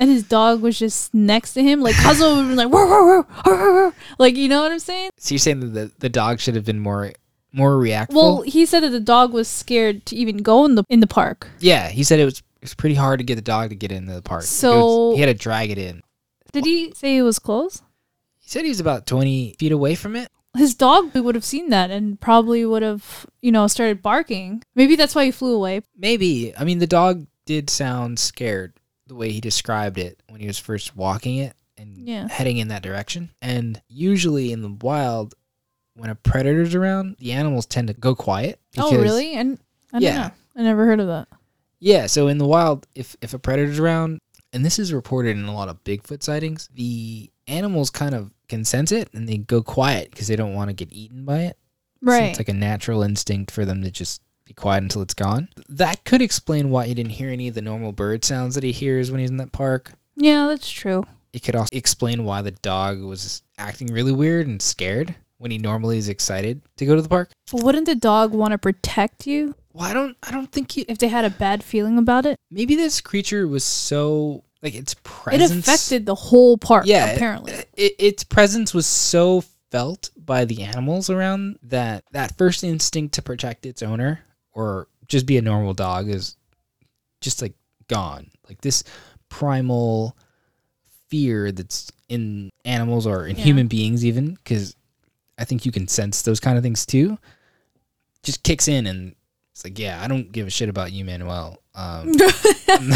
And 0.00 0.10
his 0.10 0.24
dog 0.24 0.60
was 0.60 0.78
just 0.78 1.12
next 1.14 1.54
to 1.54 1.62
him. 1.62 1.80
Like 1.80 1.94
Cosmo 2.02 2.36
would 2.36 2.48
be 2.48 2.54
like, 2.54 2.68
"Whoa, 2.68 2.86
whoa, 2.86 3.06
whoa, 3.06 3.22
whoa, 3.22 3.56
whoa, 3.56 3.72
whoa." 3.88 3.92
like 4.18 4.36
you 4.36 4.48
know 4.48 4.62
what 4.62 4.72
I'm 4.72 4.78
saying? 4.78 5.10
So 5.18 5.34
you're 5.34 5.38
saying 5.38 5.60
that 5.60 5.66
the, 5.68 5.90
the 5.98 6.08
dog 6.08 6.40
should 6.40 6.54
have 6.54 6.64
been 6.64 6.80
more 6.80 7.12
more 7.52 7.72
reactful? 7.76 8.14
Well, 8.14 8.42
he 8.42 8.66
said 8.66 8.80
that 8.80 8.90
the 8.90 9.00
dog 9.00 9.32
was 9.32 9.48
scared 9.48 10.04
to 10.06 10.16
even 10.16 10.38
go 10.38 10.64
in 10.66 10.74
the 10.74 10.84
in 10.90 11.00
the 11.00 11.06
park. 11.06 11.48
yeah, 11.60 11.88
he 11.88 12.02
said 12.04 12.20
it 12.20 12.24
was 12.26 12.38
it 12.40 12.62
was 12.62 12.74
pretty 12.74 12.94
hard 12.94 13.20
to 13.20 13.24
get 13.24 13.36
the 13.36 13.42
dog 13.42 13.70
to 13.70 13.76
get 13.76 13.92
into 13.92 14.12
the 14.12 14.22
park. 14.22 14.40
It 14.42 14.44
was- 14.44 14.50
So- 14.50 15.12
he 15.14 15.20
had 15.20 15.26
to 15.26 15.34
drag 15.34 15.70
it 15.70 15.78
in. 15.78 16.02
Did 16.52 16.64
he 16.64 16.92
say 16.94 17.16
it 17.18 17.22
was 17.22 17.38
close? 17.38 17.82
He 18.38 18.48
said 18.50 18.62
he 18.64 18.68
was 18.70 18.80
about 18.80 19.06
20 19.06 19.56
feet 19.58 19.72
away 19.72 19.94
from 19.94 20.16
it. 20.16 20.30
His 20.56 20.74
dog 20.74 21.14
would 21.14 21.34
have 21.34 21.44
seen 21.44 21.70
that 21.70 21.90
and 21.90 22.20
probably 22.20 22.64
would 22.64 22.82
have, 22.82 23.26
you 23.42 23.52
know, 23.52 23.66
started 23.66 24.02
barking. 24.02 24.62
Maybe 24.74 24.96
that's 24.96 25.14
why 25.14 25.24
he 25.26 25.30
flew 25.30 25.54
away. 25.54 25.82
Maybe. 25.96 26.56
I 26.56 26.64
mean, 26.64 26.78
the 26.78 26.86
dog 26.86 27.26
did 27.44 27.70
sound 27.70 28.18
scared 28.18 28.72
the 29.06 29.14
way 29.14 29.30
he 29.30 29.40
described 29.40 29.98
it 29.98 30.20
when 30.28 30.40
he 30.40 30.46
was 30.46 30.58
first 30.58 30.96
walking 30.96 31.36
it 31.36 31.54
and 31.78 32.08
Yeah. 32.08 32.26
heading 32.28 32.56
in 32.58 32.68
that 32.68 32.82
direction. 32.82 33.30
And 33.40 33.80
usually 33.88 34.50
in 34.52 34.62
the 34.62 34.76
wild, 34.80 35.34
when 35.94 36.10
a 36.10 36.14
predator's 36.14 36.74
around, 36.74 37.16
the 37.18 37.32
animals 37.32 37.66
tend 37.66 37.88
to 37.88 37.94
go 37.94 38.14
quiet. 38.14 38.60
oh, 38.78 38.96
really? 38.96 39.32
And 39.34 39.58
I 39.92 40.00
don't 40.00 40.02
Yeah. 40.02 40.16
know. 40.18 40.30
I 40.56 40.62
never 40.62 40.84
heard 40.86 41.00
of 41.00 41.06
that. 41.06 41.28
Yeah, 41.78 42.06
so 42.06 42.26
in 42.28 42.38
the 42.38 42.46
wild, 42.46 42.86
if 42.94 43.16
if 43.20 43.34
a 43.34 43.38
predator's 43.38 43.78
around, 43.78 44.18
and 44.56 44.64
this 44.64 44.78
is 44.80 44.92
reported 44.92 45.36
in 45.36 45.44
a 45.44 45.54
lot 45.54 45.68
of 45.68 45.82
Bigfoot 45.84 46.22
sightings, 46.22 46.68
the 46.74 47.30
animals 47.46 47.90
kind 47.90 48.14
of 48.14 48.32
can 48.48 48.64
sense 48.64 48.90
it 48.90 49.08
and 49.12 49.28
they 49.28 49.36
go 49.38 49.62
quiet 49.62 50.10
because 50.10 50.26
they 50.26 50.36
don't 50.36 50.54
want 50.54 50.68
to 50.70 50.74
get 50.74 50.92
eaten 50.92 51.24
by 51.24 51.40
it. 51.42 51.56
So 52.04 52.10
Right. 52.10 52.24
it's 52.30 52.38
like 52.38 52.48
a 52.48 52.52
natural 52.54 53.02
instinct 53.02 53.50
for 53.50 53.64
them 53.64 53.82
to 53.82 53.90
just 53.90 54.20
be 54.44 54.52
quiet 54.54 54.82
until 54.82 55.02
it's 55.02 55.14
gone. 55.14 55.48
That 55.68 56.04
could 56.04 56.22
explain 56.22 56.70
why 56.70 56.86
he 56.86 56.94
didn't 56.94 57.12
hear 57.12 57.30
any 57.30 57.48
of 57.48 57.54
the 57.54 57.62
normal 57.62 57.92
bird 57.92 58.24
sounds 58.24 58.54
that 58.54 58.64
he 58.64 58.72
hears 58.72 59.10
when 59.10 59.20
he's 59.20 59.30
in 59.30 59.36
that 59.38 59.52
park. 59.52 59.92
yeah, 60.16 60.46
that's 60.46 60.70
true. 60.70 61.04
It 61.32 61.42
could 61.42 61.54
also 61.56 61.76
explain 61.76 62.24
why 62.24 62.40
the 62.42 62.52
dog 62.52 63.02
was 63.02 63.42
acting 63.58 63.88
really 63.88 64.12
weird 64.12 64.46
and 64.46 64.62
scared 64.62 65.14
when 65.38 65.50
he 65.50 65.58
normally 65.58 65.98
is 65.98 66.08
excited 66.08 66.62
to 66.78 66.86
go 66.86 66.96
to 66.96 67.02
the 67.02 67.08
park. 67.10 67.30
But 67.52 67.62
wouldn't 67.62 67.84
the 67.86 67.94
dog 67.94 68.32
want 68.32 68.52
to 68.52 68.58
protect 68.58 69.26
you 69.26 69.54
Well, 69.76 69.84
I 69.84 69.92
don't 69.92 70.16
I 70.22 70.30
don't 70.30 70.50
think 70.50 70.76
if 70.78 70.98
they 70.98 71.08
had 71.08 71.24
a 71.26 71.30
bad 71.30 71.62
feeling 71.62 71.98
about 71.98 72.24
it? 72.26 72.38
maybe 72.50 72.76
this 72.76 73.00
creature 73.00 73.46
was 73.46 73.62
so 73.64 74.42
like 74.62 74.74
its 74.74 74.94
presence. 75.02 75.52
It 75.52 75.58
affected 75.58 76.06
the 76.06 76.14
whole 76.14 76.56
park, 76.56 76.86
yeah 76.86 77.10
apparently. 77.12 77.52
it, 77.74 77.94
its 77.98 78.24
presence 78.24 78.72
was 78.72 78.86
so 78.86 79.44
felt 79.70 80.10
by 80.16 80.44
the 80.46 80.62
animals 80.62 81.10
around 81.10 81.58
that 81.64 82.04
that 82.12 82.36
first 82.38 82.64
instinct 82.64 83.14
to 83.14 83.22
protect 83.22 83.66
its 83.66 83.82
owner 83.82 84.20
or 84.52 84.88
just 85.08 85.26
be 85.26 85.36
a 85.36 85.42
normal 85.42 85.74
dog 85.74 86.08
is 86.08 86.36
just 87.20 87.42
like 87.42 87.52
gone 87.88 88.30
like 88.48 88.60
this 88.62 88.82
primal 89.28 90.16
fear 91.08 91.52
that's 91.52 91.90
in 92.08 92.48
animals 92.64 93.06
or 93.06 93.26
in 93.26 93.36
Yeah. 93.36 93.44
human 93.44 93.66
beings 93.68 94.04
even 94.04 94.34
because 94.34 94.74
i 95.38 95.44
think 95.44 95.66
you 95.66 95.72
can 95.72 95.86
sense 95.88 96.22
those 96.22 96.40
kind 96.40 96.56
of 96.56 96.62
things 96.64 96.86
too 96.86 97.18
just 98.22 98.42
kicks 98.42 98.68
in 98.68 98.86
and 98.86 99.14
it's 99.56 99.64
like 99.64 99.78
yeah 99.78 100.02
i 100.02 100.06
don't 100.06 100.30
give 100.30 100.46
a 100.46 100.50
shit 100.50 100.68
about 100.68 100.92
you 100.92 101.04
manuel 101.04 101.58
um, 101.76 102.10
I'm 102.68 102.88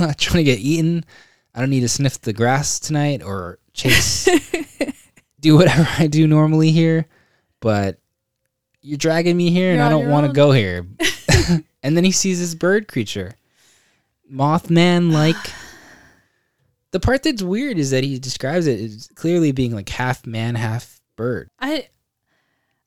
not 0.00 0.18
trying 0.18 0.38
to 0.38 0.44
get 0.44 0.58
eaten. 0.58 1.04
I 1.54 1.60
don't 1.60 1.68
need 1.68 1.80
to 1.80 1.88
sniff 1.88 2.20
the 2.20 2.32
grass 2.32 2.80
tonight 2.80 3.22
or 3.22 3.58
chase, 3.74 4.26
do 5.40 5.56
whatever 5.56 5.86
I 5.98 6.06
do 6.06 6.26
normally 6.26 6.70
here. 6.70 7.06
But 7.60 7.98
you're 8.80 8.96
dragging 8.96 9.36
me 9.36 9.50
here, 9.50 9.70
and 9.70 9.78
You're 9.78 9.86
I 9.86 9.90
don't 9.90 10.08
want 10.08 10.26
to 10.26 10.32
go 10.32 10.50
here. 10.50 10.86
and 11.82 11.96
then 11.96 12.04
he 12.04 12.12
sees 12.12 12.40
this 12.40 12.54
bird 12.54 12.88
creature, 12.88 13.34
Mothman 14.32 15.12
like. 15.12 15.36
The 16.92 17.00
part 17.00 17.22
that's 17.22 17.42
weird 17.42 17.78
is 17.78 17.90
that 17.92 18.02
he 18.02 18.18
describes 18.18 18.66
it 18.66 18.80
as 18.80 19.08
clearly 19.14 19.52
being 19.52 19.74
like 19.74 19.88
half 19.90 20.26
man, 20.26 20.56
half 20.56 21.00
bird. 21.16 21.48
I 21.60 21.88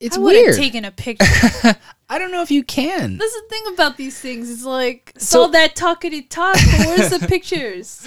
It's 0.00 0.16
I 0.16 0.20
weird. 0.20 0.56
taken 0.56 0.84
a 0.84 0.90
picture. 1.06 1.26
I 2.08 2.18
don't 2.18 2.30
know 2.32 2.42
if 2.42 2.50
you 2.50 2.62
can. 2.64 3.16
That's 3.18 3.32
the 3.34 3.42
thing 3.48 3.62
about 3.74 3.96
these 3.96 4.18
things. 4.18 4.50
It's 4.50 4.64
like 4.64 5.12
So- 5.16 5.44
so 5.46 5.50
that 5.52 5.74
talkity 5.76 6.28
talk, 6.28 6.54
but 6.54 6.86
where's 6.86 7.10
the 7.10 7.26
pictures? 7.28 8.04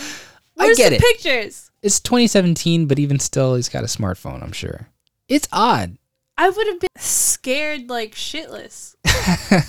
I 0.59 0.65
Where's 0.65 0.77
get 0.77 0.89
the 0.89 0.95
it. 0.95 1.01
pictures? 1.01 1.69
It's 1.83 1.99
2017, 1.99 2.87
but 2.87 2.97
even 2.99 3.19
still, 3.19 3.55
he's 3.55 3.69
got 3.69 3.83
a 3.83 3.87
smartphone. 3.87 4.41
I'm 4.43 4.51
sure. 4.51 4.87
It's 5.29 5.47
odd. 5.51 5.97
I 6.37 6.49
would 6.49 6.67
have 6.67 6.79
been 6.79 6.89
scared 6.97 7.89
like 7.89 8.13
shitless 8.15 8.95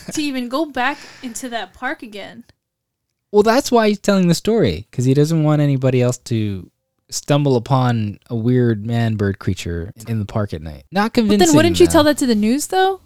to 0.14 0.23
even 0.23 0.49
go 0.49 0.66
back 0.66 0.99
into 1.23 1.49
that 1.51 1.73
park 1.75 2.03
again. 2.03 2.45
Well, 3.33 3.43
that's 3.43 3.71
why 3.71 3.89
he's 3.89 3.99
telling 3.99 4.29
the 4.29 4.35
story 4.35 4.87
because 4.91 5.05
he 5.05 5.12
doesn't 5.14 5.43
want 5.45 5.61
anybody 5.62 6.01
else 6.01 6.16
to 6.19 6.71
stumble 7.11 7.56
upon 7.56 8.18
a 8.28 8.36
weird 8.36 8.84
man 8.86 9.16
bird 9.16 9.38
creature 9.38 9.92
in 10.06 10.18
the 10.18 10.24
park 10.26 10.52
at 10.52 10.62
night. 10.62 10.84
Not 10.92 11.14
convincing. 11.14 11.38
But 11.38 11.46
then 11.46 11.56
wouldn't 11.56 11.80
you 11.80 11.86
though. 11.86 11.92
tell 11.92 12.04
that 12.04 12.18
to 12.18 12.26
the 12.26 12.34
news 12.34 12.66
though? 12.68 13.00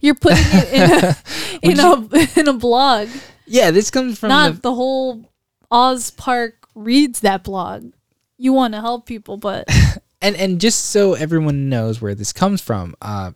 You're 0.00 0.14
putting 0.14 0.38
it 0.42 0.72
in 0.72 0.90
a 0.90 1.16
in 1.62 1.80
a 1.80 2.28
in 2.40 2.48
a 2.48 2.52
blog. 2.52 3.08
Yeah, 3.46 3.70
this 3.70 3.90
comes 3.90 4.18
from 4.18 4.28
Not 4.30 4.54
the, 4.56 4.60
the 4.62 4.74
whole 4.74 5.24
Oz 5.70 6.10
Park 6.10 6.54
reads 6.74 7.20
that 7.20 7.44
blog. 7.44 7.92
You 8.38 8.52
want 8.52 8.74
to 8.74 8.80
help 8.80 9.06
people, 9.06 9.36
but 9.36 9.66
and 10.22 10.36
and 10.36 10.60
just 10.60 10.86
so 10.90 11.14
everyone 11.14 11.68
knows 11.68 12.00
where 12.00 12.14
this 12.14 12.32
comes 12.32 12.60
from, 12.60 12.94
uh, 13.00 13.32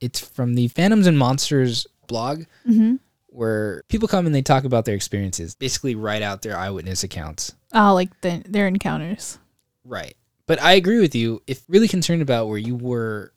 it's 0.00 0.20
from 0.20 0.54
the 0.54 0.68
Phantoms 0.68 1.06
and 1.06 1.18
Monsters 1.18 1.86
blog, 2.08 2.44
Mm-hmm. 2.68 2.96
where 3.28 3.82
people 3.88 4.08
come 4.08 4.26
and 4.26 4.34
they 4.34 4.42
talk 4.42 4.64
about 4.64 4.84
their 4.84 4.94
experiences, 4.94 5.54
basically 5.54 5.94
write 5.94 6.22
out 6.22 6.42
their 6.42 6.56
eyewitness 6.56 7.02
accounts. 7.04 7.54
oh, 7.72 7.94
like 7.94 8.20
the, 8.20 8.42
their 8.46 8.66
encounters. 8.66 9.38
Right. 9.84 10.14
But 10.46 10.60
I 10.62 10.72
agree 10.74 11.00
with 11.00 11.14
you. 11.14 11.42
If 11.46 11.62
really 11.68 11.88
concerned 11.88 12.22
about 12.22 12.48
where 12.48 12.58
you 12.58 12.74
were 12.76 13.32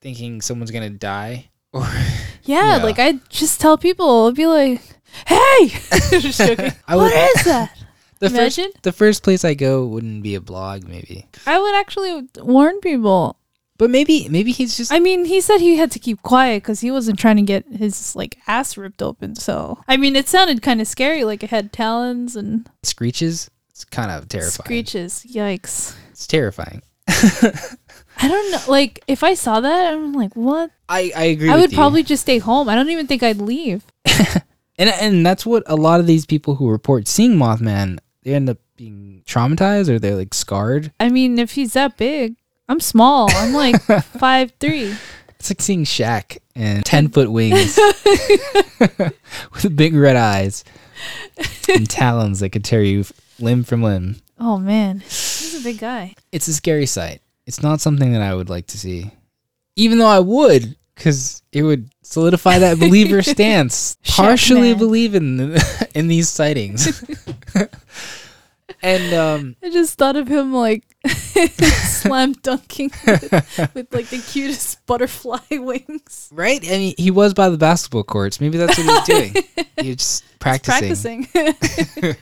thinking 0.00 0.40
someone's 0.40 0.70
gonna 0.70 0.90
die, 0.90 1.50
or 1.72 1.82
Yeah, 2.44 2.76
Yeah. 2.78 2.82
like 2.82 2.98
I 2.98 3.12
just 3.28 3.60
tell 3.60 3.76
people, 3.78 4.26
I'd 4.28 4.34
be 4.34 4.46
like, 4.46 4.80
"Hey, 5.26 5.68
just 6.20 6.38
joking. 6.46 6.72
I 6.88 6.96
what 6.96 7.12
would- 7.12 7.38
is 7.38 7.44
that?" 7.44 7.76
the 8.18 8.26
Imagine. 8.26 8.66
first 8.72 8.82
the 8.82 8.92
first 8.92 9.22
place 9.22 9.44
I 9.46 9.54
go 9.54 9.86
wouldn't 9.86 10.22
be 10.22 10.34
a 10.34 10.40
blog, 10.42 10.84
maybe. 10.86 11.26
I 11.46 11.58
would 11.58 11.74
actually 11.74 12.28
warn 12.38 12.80
people. 12.80 13.36
But 13.78 13.88
maybe 13.88 14.28
maybe 14.28 14.52
he's 14.52 14.76
just 14.76 14.92
I 14.92 14.98
mean, 15.00 15.24
he 15.24 15.40
said 15.40 15.58
he 15.62 15.76
had 15.78 15.90
to 15.92 15.98
keep 15.98 16.20
quiet 16.20 16.62
because 16.62 16.80
he 16.80 16.90
wasn't 16.90 17.18
trying 17.18 17.36
to 17.36 17.42
get 17.42 17.64
his 17.66 18.14
like 18.14 18.36
ass 18.46 18.76
ripped 18.76 19.00
open. 19.02 19.36
So 19.36 19.78
I 19.88 19.96
mean, 19.96 20.16
it 20.16 20.28
sounded 20.28 20.60
kind 20.60 20.82
of 20.82 20.86
scary. 20.86 21.24
Like 21.24 21.42
it 21.42 21.48
had 21.48 21.72
talons 21.72 22.36
and 22.36 22.68
screeches. 22.82 23.50
It's 23.80 23.86
kind 23.86 24.10
of 24.10 24.28
terrifying. 24.28 24.64
screeches. 24.66 25.24
Yikes! 25.26 25.94
It's 26.10 26.26
terrifying. 26.26 26.82
I 27.08 28.28
don't 28.28 28.50
know. 28.52 28.60
Like 28.68 29.02
if 29.06 29.24
I 29.24 29.32
saw 29.32 29.60
that, 29.60 29.94
I'm 29.94 30.12
like, 30.12 30.36
what? 30.36 30.70
I 30.86 31.10
I 31.16 31.24
agree. 31.24 31.48
I 31.48 31.56
would 31.56 31.72
you. 31.72 31.78
probably 31.78 32.02
just 32.02 32.20
stay 32.20 32.36
home. 32.36 32.68
I 32.68 32.74
don't 32.74 32.90
even 32.90 33.06
think 33.06 33.22
I'd 33.22 33.38
leave. 33.38 33.86
and 34.76 34.90
and 34.90 35.24
that's 35.24 35.46
what 35.46 35.62
a 35.64 35.76
lot 35.76 35.98
of 35.98 36.06
these 36.06 36.26
people 36.26 36.56
who 36.56 36.68
report 36.68 37.08
seeing 37.08 37.36
Mothman 37.36 38.00
they 38.22 38.34
end 38.34 38.50
up 38.50 38.58
being 38.76 39.22
traumatized 39.26 39.88
or 39.88 39.98
they're 39.98 40.14
like 40.14 40.34
scarred. 40.34 40.92
I 41.00 41.08
mean, 41.08 41.38
if 41.38 41.52
he's 41.52 41.72
that 41.72 41.96
big, 41.96 42.36
I'm 42.68 42.80
small. 42.80 43.30
I'm 43.32 43.54
like 43.54 43.80
five 44.18 44.52
three. 44.60 44.94
It's 45.38 45.50
like 45.50 45.62
seeing 45.62 45.84
Shaq 45.84 46.36
and 46.54 46.84
ten 46.84 47.08
foot 47.08 47.32
wings 47.32 47.78
with 49.54 49.74
big 49.74 49.94
red 49.94 50.16
eyes 50.16 50.64
and 51.66 51.88
talons 51.88 52.40
that 52.40 52.50
could 52.50 52.64
tear 52.64 52.82
you 52.82 53.04
limb 53.42 53.64
from 53.64 53.82
limb. 53.82 54.16
Oh 54.38 54.58
man, 54.58 55.00
he's 55.00 55.58
a 55.60 55.62
big 55.62 55.78
guy. 55.78 56.14
It's 56.32 56.48
a 56.48 56.54
scary 56.54 56.86
sight. 56.86 57.20
It's 57.46 57.62
not 57.62 57.80
something 57.80 58.12
that 58.12 58.22
I 58.22 58.34
would 58.34 58.48
like 58.48 58.66
to 58.68 58.78
see, 58.78 59.10
even 59.76 59.98
though 59.98 60.06
I 60.06 60.20
would, 60.20 60.76
because 60.94 61.42
it 61.52 61.62
would 61.62 61.90
solidify 62.02 62.58
that 62.58 62.78
believer 62.78 63.22
stance. 63.34 63.96
Partially 64.06 64.74
believe 64.74 65.14
in 65.14 65.56
in 65.94 66.08
these 66.08 66.28
sightings. 66.28 67.02
and 68.82 69.14
um, 69.14 69.56
I 69.62 69.70
just 69.70 69.98
thought 69.98 70.16
of 70.16 70.28
him 70.28 70.52
like 70.54 70.84
slam 71.86 72.32
dunking 72.34 72.90
with, 73.06 73.32
with 73.74 73.92
like 73.94 74.08
the 74.08 74.22
cutest 74.26 74.84
butterfly 74.86 75.38
wings. 75.50 76.28
right? 76.32 76.62
I 76.64 76.70
mean, 76.78 76.94
he 76.96 77.10
was 77.10 77.34
by 77.34 77.48
the 77.48 77.58
basketball 77.58 78.04
courts. 78.04 78.40
Maybe 78.40 78.58
that's 78.58 78.78
what 78.78 78.86
he 78.86 78.92
was 78.92 79.06
doing. 79.06 79.44
he 79.80 79.88
was 79.88 79.96
just 79.96 80.38
practicing. 80.38 81.26
Practicing. 81.26 82.16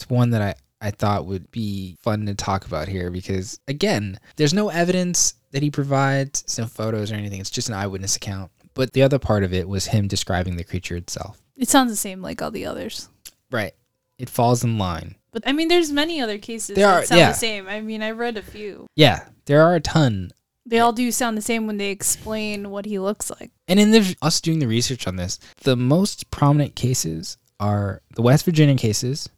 It's 0.00 0.08
one 0.08 0.30
that 0.30 0.42
I, 0.42 0.54
I 0.86 0.90
thought 0.92 1.26
would 1.26 1.50
be 1.50 1.96
fun 2.02 2.26
to 2.26 2.34
talk 2.34 2.66
about 2.66 2.86
here 2.88 3.10
because, 3.10 3.58
again, 3.66 4.18
there's 4.36 4.54
no 4.54 4.68
evidence 4.68 5.34
that 5.50 5.62
he 5.62 5.70
provides, 5.70 6.42
it's 6.42 6.58
no 6.58 6.66
photos 6.66 7.10
or 7.10 7.16
anything. 7.16 7.40
It's 7.40 7.50
just 7.50 7.68
an 7.68 7.74
eyewitness 7.74 8.14
account. 8.16 8.52
But 8.74 8.92
the 8.92 9.02
other 9.02 9.18
part 9.18 9.42
of 9.42 9.52
it 9.52 9.68
was 9.68 9.86
him 9.86 10.06
describing 10.06 10.56
the 10.56 10.62
creature 10.64 10.94
itself. 10.94 11.42
it 11.56 11.68
sounds 11.68 11.90
the 11.90 11.96
same 11.96 12.22
like 12.22 12.40
all 12.40 12.52
the 12.52 12.66
others. 12.66 13.08
Right. 13.50 13.72
It 14.18 14.30
falls 14.30 14.62
in 14.62 14.78
line. 14.78 15.16
But 15.32 15.42
I 15.46 15.52
mean, 15.52 15.66
there's 15.68 15.90
many 15.90 16.20
other 16.20 16.38
cases 16.38 16.76
There 16.76 16.86
that 16.86 17.02
are- 17.02 17.04
sound 17.06 17.18
yeah. 17.18 17.28
the 17.30 17.34
same. 17.38 17.66
I 17.66 17.80
mean, 17.80 18.02
I 18.02 18.12
read 18.12 18.36
a 18.36 18.42
few. 18.42 18.86
Yeah, 18.94 19.24
there 19.46 19.62
are 19.62 19.74
a 19.74 19.80
ton. 19.80 20.30
They 20.64 20.78
all 20.78 20.92
do 20.92 21.10
sound 21.10 21.36
the 21.36 21.42
same 21.42 21.66
when 21.66 21.78
they 21.78 21.90
explain 21.90 22.70
what 22.70 22.84
he 22.84 22.98
looks 22.98 23.30
like. 23.30 23.50
And 23.66 23.80
in 23.80 23.90
the, 23.90 24.14
us 24.22 24.40
doing 24.40 24.58
the 24.60 24.68
research 24.68 25.06
on 25.08 25.16
this, 25.16 25.40
the 25.62 25.76
most 25.76 26.30
prominent 26.30 26.76
cases 26.76 27.36
are 27.58 28.02
the 28.14 28.22
West 28.22 28.44
Virginia 28.44 28.76
cases. 28.76 29.28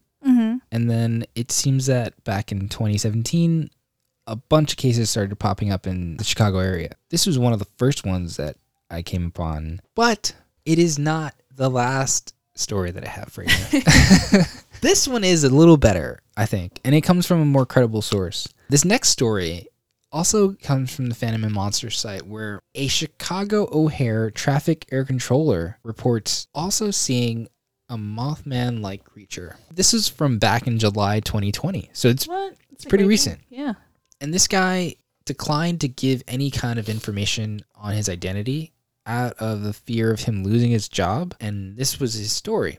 And 0.72 0.90
then 0.90 1.24
it 1.34 1.50
seems 1.50 1.86
that 1.86 2.22
back 2.24 2.52
in 2.52 2.68
2017, 2.68 3.70
a 4.26 4.36
bunch 4.36 4.72
of 4.72 4.78
cases 4.78 5.10
started 5.10 5.34
popping 5.36 5.72
up 5.72 5.86
in 5.86 6.16
the 6.16 6.24
Chicago 6.24 6.58
area. 6.58 6.94
This 7.10 7.26
was 7.26 7.38
one 7.38 7.52
of 7.52 7.58
the 7.58 7.68
first 7.76 8.06
ones 8.06 8.36
that 8.36 8.56
I 8.90 9.02
came 9.02 9.26
upon, 9.26 9.80
but 9.94 10.34
it 10.64 10.78
is 10.78 10.98
not 10.98 11.34
the 11.54 11.68
last 11.68 12.34
story 12.54 12.90
that 12.92 13.04
I 13.04 13.08
have 13.08 13.32
for 13.32 13.42
you. 13.42 13.82
this 14.80 15.08
one 15.08 15.24
is 15.24 15.44
a 15.44 15.48
little 15.48 15.76
better, 15.76 16.20
I 16.36 16.46
think, 16.46 16.80
and 16.84 16.94
it 16.94 17.00
comes 17.00 17.26
from 17.26 17.40
a 17.40 17.46
more 17.46 17.66
credible 17.66 18.02
source. 18.02 18.46
This 18.68 18.84
next 18.84 19.08
story 19.08 19.66
also 20.12 20.52
comes 20.54 20.94
from 20.94 21.06
the 21.06 21.14
Phantom 21.14 21.44
and 21.44 21.54
Monster 21.54 21.90
site, 21.90 22.26
where 22.26 22.60
a 22.74 22.88
Chicago 22.88 23.68
O'Hare 23.72 24.30
traffic 24.30 24.86
air 24.90 25.04
controller 25.04 25.78
reports 25.82 26.46
also 26.54 26.90
seeing 26.90 27.48
a 27.90 27.96
Mothman 27.96 28.80
like 28.80 29.04
creature. 29.04 29.56
This 29.74 29.92
is 29.92 30.08
from 30.08 30.38
back 30.38 30.66
in 30.66 30.78
July 30.78 31.20
2020. 31.20 31.90
So 31.92 32.08
it's 32.08 32.26
What? 32.26 32.54
It's 32.70 32.84
pretty 32.86 33.04
recent. 33.04 33.40
Yeah. 33.50 33.74
and 34.22 34.32
this 34.32 34.48
guy 34.48 34.94
declined 35.26 35.80
to 35.82 35.88
give 35.88 36.22
any 36.26 36.50
kind 36.50 36.78
of 36.78 36.88
information 36.88 37.60
on 37.74 37.92
his 37.92 38.08
identity 38.08 38.72
out 39.06 39.34
of 39.38 39.62
the 39.62 39.72
fear 39.74 40.10
of 40.12 40.20
him 40.20 40.42
losing 40.44 40.70
his 40.70 40.88
job 40.88 41.34
and 41.40 41.76
this 41.76 42.00
was 42.00 42.14
his 42.14 42.32
story. 42.32 42.78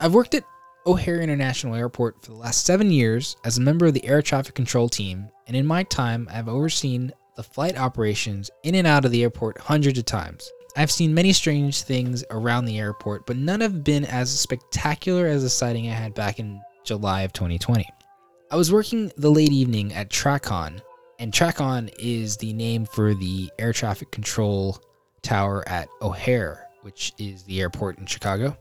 I've 0.00 0.14
worked 0.14 0.34
at 0.34 0.44
O'Hare 0.86 1.20
International 1.20 1.74
Airport 1.74 2.22
for 2.22 2.32
the 2.32 2.36
last 2.36 2.64
7 2.64 2.90
years 2.90 3.36
as 3.44 3.56
a 3.58 3.60
member 3.62 3.86
of 3.86 3.94
the 3.94 4.04
air 4.06 4.20
traffic 4.22 4.54
control 4.54 4.88
team 4.88 5.28
and 5.46 5.56
in 5.56 5.66
my 5.66 5.82
time 5.84 6.28
I've 6.30 6.48
overseen 6.48 7.12
the 7.36 7.42
flight 7.42 7.78
operations 7.78 8.50
in 8.62 8.74
and 8.74 8.86
out 8.86 9.04
of 9.04 9.10
the 9.10 9.22
airport 9.22 9.58
hundreds 9.58 9.98
of 9.98 10.04
times. 10.04 10.50
I've 10.76 10.90
seen 10.90 11.14
many 11.14 11.32
strange 11.32 11.82
things 11.82 12.24
around 12.30 12.64
the 12.64 12.78
airport, 12.78 13.26
but 13.26 13.36
none 13.36 13.60
have 13.60 13.82
been 13.82 14.04
as 14.04 14.30
spectacular 14.30 15.26
as 15.26 15.42
the 15.42 15.50
sighting 15.50 15.88
I 15.88 15.94
had 15.94 16.14
back 16.14 16.38
in 16.38 16.60
July 16.84 17.22
of 17.22 17.32
2020. 17.32 17.86
I 18.50 18.56
was 18.56 18.72
working 18.72 19.12
the 19.16 19.30
late 19.30 19.52
evening 19.52 19.92
at 19.94 20.10
TRACON, 20.10 20.80
and 21.18 21.32
TRACON 21.32 21.90
is 21.98 22.36
the 22.36 22.52
name 22.52 22.84
for 22.84 23.14
the 23.14 23.50
air 23.58 23.72
traffic 23.72 24.10
control 24.10 24.80
tower 25.22 25.68
at 25.68 25.88
O'Hare, 26.02 26.66
which 26.82 27.12
is 27.18 27.42
the 27.44 27.60
airport 27.60 27.98
in 27.98 28.06
Chicago. 28.06 28.56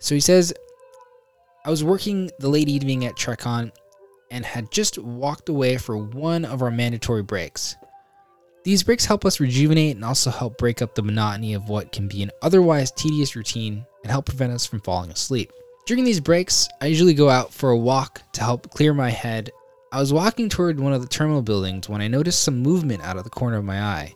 So 0.00 0.14
he 0.14 0.20
says, 0.20 0.52
I 1.64 1.70
was 1.70 1.82
working 1.82 2.30
the 2.38 2.48
late 2.48 2.68
evening 2.68 3.04
at 3.04 3.16
TRACON 3.16 3.72
and 4.30 4.44
had 4.44 4.70
just 4.70 4.98
walked 4.98 5.48
away 5.48 5.76
for 5.76 5.96
one 5.96 6.44
of 6.44 6.62
our 6.62 6.70
mandatory 6.70 7.22
breaks. 7.22 7.76
These 8.68 8.82
breaks 8.82 9.06
help 9.06 9.24
us 9.24 9.40
rejuvenate 9.40 9.96
and 9.96 10.04
also 10.04 10.30
help 10.30 10.58
break 10.58 10.82
up 10.82 10.94
the 10.94 11.00
monotony 11.00 11.54
of 11.54 11.70
what 11.70 11.90
can 11.90 12.06
be 12.06 12.22
an 12.22 12.30
otherwise 12.42 12.90
tedious 12.90 13.34
routine 13.34 13.86
and 14.02 14.10
help 14.10 14.26
prevent 14.26 14.52
us 14.52 14.66
from 14.66 14.82
falling 14.82 15.10
asleep. 15.10 15.50
During 15.86 16.04
these 16.04 16.20
breaks, 16.20 16.68
I 16.82 16.88
usually 16.88 17.14
go 17.14 17.30
out 17.30 17.50
for 17.50 17.70
a 17.70 17.78
walk 17.78 18.20
to 18.34 18.42
help 18.42 18.68
clear 18.68 18.92
my 18.92 19.08
head. 19.08 19.50
I 19.90 20.00
was 20.00 20.12
walking 20.12 20.50
toward 20.50 20.78
one 20.78 20.92
of 20.92 21.00
the 21.00 21.08
terminal 21.08 21.40
buildings 21.40 21.88
when 21.88 22.02
I 22.02 22.08
noticed 22.08 22.42
some 22.42 22.58
movement 22.58 23.02
out 23.02 23.16
of 23.16 23.24
the 23.24 23.30
corner 23.30 23.56
of 23.56 23.64
my 23.64 23.80
eye. 23.80 24.12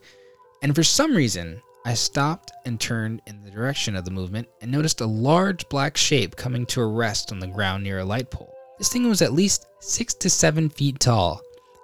And 0.60 0.74
for 0.74 0.82
some 0.82 1.16
reason, 1.16 1.62
I 1.86 1.94
stopped 1.94 2.52
and 2.66 2.78
turned 2.78 3.22
in 3.26 3.42
the 3.42 3.50
direction 3.50 3.96
of 3.96 4.04
the 4.04 4.10
movement 4.10 4.48
and 4.60 4.70
noticed 4.70 5.00
a 5.00 5.06
large 5.06 5.66
black 5.70 5.96
shape 5.96 6.36
coming 6.36 6.66
to 6.66 6.82
a 6.82 6.86
rest 6.86 7.32
on 7.32 7.38
the 7.38 7.46
ground 7.46 7.84
near 7.84 8.00
a 8.00 8.04
light 8.04 8.30
pole. 8.30 8.54
This 8.76 8.92
thing 8.92 9.08
was 9.08 9.22
at 9.22 9.32
least 9.32 9.66
six 9.80 10.12
to 10.12 10.28
seven 10.28 10.68
feet 10.68 11.00
tall 11.00 11.40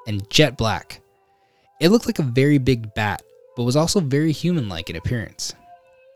and 0.06 0.28
jet 0.28 0.58
black. 0.58 1.00
It 1.80 1.90
looked 1.90 2.06
like 2.06 2.18
a 2.18 2.24
very 2.24 2.58
big 2.58 2.92
bat, 2.94 3.22
but 3.56 3.62
was 3.62 3.76
also 3.76 4.00
very 4.00 4.32
human 4.32 4.68
like 4.68 4.90
in 4.90 4.96
appearance. 4.96 5.54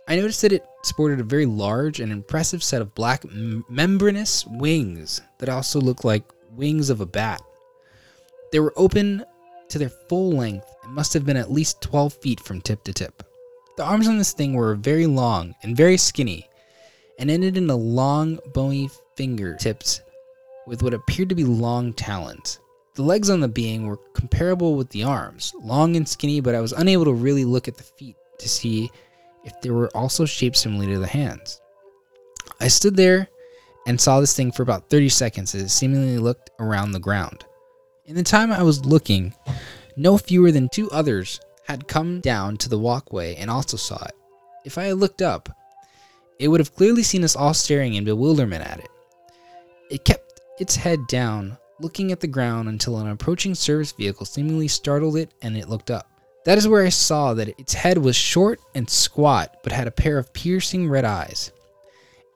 I 0.09 0.17
noticed 0.17 0.43
that 0.43 0.53
it 0.53 0.67
sported 0.83 1.21
a 1.21 1.25
very 1.25 1.47
large 1.47 2.01
and 2.01 2.11
impressive 2.11 2.63
set 2.63 2.83
of 2.83 2.95
black 2.95 3.25
m- 3.25 3.65
membranous 3.69 4.45
wings 4.47 5.21
that 5.39 5.49
also 5.49 5.81
looked 5.81 6.05
like 6.05 6.25
wings 6.57 6.91
of 6.91 7.01
a 7.01 7.07
bat. 7.07 7.41
They 8.51 8.59
were 8.59 8.75
open 8.77 9.25
to 9.69 9.79
their 9.79 9.89
full 9.89 10.33
length 10.33 10.67
and 10.83 10.93
must 10.93 11.15
have 11.15 11.25
been 11.25 11.37
at 11.37 11.53
least 11.53 11.81
12 11.81 12.13
feet 12.15 12.41
from 12.41 12.61
tip 12.61 12.83
to 12.85 12.93
tip. 12.93 13.23
The 13.77 13.85
arms 13.85 14.09
on 14.09 14.19
this 14.19 14.33
thing 14.33 14.55
were 14.55 14.75
very 14.75 15.07
long 15.07 15.55
and 15.63 15.77
very 15.77 15.97
skinny 15.97 16.49
and 17.19 17.31
ended 17.31 17.57
in 17.57 17.71
a 17.71 17.77
long, 17.77 18.39
bony 18.53 18.91
fingertips 19.17 20.03
with 20.67 20.83
what 20.83 20.93
appeared 20.93 21.29
to 21.29 21.35
be 21.35 21.45
long 21.45 21.93
talons. 21.93 22.59
The 22.95 23.03
legs 23.03 23.31
on 23.31 23.41
the 23.41 23.49
being 23.49 23.87
were 23.87 23.99
comparable 24.13 24.77
with 24.77 24.91
the 24.91 25.05
arms, 25.05 25.55
long 25.59 25.97
and 25.97 26.07
skinny, 26.07 26.41
but 26.41 26.55
I 26.55 26.61
was 26.61 26.73
unable 26.73 27.07
to 27.07 27.13
really 27.13 27.45
look 27.45 27.67
at 27.67 27.77
the 27.77 27.83
feet 27.83 28.17
to 28.39 28.49
see 28.49 28.91
if 29.45 29.59
they 29.63 29.71
were 29.71 29.89
also 29.97 30.27
shaped 30.27 30.57
similar 30.57 30.87
to 30.87 30.99
the 30.99 31.07
hands. 31.07 31.61
I 32.61 32.69
stood 32.69 32.97
there 32.97 33.29
and 33.87 34.01
saw 34.01 34.21
this 34.21 34.37
thing 34.37 34.53
for 34.53 34.63
about 34.63 34.91
30 34.91 35.09
seconds 35.09 35.55
as 35.55 35.63
it 35.63 35.69
seemingly 35.71 36.19
looked 36.19 36.51
around 36.61 36.93
the 36.93 37.01
ground. 37.01 37.45
In 38.05 38.15
the 38.15 38.23
time 38.23 38.53
I 38.53 38.63
was 38.63 38.85
looking, 38.85 39.35
no 39.97 40.19
fewer 40.19 40.53
than 40.53 40.69
two 40.69 40.91
others 40.91 41.41
had 41.67 41.89
come 41.89 42.21
down 42.21 42.57
to 42.59 42.69
the 42.69 42.79
walkway 42.79 43.37
and 43.37 43.51
also 43.51 43.77
saw 43.77 44.05
it. 44.05 44.15
If 44.65 44.77
I 44.77 44.85
had 44.85 44.99
looked 44.99 45.23
up, 45.23 45.49
it 46.39 46.49
would 46.49 46.61
have 46.61 46.75
clearly 46.75 47.03
seen 47.03 47.25
us 47.25 47.37
all 47.37 47.55
staring 47.55 47.95
in 47.95 48.05
bewilderment 48.05 48.65
at 48.65 48.81
it. 48.81 48.89
It 49.91 50.05
kept 50.05 50.41
its 50.59 50.77
head 50.77 51.07
down, 51.09 51.57
looking 51.83 52.13
at 52.13 52.21
the 52.21 52.27
ground 52.27 52.69
until 52.69 52.99
an 52.99 53.09
approaching 53.09 53.55
service 53.55 53.93
vehicle 53.93 54.25
seemingly 54.25 54.69
startled 54.69 55.17
it 55.17 55.35
and 55.43 55.57
it 55.57 55.69
looked 55.69 55.91
up. 55.91 56.09
That 56.45 56.59
is 56.59 56.67
where 56.67 56.85
I 56.85 56.89
saw 56.89 57.35
that 57.35 57.61
its 57.61 57.75
head 57.75 57.99
was 57.99 58.17
short 58.17 58.61
and 58.75 58.89
squat, 58.89 59.59
but 59.63 59.73
had 59.73 59.87
a 59.87 59.93
pair 59.93 60.19
of 60.19 60.33
piercing 60.33 60.89
red 60.89 61.05
eyes. 61.05 61.53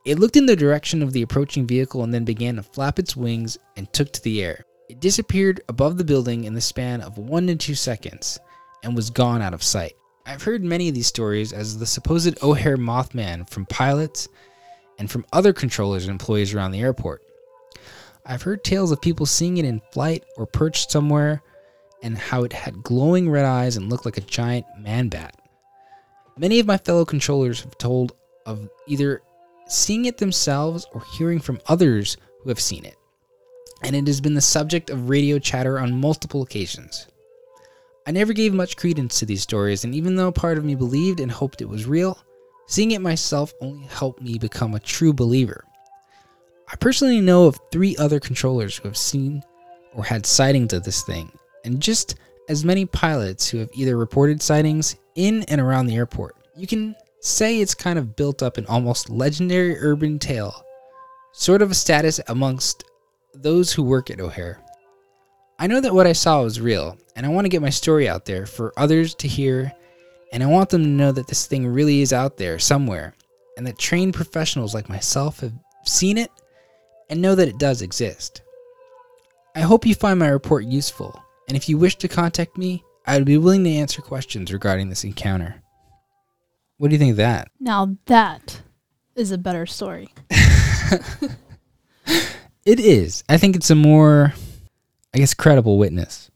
It 0.05 0.19
looked 0.19 0.37
in 0.37 0.45
the 0.45 0.55
direction 0.55 1.03
of 1.03 1.11
the 1.11 1.21
approaching 1.21 1.67
vehicle 1.67 2.03
and 2.03 2.13
then 2.13 2.23
began 2.23 2.55
to 2.55 2.63
flap 2.63 2.99
its 2.99 3.17
wings 3.17 3.57
and 3.75 3.91
took 3.91 4.13
to 4.13 4.23
the 4.23 4.41
air. 4.41 4.65
It 4.87 5.01
disappeared 5.01 5.59
above 5.67 5.97
the 5.97 6.05
building 6.05 6.45
in 6.45 6.53
the 6.53 6.61
span 6.61 7.01
of 7.01 7.17
one 7.17 7.47
to 7.47 7.55
two 7.55 7.75
seconds 7.75 8.39
and 8.83 8.95
was 8.95 9.09
gone 9.09 9.41
out 9.41 9.53
of 9.53 9.63
sight. 9.63 9.93
I've 10.25 10.43
heard 10.43 10.63
many 10.63 10.87
of 10.87 10.95
these 10.95 11.07
stories 11.07 11.51
as 11.51 11.77
the 11.77 11.85
supposed 11.85 12.41
O'Hare 12.41 12.77
Mothman 12.77 13.49
from 13.49 13.65
pilots 13.65 14.29
and 14.97 15.11
from 15.11 15.25
other 15.33 15.51
controllers 15.51 16.03
and 16.03 16.11
employees 16.11 16.53
around 16.53 16.71
the 16.71 16.79
airport. 16.79 17.21
I've 18.29 18.41
heard 18.41 18.63
tales 18.63 18.91
of 18.91 19.01
people 19.01 19.25
seeing 19.25 19.57
it 19.57 19.63
in 19.63 19.81
flight 19.91 20.25
or 20.35 20.45
perched 20.45 20.91
somewhere 20.91 21.41
and 22.03 22.17
how 22.17 22.43
it 22.43 22.51
had 22.51 22.83
glowing 22.83 23.29
red 23.29 23.45
eyes 23.45 23.77
and 23.77 23.89
looked 23.89 24.05
like 24.05 24.17
a 24.17 24.21
giant 24.21 24.65
man 24.77 25.07
bat. 25.07 25.39
Many 26.37 26.59
of 26.59 26.67
my 26.67 26.77
fellow 26.77 27.05
controllers 27.05 27.61
have 27.61 27.77
told 27.77 28.11
of 28.45 28.69
either 28.85 29.21
seeing 29.67 30.05
it 30.05 30.17
themselves 30.17 30.85
or 30.93 31.03
hearing 31.17 31.39
from 31.39 31.61
others 31.67 32.17
who 32.41 32.49
have 32.49 32.59
seen 32.59 32.83
it, 32.85 32.97
and 33.81 33.95
it 33.95 34.07
has 34.07 34.21
been 34.21 34.33
the 34.33 34.41
subject 34.41 34.89
of 34.89 35.09
radio 35.09 35.39
chatter 35.39 35.79
on 35.79 35.99
multiple 35.99 36.41
occasions. 36.41 37.07
I 38.05 38.11
never 38.11 38.33
gave 38.33 38.53
much 38.53 38.77
credence 38.77 39.19
to 39.19 39.25
these 39.25 39.41
stories, 39.41 39.83
and 39.83 39.95
even 39.95 40.15
though 40.15 40.31
part 40.31 40.57
of 40.57 40.65
me 40.65 40.75
believed 40.75 41.19
and 41.19 41.31
hoped 41.31 41.61
it 41.61 41.69
was 41.69 41.85
real, 41.85 42.19
seeing 42.67 42.91
it 42.91 43.01
myself 43.01 43.53
only 43.61 43.87
helped 43.87 44.21
me 44.21 44.37
become 44.37 44.75
a 44.75 44.79
true 44.79 45.13
believer. 45.13 45.66
I 46.69 46.75
personally 46.75 47.21
know 47.21 47.45
of 47.45 47.59
three 47.71 47.95
other 47.95 48.19
controllers 48.19 48.77
who 48.77 48.89
have 48.89 48.97
seen 48.97 49.41
or 49.93 50.03
had 50.03 50.25
sightings 50.25 50.73
of 50.73 50.83
this 50.83 51.01
thing, 51.01 51.31
and 51.63 51.81
just 51.81 52.15
as 52.49 52.65
many 52.65 52.85
pilots 52.85 53.47
who 53.47 53.59
have 53.59 53.69
either 53.73 53.97
reported 53.97 54.41
sightings 54.41 54.97
in 55.15 55.43
and 55.43 55.61
around 55.61 55.87
the 55.87 55.95
airport. 55.95 56.35
You 56.55 56.67
can 56.67 56.95
say 57.21 57.59
it's 57.59 57.73
kind 57.73 57.97
of 57.97 58.15
built 58.15 58.43
up 58.43 58.57
an 58.57 58.65
almost 58.67 59.09
legendary 59.09 59.77
urban 59.79 60.19
tale, 60.19 60.65
sort 61.31 61.61
of 61.61 61.71
a 61.71 61.75
status 61.75 62.19
amongst 62.27 62.83
those 63.33 63.71
who 63.71 63.83
work 63.83 64.09
at 64.09 64.19
O'Hare. 64.19 64.59
I 65.59 65.67
know 65.67 65.79
that 65.79 65.93
what 65.93 66.07
I 66.07 66.13
saw 66.13 66.43
was 66.43 66.61
real, 66.61 66.97
and 67.15 67.25
I 67.25 67.29
want 67.29 67.45
to 67.45 67.49
get 67.49 67.61
my 67.61 67.69
story 67.69 68.09
out 68.09 68.25
there 68.25 68.45
for 68.45 68.73
others 68.77 69.15
to 69.15 69.27
hear, 69.27 69.71
and 70.33 70.43
I 70.43 70.47
want 70.47 70.69
them 70.69 70.83
to 70.83 70.89
know 70.89 71.11
that 71.13 71.27
this 71.27 71.47
thing 71.47 71.65
really 71.65 72.01
is 72.01 72.11
out 72.11 72.37
there 72.37 72.59
somewhere, 72.59 73.15
and 73.55 73.65
that 73.65 73.79
trained 73.79 74.13
professionals 74.13 74.73
like 74.73 74.89
myself 74.89 75.39
have 75.39 75.53
seen 75.85 76.17
it 76.17 76.29
and 77.09 77.21
know 77.21 77.35
that 77.35 77.47
it 77.47 77.57
does 77.57 77.81
exist. 77.81 78.41
I 79.55 79.61
hope 79.61 79.85
you 79.85 79.95
find 79.95 80.19
my 80.19 80.27
report 80.27 80.65
useful, 80.65 81.21
and 81.47 81.57
if 81.57 81.67
you 81.67 81.77
wish 81.77 81.95
to 81.97 82.07
contact 82.07 82.57
me, 82.57 82.83
I 83.05 83.17
would 83.17 83.25
be 83.25 83.37
willing 83.37 83.63
to 83.63 83.71
answer 83.71 84.01
questions 84.01 84.53
regarding 84.53 84.89
this 84.89 85.03
encounter. 85.03 85.61
What 86.77 86.89
do 86.89 86.95
you 86.95 86.99
think 86.99 87.11
of 87.11 87.17
that? 87.17 87.49
Now 87.59 87.95
that 88.05 88.61
is 89.15 89.31
a 89.31 89.37
better 89.37 89.65
story. 89.65 90.09
It 92.67 92.79
is. 92.81 93.23
I 93.29 93.37
think 93.37 93.55
it's 93.55 93.69
a 93.69 93.75
more, 93.75 94.33
I 95.13 95.19
guess, 95.19 95.33
credible 95.33 95.77
witness. 95.77 96.29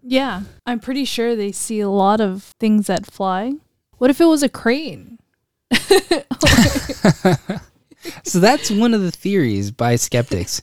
Yeah, 0.00 0.42
I'm 0.64 0.78
pretty 0.78 1.04
sure 1.04 1.34
they 1.34 1.50
see 1.50 1.80
a 1.80 1.88
lot 1.88 2.20
of 2.20 2.54
things 2.60 2.86
that 2.86 3.04
fly. 3.04 3.54
What 3.98 4.08
if 4.08 4.20
it 4.20 4.26
was 4.26 4.44
a 4.44 4.48
crane? 4.48 5.18
So 8.24 8.40
that's 8.40 8.70
one 8.70 8.94
of 8.94 9.02
the 9.02 9.10
theories 9.10 9.70
by 9.70 9.96
skeptics 9.96 10.62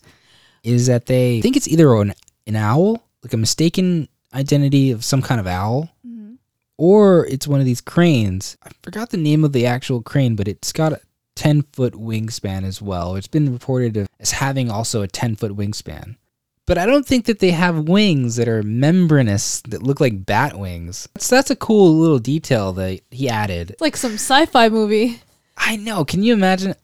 is 0.64 0.88
that 0.88 1.06
they 1.06 1.42
think 1.42 1.56
it's 1.56 1.68
either 1.68 1.94
an, 1.96 2.14
an 2.48 2.56
owl, 2.56 3.04
like 3.24 3.34
a 3.34 3.38
mistaken 3.38 4.08
identity 4.34 4.92
of 4.92 5.04
some 5.04 5.22
kind 5.22 5.40
of 5.40 5.48
owl, 5.48 5.90
mm-hmm. 6.06 6.34
or 6.78 7.26
it's 7.28 7.48
one 7.48 7.60
of 7.60 7.66
these 7.66 7.82
cranes. 7.82 8.58
I 8.64 8.72
forgot 8.84 9.10
the 9.10 9.18
name 9.18 9.44
of 9.44 9.54
the 9.54 9.66
actual 9.66 10.02
crane, 10.02 10.36
but 10.36 10.48
it's 10.48 10.72
got 10.72 10.94
a 10.94 11.02
10 11.36 11.64
foot 11.74 11.94
wingspan 11.94 12.64
as 12.66 12.82
well. 12.82 13.16
It's 13.16 13.28
been 13.28 13.52
reported 13.52 14.08
as 14.20 14.32
having 14.32 14.70
also 14.70 15.02
a 15.02 15.08
10 15.08 15.38
foot 15.38 15.56
wingspan. 15.56 16.18
But 16.66 16.78
I 16.78 16.86
don't 16.86 17.06
think 17.06 17.26
that 17.26 17.40
they 17.40 17.50
have 17.50 17.90
wings 17.90 18.36
that 18.36 18.48
are 18.48 18.62
membranous 18.62 19.62
that 19.62 19.82
look 19.82 20.00
like 20.00 20.26
bat 20.26 20.60
wings. 20.60 21.10
So 21.18 21.36
that's 21.36 21.50
a 21.50 21.56
cool 21.56 21.98
little 21.98 22.20
detail 22.20 22.74
that 22.74 23.02
he 23.10 23.28
added. 23.28 23.72
It's 23.72 23.82
like 23.82 23.98
some 23.98 24.14
sci-fi 24.14 24.70
movie. 24.70 25.20
I 25.58 25.78
know. 25.78 26.06
Can 26.06 26.22
you 26.22 26.34
imagine 26.34 26.76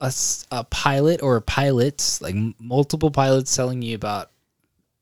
a, 0.00 0.12
a 0.50 0.64
pilot 0.64 1.22
or 1.22 1.40
pilots, 1.40 2.20
like 2.20 2.34
multiple 2.58 3.10
pilots 3.10 3.54
telling 3.54 3.82
you 3.82 3.94
about 3.94 4.30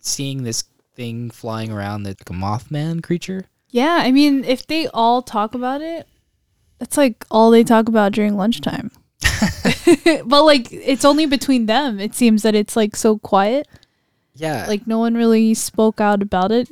seeing 0.01 0.43
this 0.43 0.65
thing 0.95 1.31
flying 1.31 1.73
around 1.73 2.03
that's 2.03 2.21
like 2.21 2.31
a 2.31 2.41
Mothman 2.41 3.03
creature? 3.03 3.47
Yeah, 3.69 3.99
I 4.01 4.13
mean, 4.13 4.45
if 4.45 4.67
they 4.67 4.87
all 4.89 5.23
talk 5.23 5.55
about 5.55 5.81
it, 5.81 6.07
that's 6.79 6.97
like 6.97 7.25
all 7.31 7.51
they 7.51 7.65
talk 7.65 7.89
about 7.89 8.13
during 8.13 8.37
lunchtime. 8.37 8.91
but 10.27 10.45
like, 10.45 10.69
it's 10.71 11.05
only 11.05 11.27
between 11.27 11.67
them. 11.67 11.99
It 11.99 12.15
seems 12.15 12.43
that 12.43 12.55
it's 12.55 12.77
like 12.77 12.97
so 12.97 13.19
quiet. 13.19 13.67
Yeah. 14.35 14.67
Like 14.67 14.87
no 14.87 14.99
one 14.99 15.15
really 15.15 15.55
spoke 15.55 16.01
out 16.01 16.23
about 16.23 16.53
it, 16.53 16.71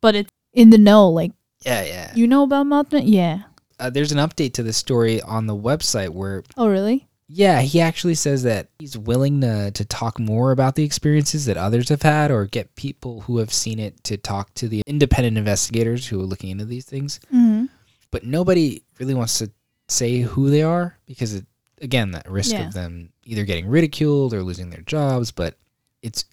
but 0.00 0.14
it's 0.14 0.30
in 0.52 0.70
the 0.70 0.78
know. 0.78 1.08
Like 1.08 1.32
yeah, 1.62 1.82
yeah. 1.84 2.12
you 2.14 2.26
know 2.26 2.42
about 2.42 2.66
Mothman? 2.66 3.02
Yeah. 3.06 3.42
Uh, 3.78 3.90
there's 3.90 4.12
an 4.12 4.18
update 4.18 4.54
to 4.54 4.62
the 4.62 4.72
story 4.72 5.20
on 5.20 5.46
the 5.46 5.56
website 5.56 6.10
where, 6.10 6.42
Oh 6.56 6.68
really? 6.68 7.06
Yeah, 7.28 7.60
he 7.60 7.80
actually 7.80 8.14
says 8.14 8.44
that 8.44 8.68
he's 8.78 8.96
willing 8.96 9.40
to, 9.40 9.70
to 9.72 9.84
talk 9.84 10.18
more 10.20 10.52
about 10.52 10.74
the 10.76 10.84
experiences 10.84 11.46
that 11.46 11.56
others 11.56 11.88
have 11.88 12.02
had 12.02 12.30
or 12.30 12.46
get 12.46 12.74
people 12.76 13.22
who 13.22 13.38
have 13.38 13.52
seen 13.52 13.78
it 13.80 14.02
to 14.04 14.16
talk 14.16 14.54
to 14.54 14.68
the 14.68 14.82
independent 14.86 15.36
investigators 15.36 16.06
who 16.06 16.20
are 16.20 16.24
looking 16.26 16.50
into 16.50 16.64
these 16.64 16.84
things. 16.84 17.18
Mm-hmm. 17.34 17.66
but 18.10 18.24
nobody 18.24 18.82
really 19.00 19.14
wants 19.14 19.38
to 19.38 19.50
say 19.88 20.20
who 20.20 20.50
they 20.50 20.62
are 20.62 20.96
because 21.06 21.34
it, 21.34 21.46
again 21.80 22.12
that 22.12 22.30
risk 22.30 22.52
Yeah. 22.52 22.66
of 22.68 22.74
them 22.74 23.10
either 23.24 23.44
getting 23.44 23.66
ridiculed 23.68 24.32
or 24.32 24.42
losing 24.42 24.70
their 24.70 24.80
jobs 24.82 25.30
but 25.30 25.56
it's 26.02 26.24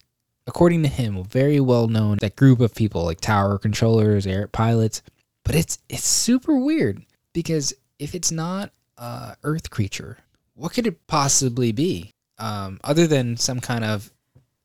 according 0.46 0.82
to 0.82 0.88
him 0.88 1.22
very 1.24 1.60
well 1.60 1.86
known 1.88 2.18
that 2.20 2.36
group 2.36 2.60
of 2.60 2.74
people 2.74 3.04
like 3.04 3.20
tower 3.20 3.58
controllers 3.58 4.26
air 4.26 4.48
pilots 4.48 5.02
but 5.44 5.54
it's 5.54 5.78
it's 5.88 6.06
super 6.06 6.56
weird 6.56 7.02
because 7.32 7.74
if 7.98 8.14
it's 8.14 8.32
not 8.32 8.70
a 8.98 9.36
earth 9.44 9.70
creature 9.70 10.18
what 10.54 10.72
could 10.72 10.86
it 10.86 11.06
possibly 11.06 11.72
be 11.72 12.10
um, 12.38 12.80
other 12.84 13.06
than 13.06 13.36
some 13.36 13.60
kind 13.60 13.84
of 13.84 14.10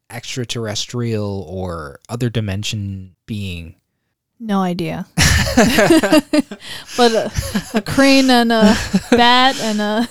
extraterrestrial 0.10 1.46
or 1.48 2.00
other 2.10 2.30
dimension 2.30 3.16
being 3.26 3.76
No 4.40 4.62
idea. 4.62 5.06
but 6.98 7.12
a, 7.12 7.32
a 7.74 7.82
crane 7.82 8.30
and 8.30 8.52
a 8.52 8.76
bat 9.12 9.60
and 9.60 9.82
a 9.82 10.08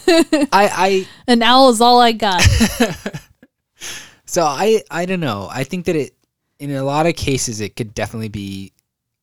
I, 0.52 0.68
I 0.72 1.08
an 1.26 1.42
owl 1.42 1.70
is 1.70 1.80
all 1.80 2.00
I 2.00 2.12
got. 2.12 2.46
So 4.28 4.44
I 4.44 4.82
I 4.90 5.06
don't 5.06 5.20
know. 5.20 5.48
I 5.50 5.64
think 5.64 5.86
that 5.86 5.96
it 5.96 6.14
in 6.58 6.70
a 6.70 6.84
lot 6.84 7.06
of 7.06 7.16
cases 7.16 7.62
it 7.62 7.76
could 7.76 7.94
definitely 7.94 8.28
be 8.28 8.72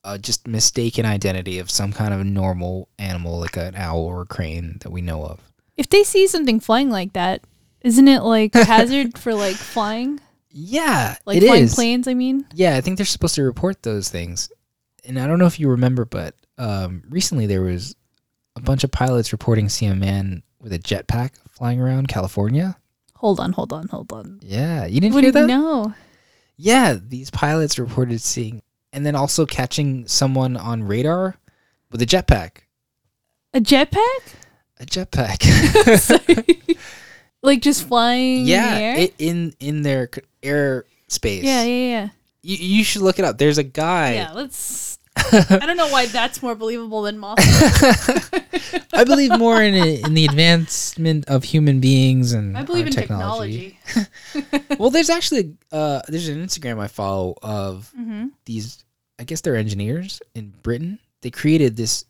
uh, 0.04 0.18
just 0.18 0.48
mistaken 0.48 1.06
identity 1.06 1.60
of 1.60 1.70
some 1.70 1.94
kind 1.94 2.12
of 2.12 2.26
normal 2.26 2.90
animal 2.98 3.40
like 3.40 3.56
an 3.56 3.76
owl 3.76 4.00
or 4.00 4.24
a 4.24 4.26
crane 4.26 4.78
that 4.82 4.90
we 4.90 5.02
know 5.02 5.24
of. 5.24 5.40
If 5.78 5.90
they 5.90 6.04
see 6.04 6.28
something 6.28 6.60
flying 6.60 6.90
like 6.90 7.14
that, 7.14 7.42
isn't 7.82 8.08
it 8.08 8.22
like 8.22 8.56
a 8.56 8.64
hazard 8.66 9.18
for 9.18 9.34
like 9.34 9.56
flying? 9.56 10.20
Yeah, 10.50 11.16
Like 11.26 11.38
it 11.38 11.46
flying 11.48 11.64
is. 11.64 11.76
planes, 11.76 12.08
I 12.08 12.14
mean? 12.14 12.46
Yeah, 12.54 12.78
I 12.78 12.82
think 12.82 12.98
they're 12.98 13.06
supposed 13.06 13.36
to 13.36 13.44
report 13.44 13.84
those 13.84 14.10
things. 14.10 14.50
And 15.04 15.20
I 15.20 15.28
don't 15.28 15.38
know 15.38 15.48
if 15.48 15.60
you 15.60 15.70
remember, 15.70 16.06
but 16.06 16.34
um, 16.58 17.04
recently 17.10 17.46
there 17.46 17.62
was 17.62 17.94
a 18.56 18.62
bunch 18.62 18.86
of 18.86 18.92
pilots 18.92 19.34
reporting 19.34 19.68
seeing 19.68 19.92
a 19.92 19.96
man 19.96 20.44
with 20.62 20.72
a 20.72 20.80
jetpack 20.80 21.32
flying 21.50 21.82
around 21.82 22.08
California. 22.08 22.78
Hold 23.16 23.42
on, 23.42 23.52
hold 23.52 23.74
on, 23.74 23.90
hold 23.90 24.14
on. 24.14 24.40
Yeah, 24.42 24.86
you 24.86 25.02
didn't 25.02 25.14
What 25.14 25.24
hear 25.26 25.34
that? 25.34 25.46
know? 25.48 25.94
Yeah, 26.58 26.98
these 27.06 27.30
pilots 27.30 27.78
reported 27.78 28.22
seeing, 28.22 28.62
and 28.94 29.06
then 29.06 29.14
also 29.16 29.46
catching 29.46 30.08
someone 30.08 30.56
on 30.56 30.84
radar 30.84 31.36
with 31.92 32.02
a 32.02 32.06
jetpack. 32.06 32.60
A 33.54 33.60
jetpack? 33.60 34.36
A 34.80 34.86
jetpack. 34.86 35.42
Like 37.42 37.62
just 37.62 37.88
flying 37.88 38.40
in 38.40 38.44
the 38.46 38.50
yeah, 38.52 38.76
air? 38.76 38.96
it, 38.98 39.14
in 39.20 39.54
in 39.60 39.84
their 39.84 40.10
air 40.42 40.86
space. 41.10 41.44
yeah, 41.44 41.62
yeah, 41.64 41.88
yeah. 41.90 42.10
You, 42.42 42.58
you 42.78 42.84
should 42.84 43.04
look 43.04 43.20
it 43.20 43.26
up. 43.26 43.38
There's 43.38 43.60
a 43.60 43.64
guy. 43.64 44.16
Yeah, 44.16 44.32
let's 44.32 44.98
I 45.16 45.60
don't 45.64 45.78
know 45.78 45.90
why 45.90 46.08
that's 46.08 46.42
more 46.42 46.56
believable 46.56 47.04
than 47.04 47.20
Mothman. 47.20 48.88
I 48.94 49.04
believe 49.04 49.38
more 49.38 49.62
in 49.62 49.76
in 49.76 50.16
the 50.16 50.26
advancement 50.26 51.26
of 51.30 51.44
human 51.44 51.80
beings 51.82 52.34
and 52.34 52.58
I 52.58 52.64
believe 52.64 52.88
in 52.88 52.94
technology. 52.94 53.78
well, 54.80 54.90
there's 54.90 55.12
actually 55.12 55.54
uh, 55.72 56.02
there's 56.08 56.28
an 56.30 56.44
Instagram 56.44 56.80
I 56.80 56.88
follow 56.88 57.36
of 57.44 57.92
Mm-hmm. 57.96 58.28
these. 58.46 58.84
I 59.20 59.24
guess 59.24 59.42
they're 59.42 59.56
engineers 59.56 60.20
in 60.34 60.52
Britain. 60.64 60.98
They 61.22 61.30
created 61.30 61.78
this. 61.78 62.06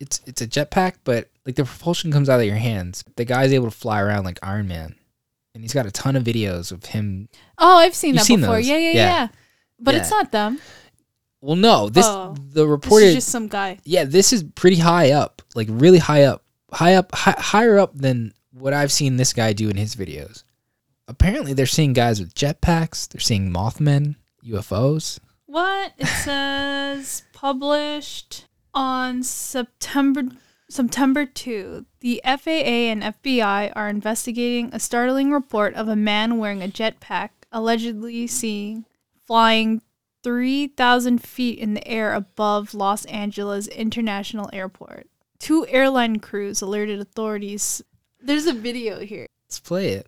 It's 0.00 0.20
it's 0.26 0.40
a 0.42 0.46
jetpack, 0.48 0.94
but 1.04 1.28
like 1.46 1.54
the 1.56 1.64
propulsion 1.64 2.10
comes 2.10 2.28
out 2.28 2.40
of 2.40 2.46
your 2.46 2.56
hands. 2.56 3.04
The 3.16 3.24
guy's 3.24 3.52
able 3.52 3.66
to 3.70 3.76
fly 3.76 4.00
around 4.00 4.24
like 4.24 4.38
Iron 4.42 4.66
Man, 4.66 4.94
and 5.54 5.62
he's 5.62 5.74
got 5.74 5.86
a 5.86 5.90
ton 5.90 6.16
of 6.16 6.24
videos 6.24 6.72
of 6.72 6.86
him. 6.86 7.28
Oh, 7.58 7.76
I've 7.78 7.94
seen 7.94 8.14
You've 8.14 8.18
that 8.20 8.26
seen 8.26 8.40
before. 8.40 8.56
those? 8.56 8.66
Yeah, 8.68 8.78
yeah, 8.78 8.90
Yeah. 8.90 8.94
yeah, 8.94 9.28
But 9.78 9.94
Yeah. 9.94 10.00
it's 10.00 10.10
not 10.10 10.32
them. 10.32 10.58
Well, 11.42 11.56
no, 11.56 11.88
this 11.88 12.06
Oh. 12.06 12.34
the 12.38 12.62
This 12.62 12.66
reported. 12.66 13.06
is 13.06 13.14
just 13.16 13.28
some 13.28 13.48
guy. 13.48 13.78
yeah, 13.84 14.04
this 14.04 14.32
is 14.32 14.42
pretty 14.54 14.76
high 14.78 15.10
up, 15.12 15.42
like 15.54 15.68
really 15.70 15.98
high 15.98 16.24
up, 16.24 16.44
high 16.72 16.94
up, 16.94 17.14
hi- 17.14 17.36
higher 17.38 17.78
up 17.78 17.96
than 17.96 18.32
what 18.52 18.72
I've 18.74 18.92
seen 18.92 19.16
this 19.16 19.32
guy 19.32 19.52
do 19.52 19.68
in 19.70 19.76
his 19.76 19.94
videos. 19.96 20.44
Apparently, 21.08 21.52
they're 21.54 21.66
seeing 21.66 21.92
guys 21.92 22.20
with 22.20 22.34
jetpacks. 22.34 23.08
They're 23.08 23.20
seeing 23.20 23.50
Mothman, 23.50 24.16
UFOs. 24.46 25.18
What? 25.46 25.92
It 25.98 26.06
says 26.06 27.22
published 27.32 28.44
on 28.74 29.22
September 29.22 30.22
September 30.68 31.26
2. 31.26 31.84
The 32.00 32.20
FAA 32.24 32.90
and 32.90 33.02
FBI 33.02 33.72
are 33.74 33.88
investigating 33.88 34.70
a 34.72 34.78
startling 34.78 35.32
report 35.32 35.74
of 35.74 35.88
a 35.88 35.96
man 35.96 36.38
wearing 36.38 36.62
a 36.62 36.68
jetpack 36.68 37.30
allegedly 37.50 38.28
seen 38.28 38.86
flying 39.26 39.82
3,000 40.22 41.22
feet 41.22 41.58
in 41.58 41.74
the 41.74 41.86
air 41.88 42.14
above 42.14 42.74
Los 42.74 43.04
Angeles 43.06 43.66
International 43.68 44.48
Airport. 44.52 45.08
Two 45.38 45.66
airline 45.68 46.20
crews 46.20 46.62
alerted 46.62 47.00
authorities. 47.00 47.82
There's 48.20 48.46
a 48.46 48.52
video 48.52 49.00
here. 49.00 49.26
Let's 49.48 49.58
play 49.58 49.88
it. 49.90 50.06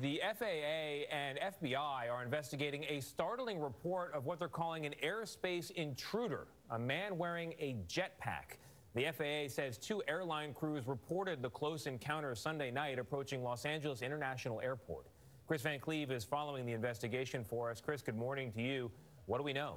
The 0.00 0.22
FAA 0.38 1.14
and 1.14 1.38
FBI 1.38 2.10
are 2.10 2.22
investigating 2.22 2.84
a 2.88 3.00
startling 3.00 3.60
report 3.60 4.14
of 4.14 4.24
what 4.24 4.38
they're 4.38 4.48
calling 4.48 4.86
an 4.86 4.94
airspace 5.04 5.70
intruder, 5.72 6.46
a 6.70 6.78
man 6.78 7.18
wearing 7.18 7.52
a 7.58 7.76
jetpack. 7.88 8.56
The 8.94 9.04
FAA 9.12 9.52
says 9.52 9.76
two 9.76 10.02
airline 10.08 10.54
crews 10.54 10.86
reported 10.86 11.42
the 11.42 11.50
close 11.50 11.86
encounter 11.86 12.34
Sunday 12.34 12.70
night 12.70 12.98
approaching 12.98 13.42
Los 13.42 13.66
Angeles 13.66 14.00
International 14.00 14.62
Airport. 14.62 15.04
Chris 15.46 15.60
Van 15.60 15.78
Cleave 15.78 16.10
is 16.10 16.24
following 16.24 16.64
the 16.64 16.72
investigation 16.72 17.44
for 17.44 17.70
us. 17.70 17.82
Chris, 17.82 18.00
good 18.00 18.16
morning 18.16 18.50
to 18.52 18.62
you. 18.62 18.90
What 19.26 19.38
do 19.38 19.44
we 19.44 19.52
know? 19.52 19.76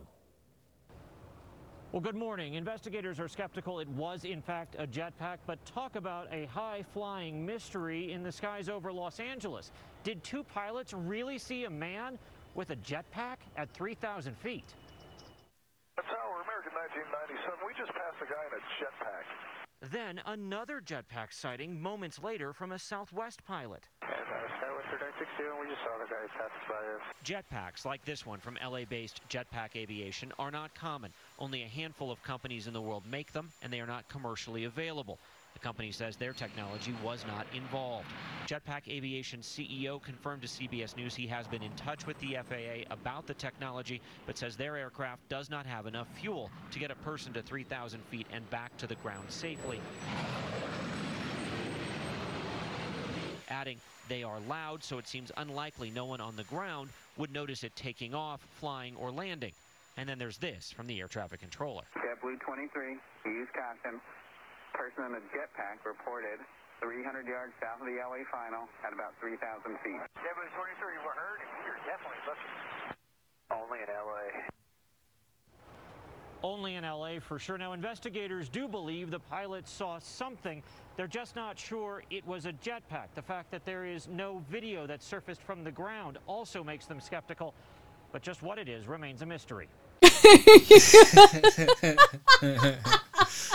Well, 1.92 2.02
good 2.02 2.16
morning. 2.16 2.54
Investigators 2.54 3.20
are 3.20 3.28
skeptical 3.28 3.80
it 3.80 3.88
was, 3.90 4.24
in 4.24 4.42
fact, 4.42 4.76
a 4.80 4.88
jetpack, 4.88 5.40
but 5.46 5.64
talk 5.66 5.98
about 5.98 6.28
a 6.32 6.46
high 6.46 6.84
flying 6.94 7.46
mystery 7.46 8.14
in 8.14 8.24
the 8.24 8.32
skies 8.32 8.70
over 8.70 8.94
Los 8.94 9.20
Angeles. 9.20 9.72
Did 10.06 10.24
two 10.24 10.44
pilots 10.44 10.94
really 10.94 11.40
see 11.40 11.64
a 11.64 11.70
man 11.70 12.20
with 12.54 12.70
a 12.70 12.76
jetpack 12.76 13.38
at 13.58 13.72
3,000 13.72 14.38
feet? 14.38 14.76
Tower, 15.98 16.46
American 16.46 16.78
1997. 16.78 17.66
We 17.66 17.74
just 17.74 17.90
passed 17.90 18.22
a 18.22 18.30
guy 18.30 18.46
in 18.46 18.54
a 18.54 18.62
jetpack. 18.78 19.26
Then 19.92 20.22
another 20.28 20.80
jetpack 20.80 21.34
sighting 21.34 21.82
moments 21.82 22.22
later 22.22 22.54
from 22.54 22.74
a 22.74 22.78
Southwest 22.78 23.44
pilot. 23.46 23.90
Uh, 24.04 24.06
Skywest 24.06 24.94
962, 24.94 25.50
and 25.50 25.60
we 25.60 25.74
just 25.74 25.82
saw 25.82 25.98
the 25.98 26.06
guy 26.06 26.28
pass 26.38 26.52
by 26.70 26.76
us. 26.76 27.02
Jetpacks 27.26 27.84
like 27.84 28.06
this 28.06 28.28
one 28.28 28.40
from 28.40 28.60
LA 28.64 28.86
based 28.88 29.22
Jetpack 29.28 29.76
Aviation 29.76 30.32
are 30.38 30.52
not 30.52 30.76
common. 30.76 31.12
Only 31.40 31.64
a 31.64 31.68
handful 31.68 32.12
of 32.12 32.22
companies 32.22 32.68
in 32.68 32.74
the 32.74 32.82
world 32.82 33.04
make 33.10 33.34
them, 33.34 33.50
and 33.64 33.74
they 33.74 33.80
are 33.80 33.88
not 33.88 34.08
commercially 34.08 34.66
available. 34.66 35.18
The 35.56 35.60
company 35.60 35.92
says 35.92 36.18
their 36.18 36.34
technology 36.34 36.94
was 37.04 37.26
not 37.26 37.48
involved. 37.56 38.06
Jetpack 38.46 38.90
Aviation 38.90 39.40
CEO 39.40 40.02
confirmed 40.02 40.42
to 40.42 40.48
CBS 40.50 40.98
News 40.98 41.16
he 41.16 41.26
has 41.28 41.48
been 41.48 41.64
in 41.64 41.72
touch 41.72 42.06
with 42.06 42.20
the 42.20 42.38
FAA 42.48 42.94
about 42.94 43.26
the 43.26 43.34
technology, 43.34 44.02
but 44.28 44.38
says 44.38 44.58
their 44.58 44.76
aircraft 44.76 45.28
does 45.30 45.50
not 45.50 45.66
have 45.66 45.88
enough 45.88 46.08
fuel 46.20 46.52
to 46.72 46.78
get 46.78 46.92
a 46.92 46.96
person 46.96 47.32
to 47.34 47.42
3,000 47.42 48.04
feet 48.12 48.28
and 48.34 48.48
back 48.50 48.76
to 48.78 48.86
the 48.86 48.96
ground 48.96 49.26
safely. 49.30 49.80
Adding, 53.48 53.80
they 54.10 54.24
are 54.24 54.40
loud, 54.50 54.84
so 54.84 54.98
it 54.98 55.08
seems 55.08 55.32
unlikely 55.38 55.90
no 55.90 56.04
one 56.04 56.20
on 56.20 56.36
the 56.36 56.44
ground 56.44 56.90
would 57.18 57.32
notice 57.32 57.64
it 57.64 57.74
taking 57.78 58.14
off, 58.14 58.42
flying, 58.60 58.94
or 58.98 59.10
landing. 59.10 59.54
And 59.96 60.10
then 60.10 60.20
there's 60.20 60.38
this 60.38 60.74
from 60.76 60.88
the 60.88 61.00
air 61.00 61.08
traffic 61.08 61.40
controller. 61.40 61.84
JetBlue 61.96 62.42
23, 62.42 62.98
use 63.26 63.48
caution. 63.54 64.02
Person 64.76 65.08
in 65.08 65.16
a 65.16 65.24
jetpack 65.32 65.80
reported 65.88 66.44
300 66.82 67.26
yards 67.26 67.54
south 67.64 67.80
of 67.80 67.88
the 67.88 67.96
LA 67.96 68.28
final 68.28 68.68
at 68.86 68.92
about 68.92 69.14
3,000 69.22 69.40
feet. 69.80 69.96
JetBlue 70.20 70.52
23, 70.52 71.00
we're 71.00 71.16
heard. 71.16 71.40
You're 71.64 71.80
definitely 71.88 72.20
looking. 72.28 72.52
Only 73.56 73.80
in 73.80 73.88
LA. 73.88 74.36
Only 76.44 76.76
in 76.76 76.84
LA 76.84 77.22
for 77.22 77.40
sure. 77.40 77.58
Now, 77.58 77.72
investigators 77.72 78.50
do 78.50 78.68
believe 78.68 79.12
the 79.12 79.20
pilot 79.20 79.66
saw 79.66 79.98
something. 79.98 80.62
They're 80.98 81.08
just 81.08 81.38
not 81.38 81.58
sure 81.58 82.04
it 82.10 82.28
was 82.28 82.46
a 82.46 82.52
jetpack. 82.52 83.08
The 83.16 83.22
fact 83.22 83.52
that 83.52 83.64
there 83.66 83.86
is 83.86 84.10
no 84.10 84.44
video 84.52 84.86
that 84.88 85.02
surfaced 85.02 85.42
from 85.42 85.64
the 85.64 85.72
ground 85.72 86.18
also 86.28 86.66
makes 86.66 86.86
them 86.86 87.00
skeptical. 87.00 87.54
But 88.12 88.24
just 88.24 88.44
what 88.44 88.60
it 88.60 88.68
is 88.68 88.88
remains 88.88 89.22
a 89.22 89.26
mystery. 89.26 89.70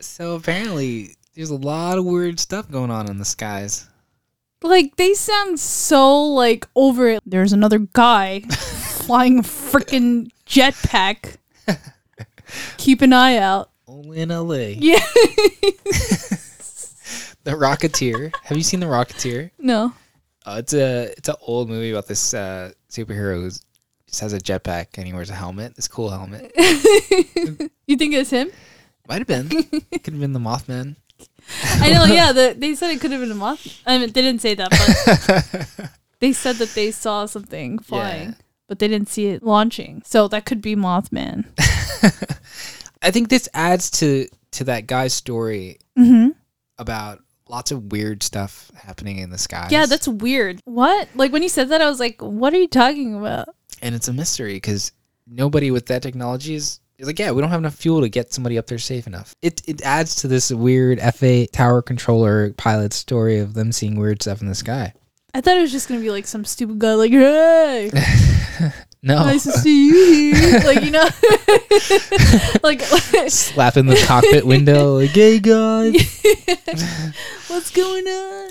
So 0.00 0.34
apparently, 0.36 1.16
there's 1.34 1.50
a 1.50 1.56
lot 1.56 1.98
of 1.98 2.04
weird 2.04 2.38
stuff 2.40 2.70
going 2.70 2.90
on 2.90 3.08
in 3.10 3.18
the 3.18 3.24
skies. 3.24 3.86
Like 4.62 4.96
they 4.96 5.14
sound 5.14 5.58
so 5.58 6.22
like 6.24 6.66
over 6.76 7.08
it. 7.08 7.20
There's 7.26 7.52
another 7.52 7.78
guy 7.80 8.40
flying 8.50 9.38
a 9.40 9.42
freaking 9.42 10.30
jetpack. 10.46 11.36
Keep 12.76 13.02
an 13.02 13.12
eye 13.12 13.36
out. 13.38 13.70
Only 13.86 14.20
in 14.20 14.28
LA. 14.28 14.74
Yeah. 14.78 15.00
The 17.42 17.52
Rocketeer. 17.52 18.32
Have 18.44 18.58
you 18.58 18.62
seen 18.62 18.80
The 18.80 18.86
Rocketeer? 18.86 19.50
no. 19.58 19.94
Uh, 20.46 20.56
it's 20.58 20.74
a 20.74 21.12
it's 21.16 21.28
an 21.28 21.34
old 21.42 21.68
movie 21.70 21.90
about 21.90 22.06
this 22.06 22.32
uh, 22.34 22.70
superhero 22.90 23.40
who 23.42 23.50
just 24.10 24.20
has 24.20 24.32
a 24.32 24.38
jetpack 24.38 24.98
and 24.98 25.06
he 25.06 25.12
wears 25.12 25.30
a 25.30 25.34
helmet. 25.34 25.76
This 25.76 25.88
cool 25.88 26.10
helmet. 26.10 26.52
You 27.86 27.96
think 27.96 28.14
it's 28.14 28.30
him? 28.30 28.50
Might 29.08 29.18
have 29.18 29.26
been. 29.26 29.48
Could 29.48 30.12
have 30.12 30.20
been 30.20 30.32
the 30.32 30.38
Mothman. 30.38 30.94
I 31.64 31.90
know. 31.90 32.04
Yeah. 32.04 32.30
The, 32.32 32.54
they 32.56 32.74
said 32.76 32.90
it 32.90 33.00
could 33.00 33.10
have 33.10 33.20
been 33.20 33.32
a 33.32 33.34
moth. 33.34 33.66
I 33.84 33.98
mean, 33.98 34.12
they 34.12 34.22
didn't 34.22 34.40
say 34.40 34.54
that, 34.54 34.70
but 34.70 35.90
they 36.20 36.32
said 36.32 36.56
that 36.56 36.68
they 36.74 36.92
saw 36.92 37.26
something 37.26 37.80
flying, 37.80 38.28
Yeah. 38.28 38.34
but 38.68 38.78
they 38.78 38.86
didn't 38.86 39.08
see 39.08 39.26
it 39.26 39.42
launching. 39.42 40.02
So 40.06 40.28
that 40.28 40.44
could 40.46 40.62
be 40.62 40.76
Mothman. 40.76 41.46
I 43.02 43.10
think 43.10 43.28
this 43.28 43.48
adds 43.54 43.90
to 43.92 44.28
to 44.52 44.64
that 44.64 44.86
guy's 44.86 45.12
story 45.14 45.78
hmm 45.96 46.28
about 46.78 47.20
lots 47.48 47.70
of 47.72 47.90
weird 47.90 48.22
stuff 48.22 48.70
happening 48.76 49.18
in 49.18 49.30
the 49.30 49.38
skies. 49.38 49.72
Yeah, 49.72 49.86
that's 49.86 50.06
weird. 50.08 50.60
What? 50.64 51.08
Like 51.16 51.32
when 51.32 51.42
you 51.42 51.48
said 51.48 51.68
that, 51.70 51.80
I 51.82 51.88
was 51.88 51.98
like, 52.00 52.20
"What 52.22 52.54
are 52.54 52.58
you 52.60 52.68
talking 52.68 53.14
about?" 53.16 53.48
And 53.82 53.94
it's 53.94 54.08
a 54.08 54.12
mystery 54.12 54.54
because 54.54 54.92
nobody 55.26 55.70
with 55.70 55.86
that 55.86 56.02
technology 56.02 56.54
is, 56.54 56.80
is 56.98 57.06
like, 57.06 57.18
yeah, 57.18 57.30
we 57.30 57.40
don't 57.40 57.50
have 57.50 57.60
enough 57.60 57.74
fuel 57.74 58.00
to 58.00 58.08
get 58.08 58.32
somebody 58.32 58.58
up 58.58 58.66
there 58.66 58.78
safe 58.78 59.06
enough. 59.06 59.34
It 59.42 59.62
it 59.66 59.82
adds 59.82 60.16
to 60.16 60.28
this 60.28 60.50
weird 60.50 61.00
FA 61.14 61.46
tower 61.46 61.82
controller 61.82 62.52
pilot 62.54 62.92
story 62.92 63.38
of 63.38 63.54
them 63.54 63.72
seeing 63.72 63.98
weird 63.98 64.22
stuff 64.22 64.40
in 64.40 64.48
the 64.48 64.54
sky. 64.54 64.92
I 65.32 65.40
thought 65.40 65.56
it 65.56 65.60
was 65.60 65.72
just 65.72 65.88
gonna 65.88 66.00
be 66.00 66.10
like 66.10 66.26
some 66.26 66.44
stupid 66.44 66.78
guy, 66.78 66.94
like, 66.94 67.12
"Hey, 67.12 67.90
No, 69.02 69.16
nice 69.16 69.44
to 69.44 69.52
see 69.52 69.86
you 69.86 70.34
here," 70.34 70.60
like 70.64 70.82
you 70.82 70.90
know, 70.90 71.04
like 72.62 72.82
slapping 73.30 73.86
the 73.86 74.02
cockpit 74.06 74.46
window 74.46 74.96
like, 74.96 75.10
hey 75.10 75.38
guys. 75.38 75.94
what's 77.48 77.70
going 77.70 78.06
on? 78.06 78.50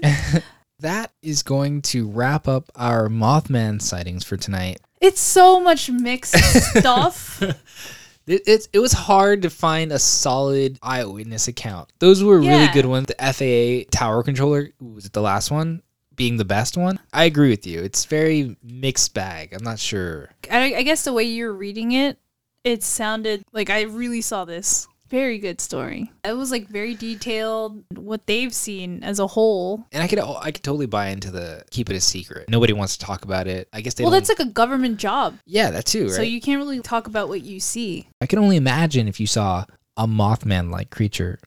That 0.79 1.11
is 1.21 1.43
going 1.43 1.83
to 1.83 2.09
wrap 2.09 2.47
up 2.47 2.71
our 2.75 3.09
Mothman 3.09 3.79
sightings 3.79 4.23
for 4.23 4.37
tonight. 4.37 4.79
It's 5.01 5.21
so 5.21 5.59
much 5.59 5.89
mixed 5.89 6.35
stuff. 6.77 7.41
It, 7.41 8.43
it, 8.47 8.67
it 8.73 8.79
was 8.79 8.91
hard 8.91 9.41
to 9.41 9.49
find 9.49 9.91
a 9.91 9.99
solid 9.99 10.77
eyewitness 10.83 11.47
account. 11.47 11.91
Those 11.99 12.23
were 12.23 12.39
really 12.39 12.67
good 12.73 12.85
ones. 12.85 13.07
The 13.07 13.85
FAA 13.85 13.89
tower 13.97 14.21
controller 14.23 14.69
was 14.79 15.05
it 15.05 15.13
the 15.13 15.21
last 15.21 15.49
one 15.49 15.81
being 16.19 16.35
the 16.35 16.45
best 16.45 16.75
one. 16.75 16.99
I 17.13 17.23
agree 17.23 17.49
with 17.49 17.65
you. 17.65 17.79
It's 17.81 18.03
very 18.03 18.57
mixed 18.61 19.13
bag. 19.13 19.53
I'm 19.53 19.63
not 19.63 19.79
sure. 19.79 20.29
I, 20.51 20.75
I 20.75 20.83
guess 20.83 21.05
the 21.05 21.13
way 21.13 21.23
you're 21.23 21.53
reading 21.53 21.93
it, 21.93 22.19
it 22.65 22.83
sounded 22.83 23.41
like 23.53 23.69
I 23.69 23.83
really 23.83 24.19
saw 24.19 24.43
this. 24.43 24.88
Very 25.09 25.39
good 25.39 25.59
story. 25.59 26.11
It 26.23 26.33
was 26.33 26.51
like 26.51 26.67
very 26.67 26.93
detailed. 26.95 27.83
What 27.95 28.27
they've 28.27 28.53
seen 28.53 29.03
as 29.03 29.19
a 29.19 29.25
whole. 29.27 29.85
And 29.91 30.03
I 30.03 30.07
could 30.07 30.19
oh, 30.19 30.37
I 30.41 30.51
could 30.51 30.63
totally 30.63 30.85
buy 30.85 31.07
into 31.07 31.31
the 31.31 31.63
keep 31.71 31.89
it 31.89 31.95
a 31.95 32.01
secret. 32.01 32.47
Nobody 32.49 32.73
wants 32.73 32.97
to 32.97 33.05
talk 33.05 33.23
about 33.25 33.47
it. 33.47 33.67
I 33.73 33.81
guess 33.81 33.95
they 33.95 34.03
Well, 34.03 34.11
don't- 34.11 34.19
that's 34.19 34.29
like 34.39 34.47
a 34.47 34.51
government 34.51 34.97
job. 34.99 35.37
yeah, 35.45 35.71
that 35.71 35.85
too, 35.85 36.05
right? 36.05 36.11
So 36.13 36.21
you 36.21 36.39
can't 36.39 36.59
really 36.59 36.79
talk 36.81 37.07
about 37.07 37.27
what 37.27 37.41
you 37.41 37.59
see. 37.59 38.07
I 38.21 38.25
can 38.27 38.39
only 38.39 38.55
imagine 38.57 39.07
if 39.07 39.19
you 39.19 39.27
saw 39.27 39.65
a 39.97 40.05
Mothman 40.07 40.69
like 40.71 40.89
creature, 40.91 41.39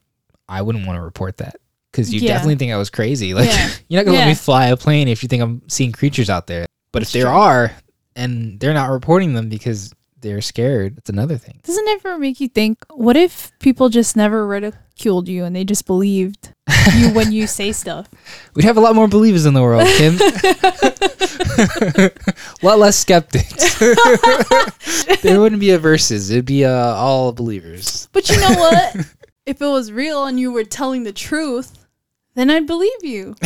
I 0.48 0.62
wouldn't 0.62 0.86
want 0.86 0.96
to 0.98 1.02
report 1.02 1.36
that 1.38 1.56
because 1.92 2.12
you 2.12 2.20
Yeah. 2.20 2.32
definitely 2.34 2.56
think 2.56 2.72
I 2.72 2.76
was 2.76 2.90
crazy. 2.90 3.32
Like 3.34 3.48
Yeah. 3.48 3.70
you're 3.88 4.00
not 4.00 4.06
gonna 4.06 4.18
let 4.18 4.28
me 4.28 4.34
fly 4.34 4.66
a 4.66 4.76
plane 4.76 5.08
if 5.08 5.22
you 5.22 5.28
think 5.28 5.42
I'm 5.42 5.62
seeing 5.68 5.92
creatures 5.92 6.28
out 6.28 6.46
there. 6.48 6.66
But 6.92 7.00
That's 7.00 7.10
if 7.14 7.22
there 7.22 7.30
true. 7.30 7.40
are 7.40 7.72
and 8.16 8.58
they're 8.60 8.74
not 8.74 8.90
reporting 8.90 9.34
them 9.34 9.48
because 9.48 9.92
they're 10.22 10.40
scared, 10.40 10.98
it's 10.98 11.10
another 11.10 11.36
thing. 11.36 11.60
Doesn't 11.64 11.86
it 11.86 12.00
ever 12.04 12.18
make 12.18 12.40
you 12.40 12.48
think, 12.48 12.78
what 12.90 13.16
if 13.16 13.52
people 13.58 13.88
just 13.88 14.16
never 14.16 14.46
ridiculed 14.46 15.28
you 15.28 15.44
and 15.44 15.54
they 15.54 15.64
just 15.64 15.86
believed 15.86 16.54
you 16.96 17.10
when 17.10 17.32
you 17.32 17.46
say 17.46 17.72
stuff? 17.82 18.08
We'd 18.54 18.64
have 18.64 18.76
a 18.76 18.80
lot 18.80 18.94
more 18.94 19.08
believers 19.08 19.44
in 19.46 19.54
the 19.54 19.62
world, 19.62 19.86
Kim. 19.98 20.16
a 21.92 22.10
lot 22.66 22.78
less 22.78 22.96
skeptics. 22.96 23.78
there 25.22 25.40
wouldn't 25.40 25.60
be 25.60 25.70
a 25.70 25.78
verses. 25.78 26.30
It'd 26.30 26.46
be 26.46 26.64
uh, 26.64 26.70
all 26.72 27.32
believers. 27.32 28.08
But 28.12 28.30
you 28.30 28.40
know 28.40 28.54
what? 28.54 28.96
if 29.46 29.60
it 29.60 29.66
was 29.66 29.90
real 29.92 30.26
and 30.26 30.38
you 30.38 30.52
were 30.52 30.64
telling 30.64 31.02
the 31.02 31.12
truth, 31.12 31.82
then 32.35 32.51
I'd 32.51 32.66
believe 32.66 33.03
you. 33.03 33.37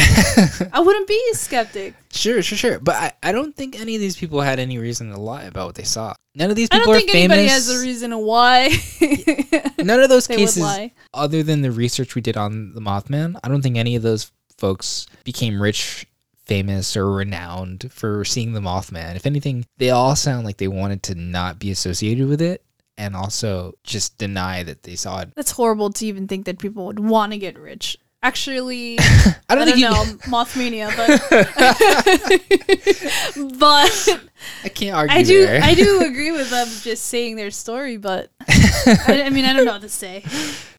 I 0.73 0.81
wouldn't 0.81 1.09
be 1.09 1.21
a 1.33 1.35
skeptic. 1.35 1.95
Sure, 2.13 2.43
sure, 2.43 2.59
sure. 2.59 2.79
But 2.79 2.95
I, 2.97 3.13
I 3.23 3.33
don't 3.33 3.55
think 3.55 3.81
any 3.81 3.95
of 3.95 4.01
these 4.01 4.17
people 4.17 4.41
had 4.41 4.59
any 4.59 4.79
reason 4.79 5.11
to 5.11 5.19
lie 5.19 5.45
about 5.45 5.67
what 5.67 5.75
they 5.75 5.85
saw. 5.85 6.15
None 6.35 6.51
of 6.51 6.57
these 6.57 6.69
people 6.69 6.83
I 6.83 6.85
don't 6.85 6.95
are 6.95 6.99
think 6.99 7.11
famous. 7.11 7.39
anybody 7.39 7.49
has 7.49 7.69
a 7.71 7.83
reason 7.83 8.17
why. 8.19 8.71
None 9.79 10.01
of 10.01 10.09
those 10.09 10.27
cases, 10.29 10.63
lie. 10.63 10.93
other 11.15 11.43
than 11.43 11.63
the 11.63 11.73
research 11.73 12.15
we 12.15 12.21
did 12.21 12.37
on 12.37 12.75
the 12.75 12.81
Mothman, 12.81 13.39
I 13.43 13.49
don't 13.49 13.63
think 13.63 13.77
any 13.77 13.97
of 13.97 14.03
those 14.03 14.31
folks 14.59 15.07
became 15.25 15.61
rich, 15.61 16.07
famous, 16.45 16.97
or 16.97 17.11
renowned 17.11 17.91
for 17.91 18.25
seeing 18.25 18.53
the 18.53 18.61
Mothman. 18.61 19.17
If 19.17 19.27
anything, 19.27 19.65
they 19.79 19.91
all 19.91 20.15
sound 20.15 20.47
like 20.47 20.59
they 20.59 20.69
wanted 20.69 21.03
to 21.05 21.15
not 21.15 21.59
be 21.59 21.71
associated 21.71 22.29
with 22.29 22.43
it 22.43 22.63
and 22.99 23.17
also 23.17 23.75
just 23.83 24.17
deny 24.19 24.63
that 24.63 24.83
they 24.83 24.97
saw 24.97 25.21
it. 25.21 25.35
That's 25.35 25.51
horrible 25.51 25.91
to 25.91 26.07
even 26.07 26.29
think 26.29 26.47
that 26.47 26.59
people 26.59 26.87
would 26.87 26.99
want 27.01 27.33
to 27.33 27.39
get 27.39 27.59
rich. 27.59 27.99
Actually, 28.27 28.99
I 29.49 29.55
don't 29.55 29.67
think 29.67 29.77
you- 29.77 29.89
know, 29.89 29.95
Mothmania, 30.27 30.89
but 30.97 31.09
but 33.61 34.21
I 34.65 34.69
can't 34.69 34.97
argue 34.97 35.17
I 35.17 35.23
do 35.23 35.47
there. 35.47 35.63
I 35.63 35.75
do 35.75 36.01
agree 36.05 36.33
with 36.33 36.51
them 36.51 36.67
just 36.83 37.05
saying 37.05 37.37
their 37.37 37.53
story, 37.53 37.99
but 37.99 38.33
I, 38.49 39.23
I 39.27 39.31
mean 39.31 39.45
I 39.45 39.53
don't 39.53 39.65
know 39.65 39.75
what 39.75 39.83
to 39.83 39.89
say. 39.89 40.25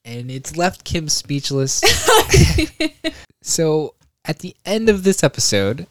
and 0.03 0.29
it's 0.29 0.57
left 0.57 0.83
Kim 0.83 1.07
speechless. 1.07 1.81
so, 3.41 3.95
at 4.25 4.39
the 4.39 4.53
end 4.65 4.89
of 4.89 5.05
this 5.05 5.23
episode, 5.23 5.87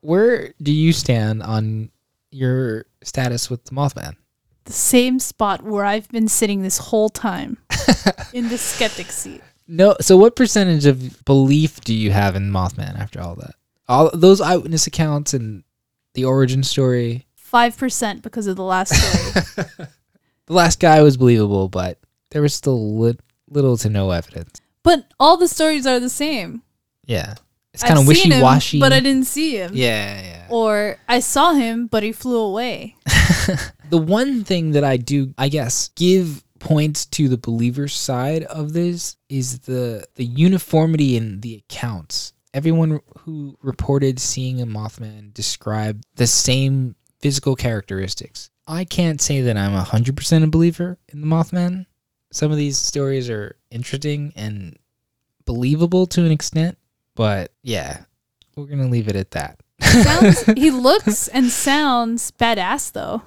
where 0.00 0.54
do 0.62 0.70
you 0.70 0.92
stand 0.92 1.42
on 1.42 1.90
your 2.30 2.84
status 3.02 3.50
with 3.50 3.64
the 3.64 3.72
Mothman? 3.72 4.14
The 4.66 4.72
same 4.72 5.18
spot 5.18 5.64
where 5.64 5.84
I've 5.84 6.08
been 6.10 6.28
sitting 6.28 6.62
this 6.62 6.78
whole 6.78 7.08
time 7.08 7.58
in 8.32 8.48
the 8.48 8.58
skeptic 8.58 9.10
seat. 9.10 9.42
No. 9.68 9.94
So, 10.00 10.16
what 10.16 10.34
percentage 10.34 10.86
of 10.86 11.24
belief 11.24 11.80
do 11.82 11.94
you 11.94 12.10
have 12.10 12.34
in 12.34 12.50
Mothman 12.50 12.98
after 12.98 13.20
all 13.20 13.34
that? 13.36 13.54
All 13.88 14.10
those 14.12 14.40
eyewitness 14.40 14.86
accounts 14.86 15.34
and 15.34 15.62
the 16.14 16.24
origin 16.24 16.62
story. 16.62 17.26
Five 17.36 17.76
percent 17.76 18.22
because 18.22 18.46
of 18.46 18.56
the 18.56 18.64
last 18.64 18.94
story. 18.94 19.66
The 20.46 20.54
last 20.54 20.80
guy 20.80 21.02
was 21.02 21.18
believable, 21.18 21.68
but 21.68 21.98
there 22.30 22.40
was 22.40 22.54
still 22.54 22.96
lit- 22.98 23.20
little 23.50 23.76
to 23.76 23.90
no 23.90 24.10
evidence. 24.12 24.62
but 24.82 25.04
all 25.20 25.36
the 25.36 25.46
stories 25.46 25.86
are 25.86 26.00
the 26.00 26.08
same. 26.08 26.62
Yeah, 27.04 27.34
it's 27.74 27.82
I've 27.84 27.88
kind 27.88 28.00
of 28.00 28.06
wishy 28.08 28.30
washy. 28.40 28.80
but 28.80 28.90
I 28.94 29.00
didn't 29.00 29.26
see 29.26 29.58
him. 29.58 29.72
Yeah, 29.74 30.22
yeah. 30.22 30.46
Or 30.48 30.96
I 31.06 31.20
saw 31.20 31.52
him, 31.52 31.86
but 31.86 32.02
he 32.02 32.12
flew 32.12 32.38
away. 32.38 32.96
the 33.90 33.98
one 33.98 34.42
thing 34.42 34.70
that 34.70 34.84
I 34.84 34.96
do, 34.96 35.34
I 35.36 35.50
guess, 35.50 35.88
give 35.96 36.42
points 36.58 37.06
to 37.06 37.28
the 37.28 37.38
believer's 37.38 37.94
side 37.94 38.44
of 38.44 38.72
this 38.72 39.16
is 39.28 39.60
the 39.60 40.06
the 40.16 40.24
uniformity 40.24 41.16
in 41.16 41.40
the 41.40 41.56
accounts. 41.56 42.32
Everyone 42.54 43.00
who 43.20 43.58
reported 43.62 44.18
seeing 44.18 44.60
a 44.60 44.66
Mothman 44.66 45.34
described 45.34 46.04
the 46.16 46.26
same 46.26 46.96
physical 47.20 47.56
characteristics. 47.56 48.50
I 48.66 48.84
can't 48.84 49.20
say 49.20 49.42
that 49.42 49.56
I'm 49.56 49.72
100% 49.72 50.44
a 50.44 50.46
believer 50.46 50.98
in 51.08 51.20
the 51.20 51.26
Mothman. 51.26 51.86
Some 52.32 52.50
of 52.50 52.58
these 52.58 52.76
stories 52.76 53.30
are 53.30 53.56
interesting 53.70 54.32
and 54.36 54.78
believable 55.46 56.06
to 56.08 56.24
an 56.24 56.30
extent, 56.30 56.76
but 57.14 57.52
yeah, 57.62 58.02
we're 58.54 58.66
going 58.66 58.82
to 58.82 58.88
leave 58.88 59.08
it 59.08 59.16
at 59.16 59.30
that. 59.32 59.60
Sounds 59.80 60.42
he 60.56 60.70
looks 60.70 61.28
and 61.28 61.50
sounds 61.50 62.32
badass 62.32 62.92
though. 62.92 63.22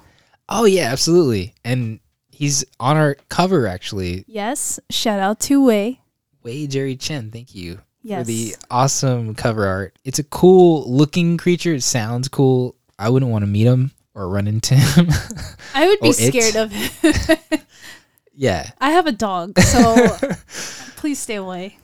Oh 0.48 0.64
yeah, 0.64 0.92
absolutely. 0.92 1.54
And 1.64 2.00
he's 2.42 2.64
on 2.80 2.96
our 2.96 3.14
cover 3.28 3.68
actually. 3.68 4.24
Yes. 4.26 4.80
Shout 4.90 5.20
out 5.20 5.38
to 5.40 5.64
Wei. 5.64 6.00
Wei 6.42 6.66
Jerry 6.66 6.96
Chen, 6.96 7.30
thank 7.30 7.54
you 7.54 7.80
for 8.02 8.24
the 8.24 8.56
awesome 8.68 9.36
cover 9.36 9.64
art. 9.64 9.96
It's 10.04 10.18
a 10.18 10.24
cool 10.24 10.90
looking 10.90 11.36
creature. 11.36 11.74
It 11.74 11.84
sounds 11.84 12.26
cool. 12.26 12.74
I 12.98 13.10
wouldn't 13.10 13.30
want 13.30 13.44
to 13.44 13.46
meet 13.46 13.66
him 13.66 13.92
or 14.14 14.28
run 14.28 14.48
into 14.48 14.74
him. 14.74 15.08
I 15.74 15.86
would 15.86 16.00
be 16.00 16.08
oh, 16.08 16.14
it. 16.18 16.34
scared 16.34 16.56
of 16.56 16.72
him. 16.72 17.60
yeah. 18.34 18.70
I 18.80 18.90
have 18.90 19.06
a 19.06 19.12
dog, 19.12 19.56
so 19.60 19.94
please 20.96 21.20
stay 21.20 21.36
away, 21.36 21.78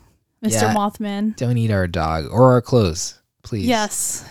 Mr. 0.45 0.63
Yeah. 0.63 0.75
Mothman. 0.75 1.37
Don't 1.37 1.57
eat 1.57 1.71
our 1.71 1.87
dog 1.87 2.27
or 2.33 2.51
our 2.53 2.63
clothes, 2.63 3.21
please. 3.45 3.67
Yes. 3.67 4.29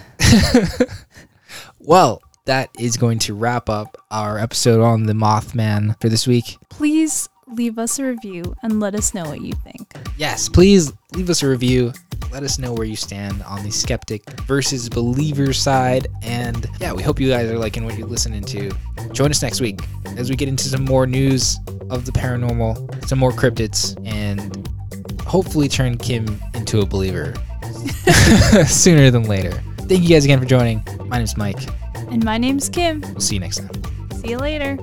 Well, 1.88 2.21
that 2.48 2.70
is 2.80 2.98
going 2.98 3.20
to 3.20 3.34
wrap 3.34 3.70
up 3.70 3.98
our 4.10 4.39
episode 4.39 4.82
on 4.82 5.04
the 5.04 5.14
Mothman 5.14 6.00
for 6.02 6.10
this 6.10 6.26
week. 6.26 6.58
Please 6.70 7.30
leave 7.45 7.78
us 7.78 8.00
a 8.00 8.06
review 8.06 8.56
and 8.64 8.80
let 8.80 8.95
us 8.95 9.14
know 9.14 9.26
what 9.26 9.41
you 9.41 9.52
think. 9.54 9.93
Yes, 10.18 10.48
please 10.48 10.93
leave 11.14 11.30
us 11.30 11.43
a 11.43 11.50
review. 11.50 11.91
Let 12.32 12.43
us 12.43 12.58
know 12.58 12.74
where 12.74 12.86
you 12.86 12.95
stand 12.95 13.43
on 13.43 13.64
the 13.64 13.72
skeptic 13.72 14.30
versus 14.41 14.88
believer 14.88 15.52
side. 15.54 16.08
And 16.24 16.66
yeah, 16.80 16.93
we 16.93 17.04
hope 17.04 17.20
you 17.20 17.30
guys 17.30 17.50
are 17.50 17.60
liking 17.60 17.84
what 17.84 17.98
you're 17.98 18.08
listening 18.08 18.43
to. 18.45 18.72
Join 19.12 19.30
us 19.30 19.41
next 19.41 19.60
week 19.60 19.82
as 20.18 20.30
we 20.30 20.36
get 20.38 20.48
into 20.48 20.70
some 20.70 20.86
more 20.86 21.06
news 21.06 21.58
of 21.89 22.06
the 22.06 22.12
paranormal, 22.14 23.06
some 23.08 23.20
more 23.20 23.32
cryptids, 23.32 23.95
and 24.06 24.68
hopefully 25.22 25.68
turn 25.68 25.98
Kim 25.98 26.41
into 26.54 26.80
a 26.80 26.86
believer 26.86 27.34
sooner 28.68 29.12
than 29.12 29.24
later. 29.24 29.52
Thank 29.80 30.04
you 30.04 30.10
guys 30.10 30.24
again 30.24 30.39
for 30.39 30.45
joining. 30.45 30.82
My 31.08 31.18
name's 31.18 31.38
Mike. 31.38 31.60
And 32.10 32.24
my 32.24 32.38
name's 32.38 32.70
Kim. 32.70 33.01
We'll 33.01 33.20
see 33.20 33.36
you 33.36 33.41
next 33.41 33.58
time. 33.58 33.72
See 34.14 34.30
you 34.30 34.38
later. 34.38 34.78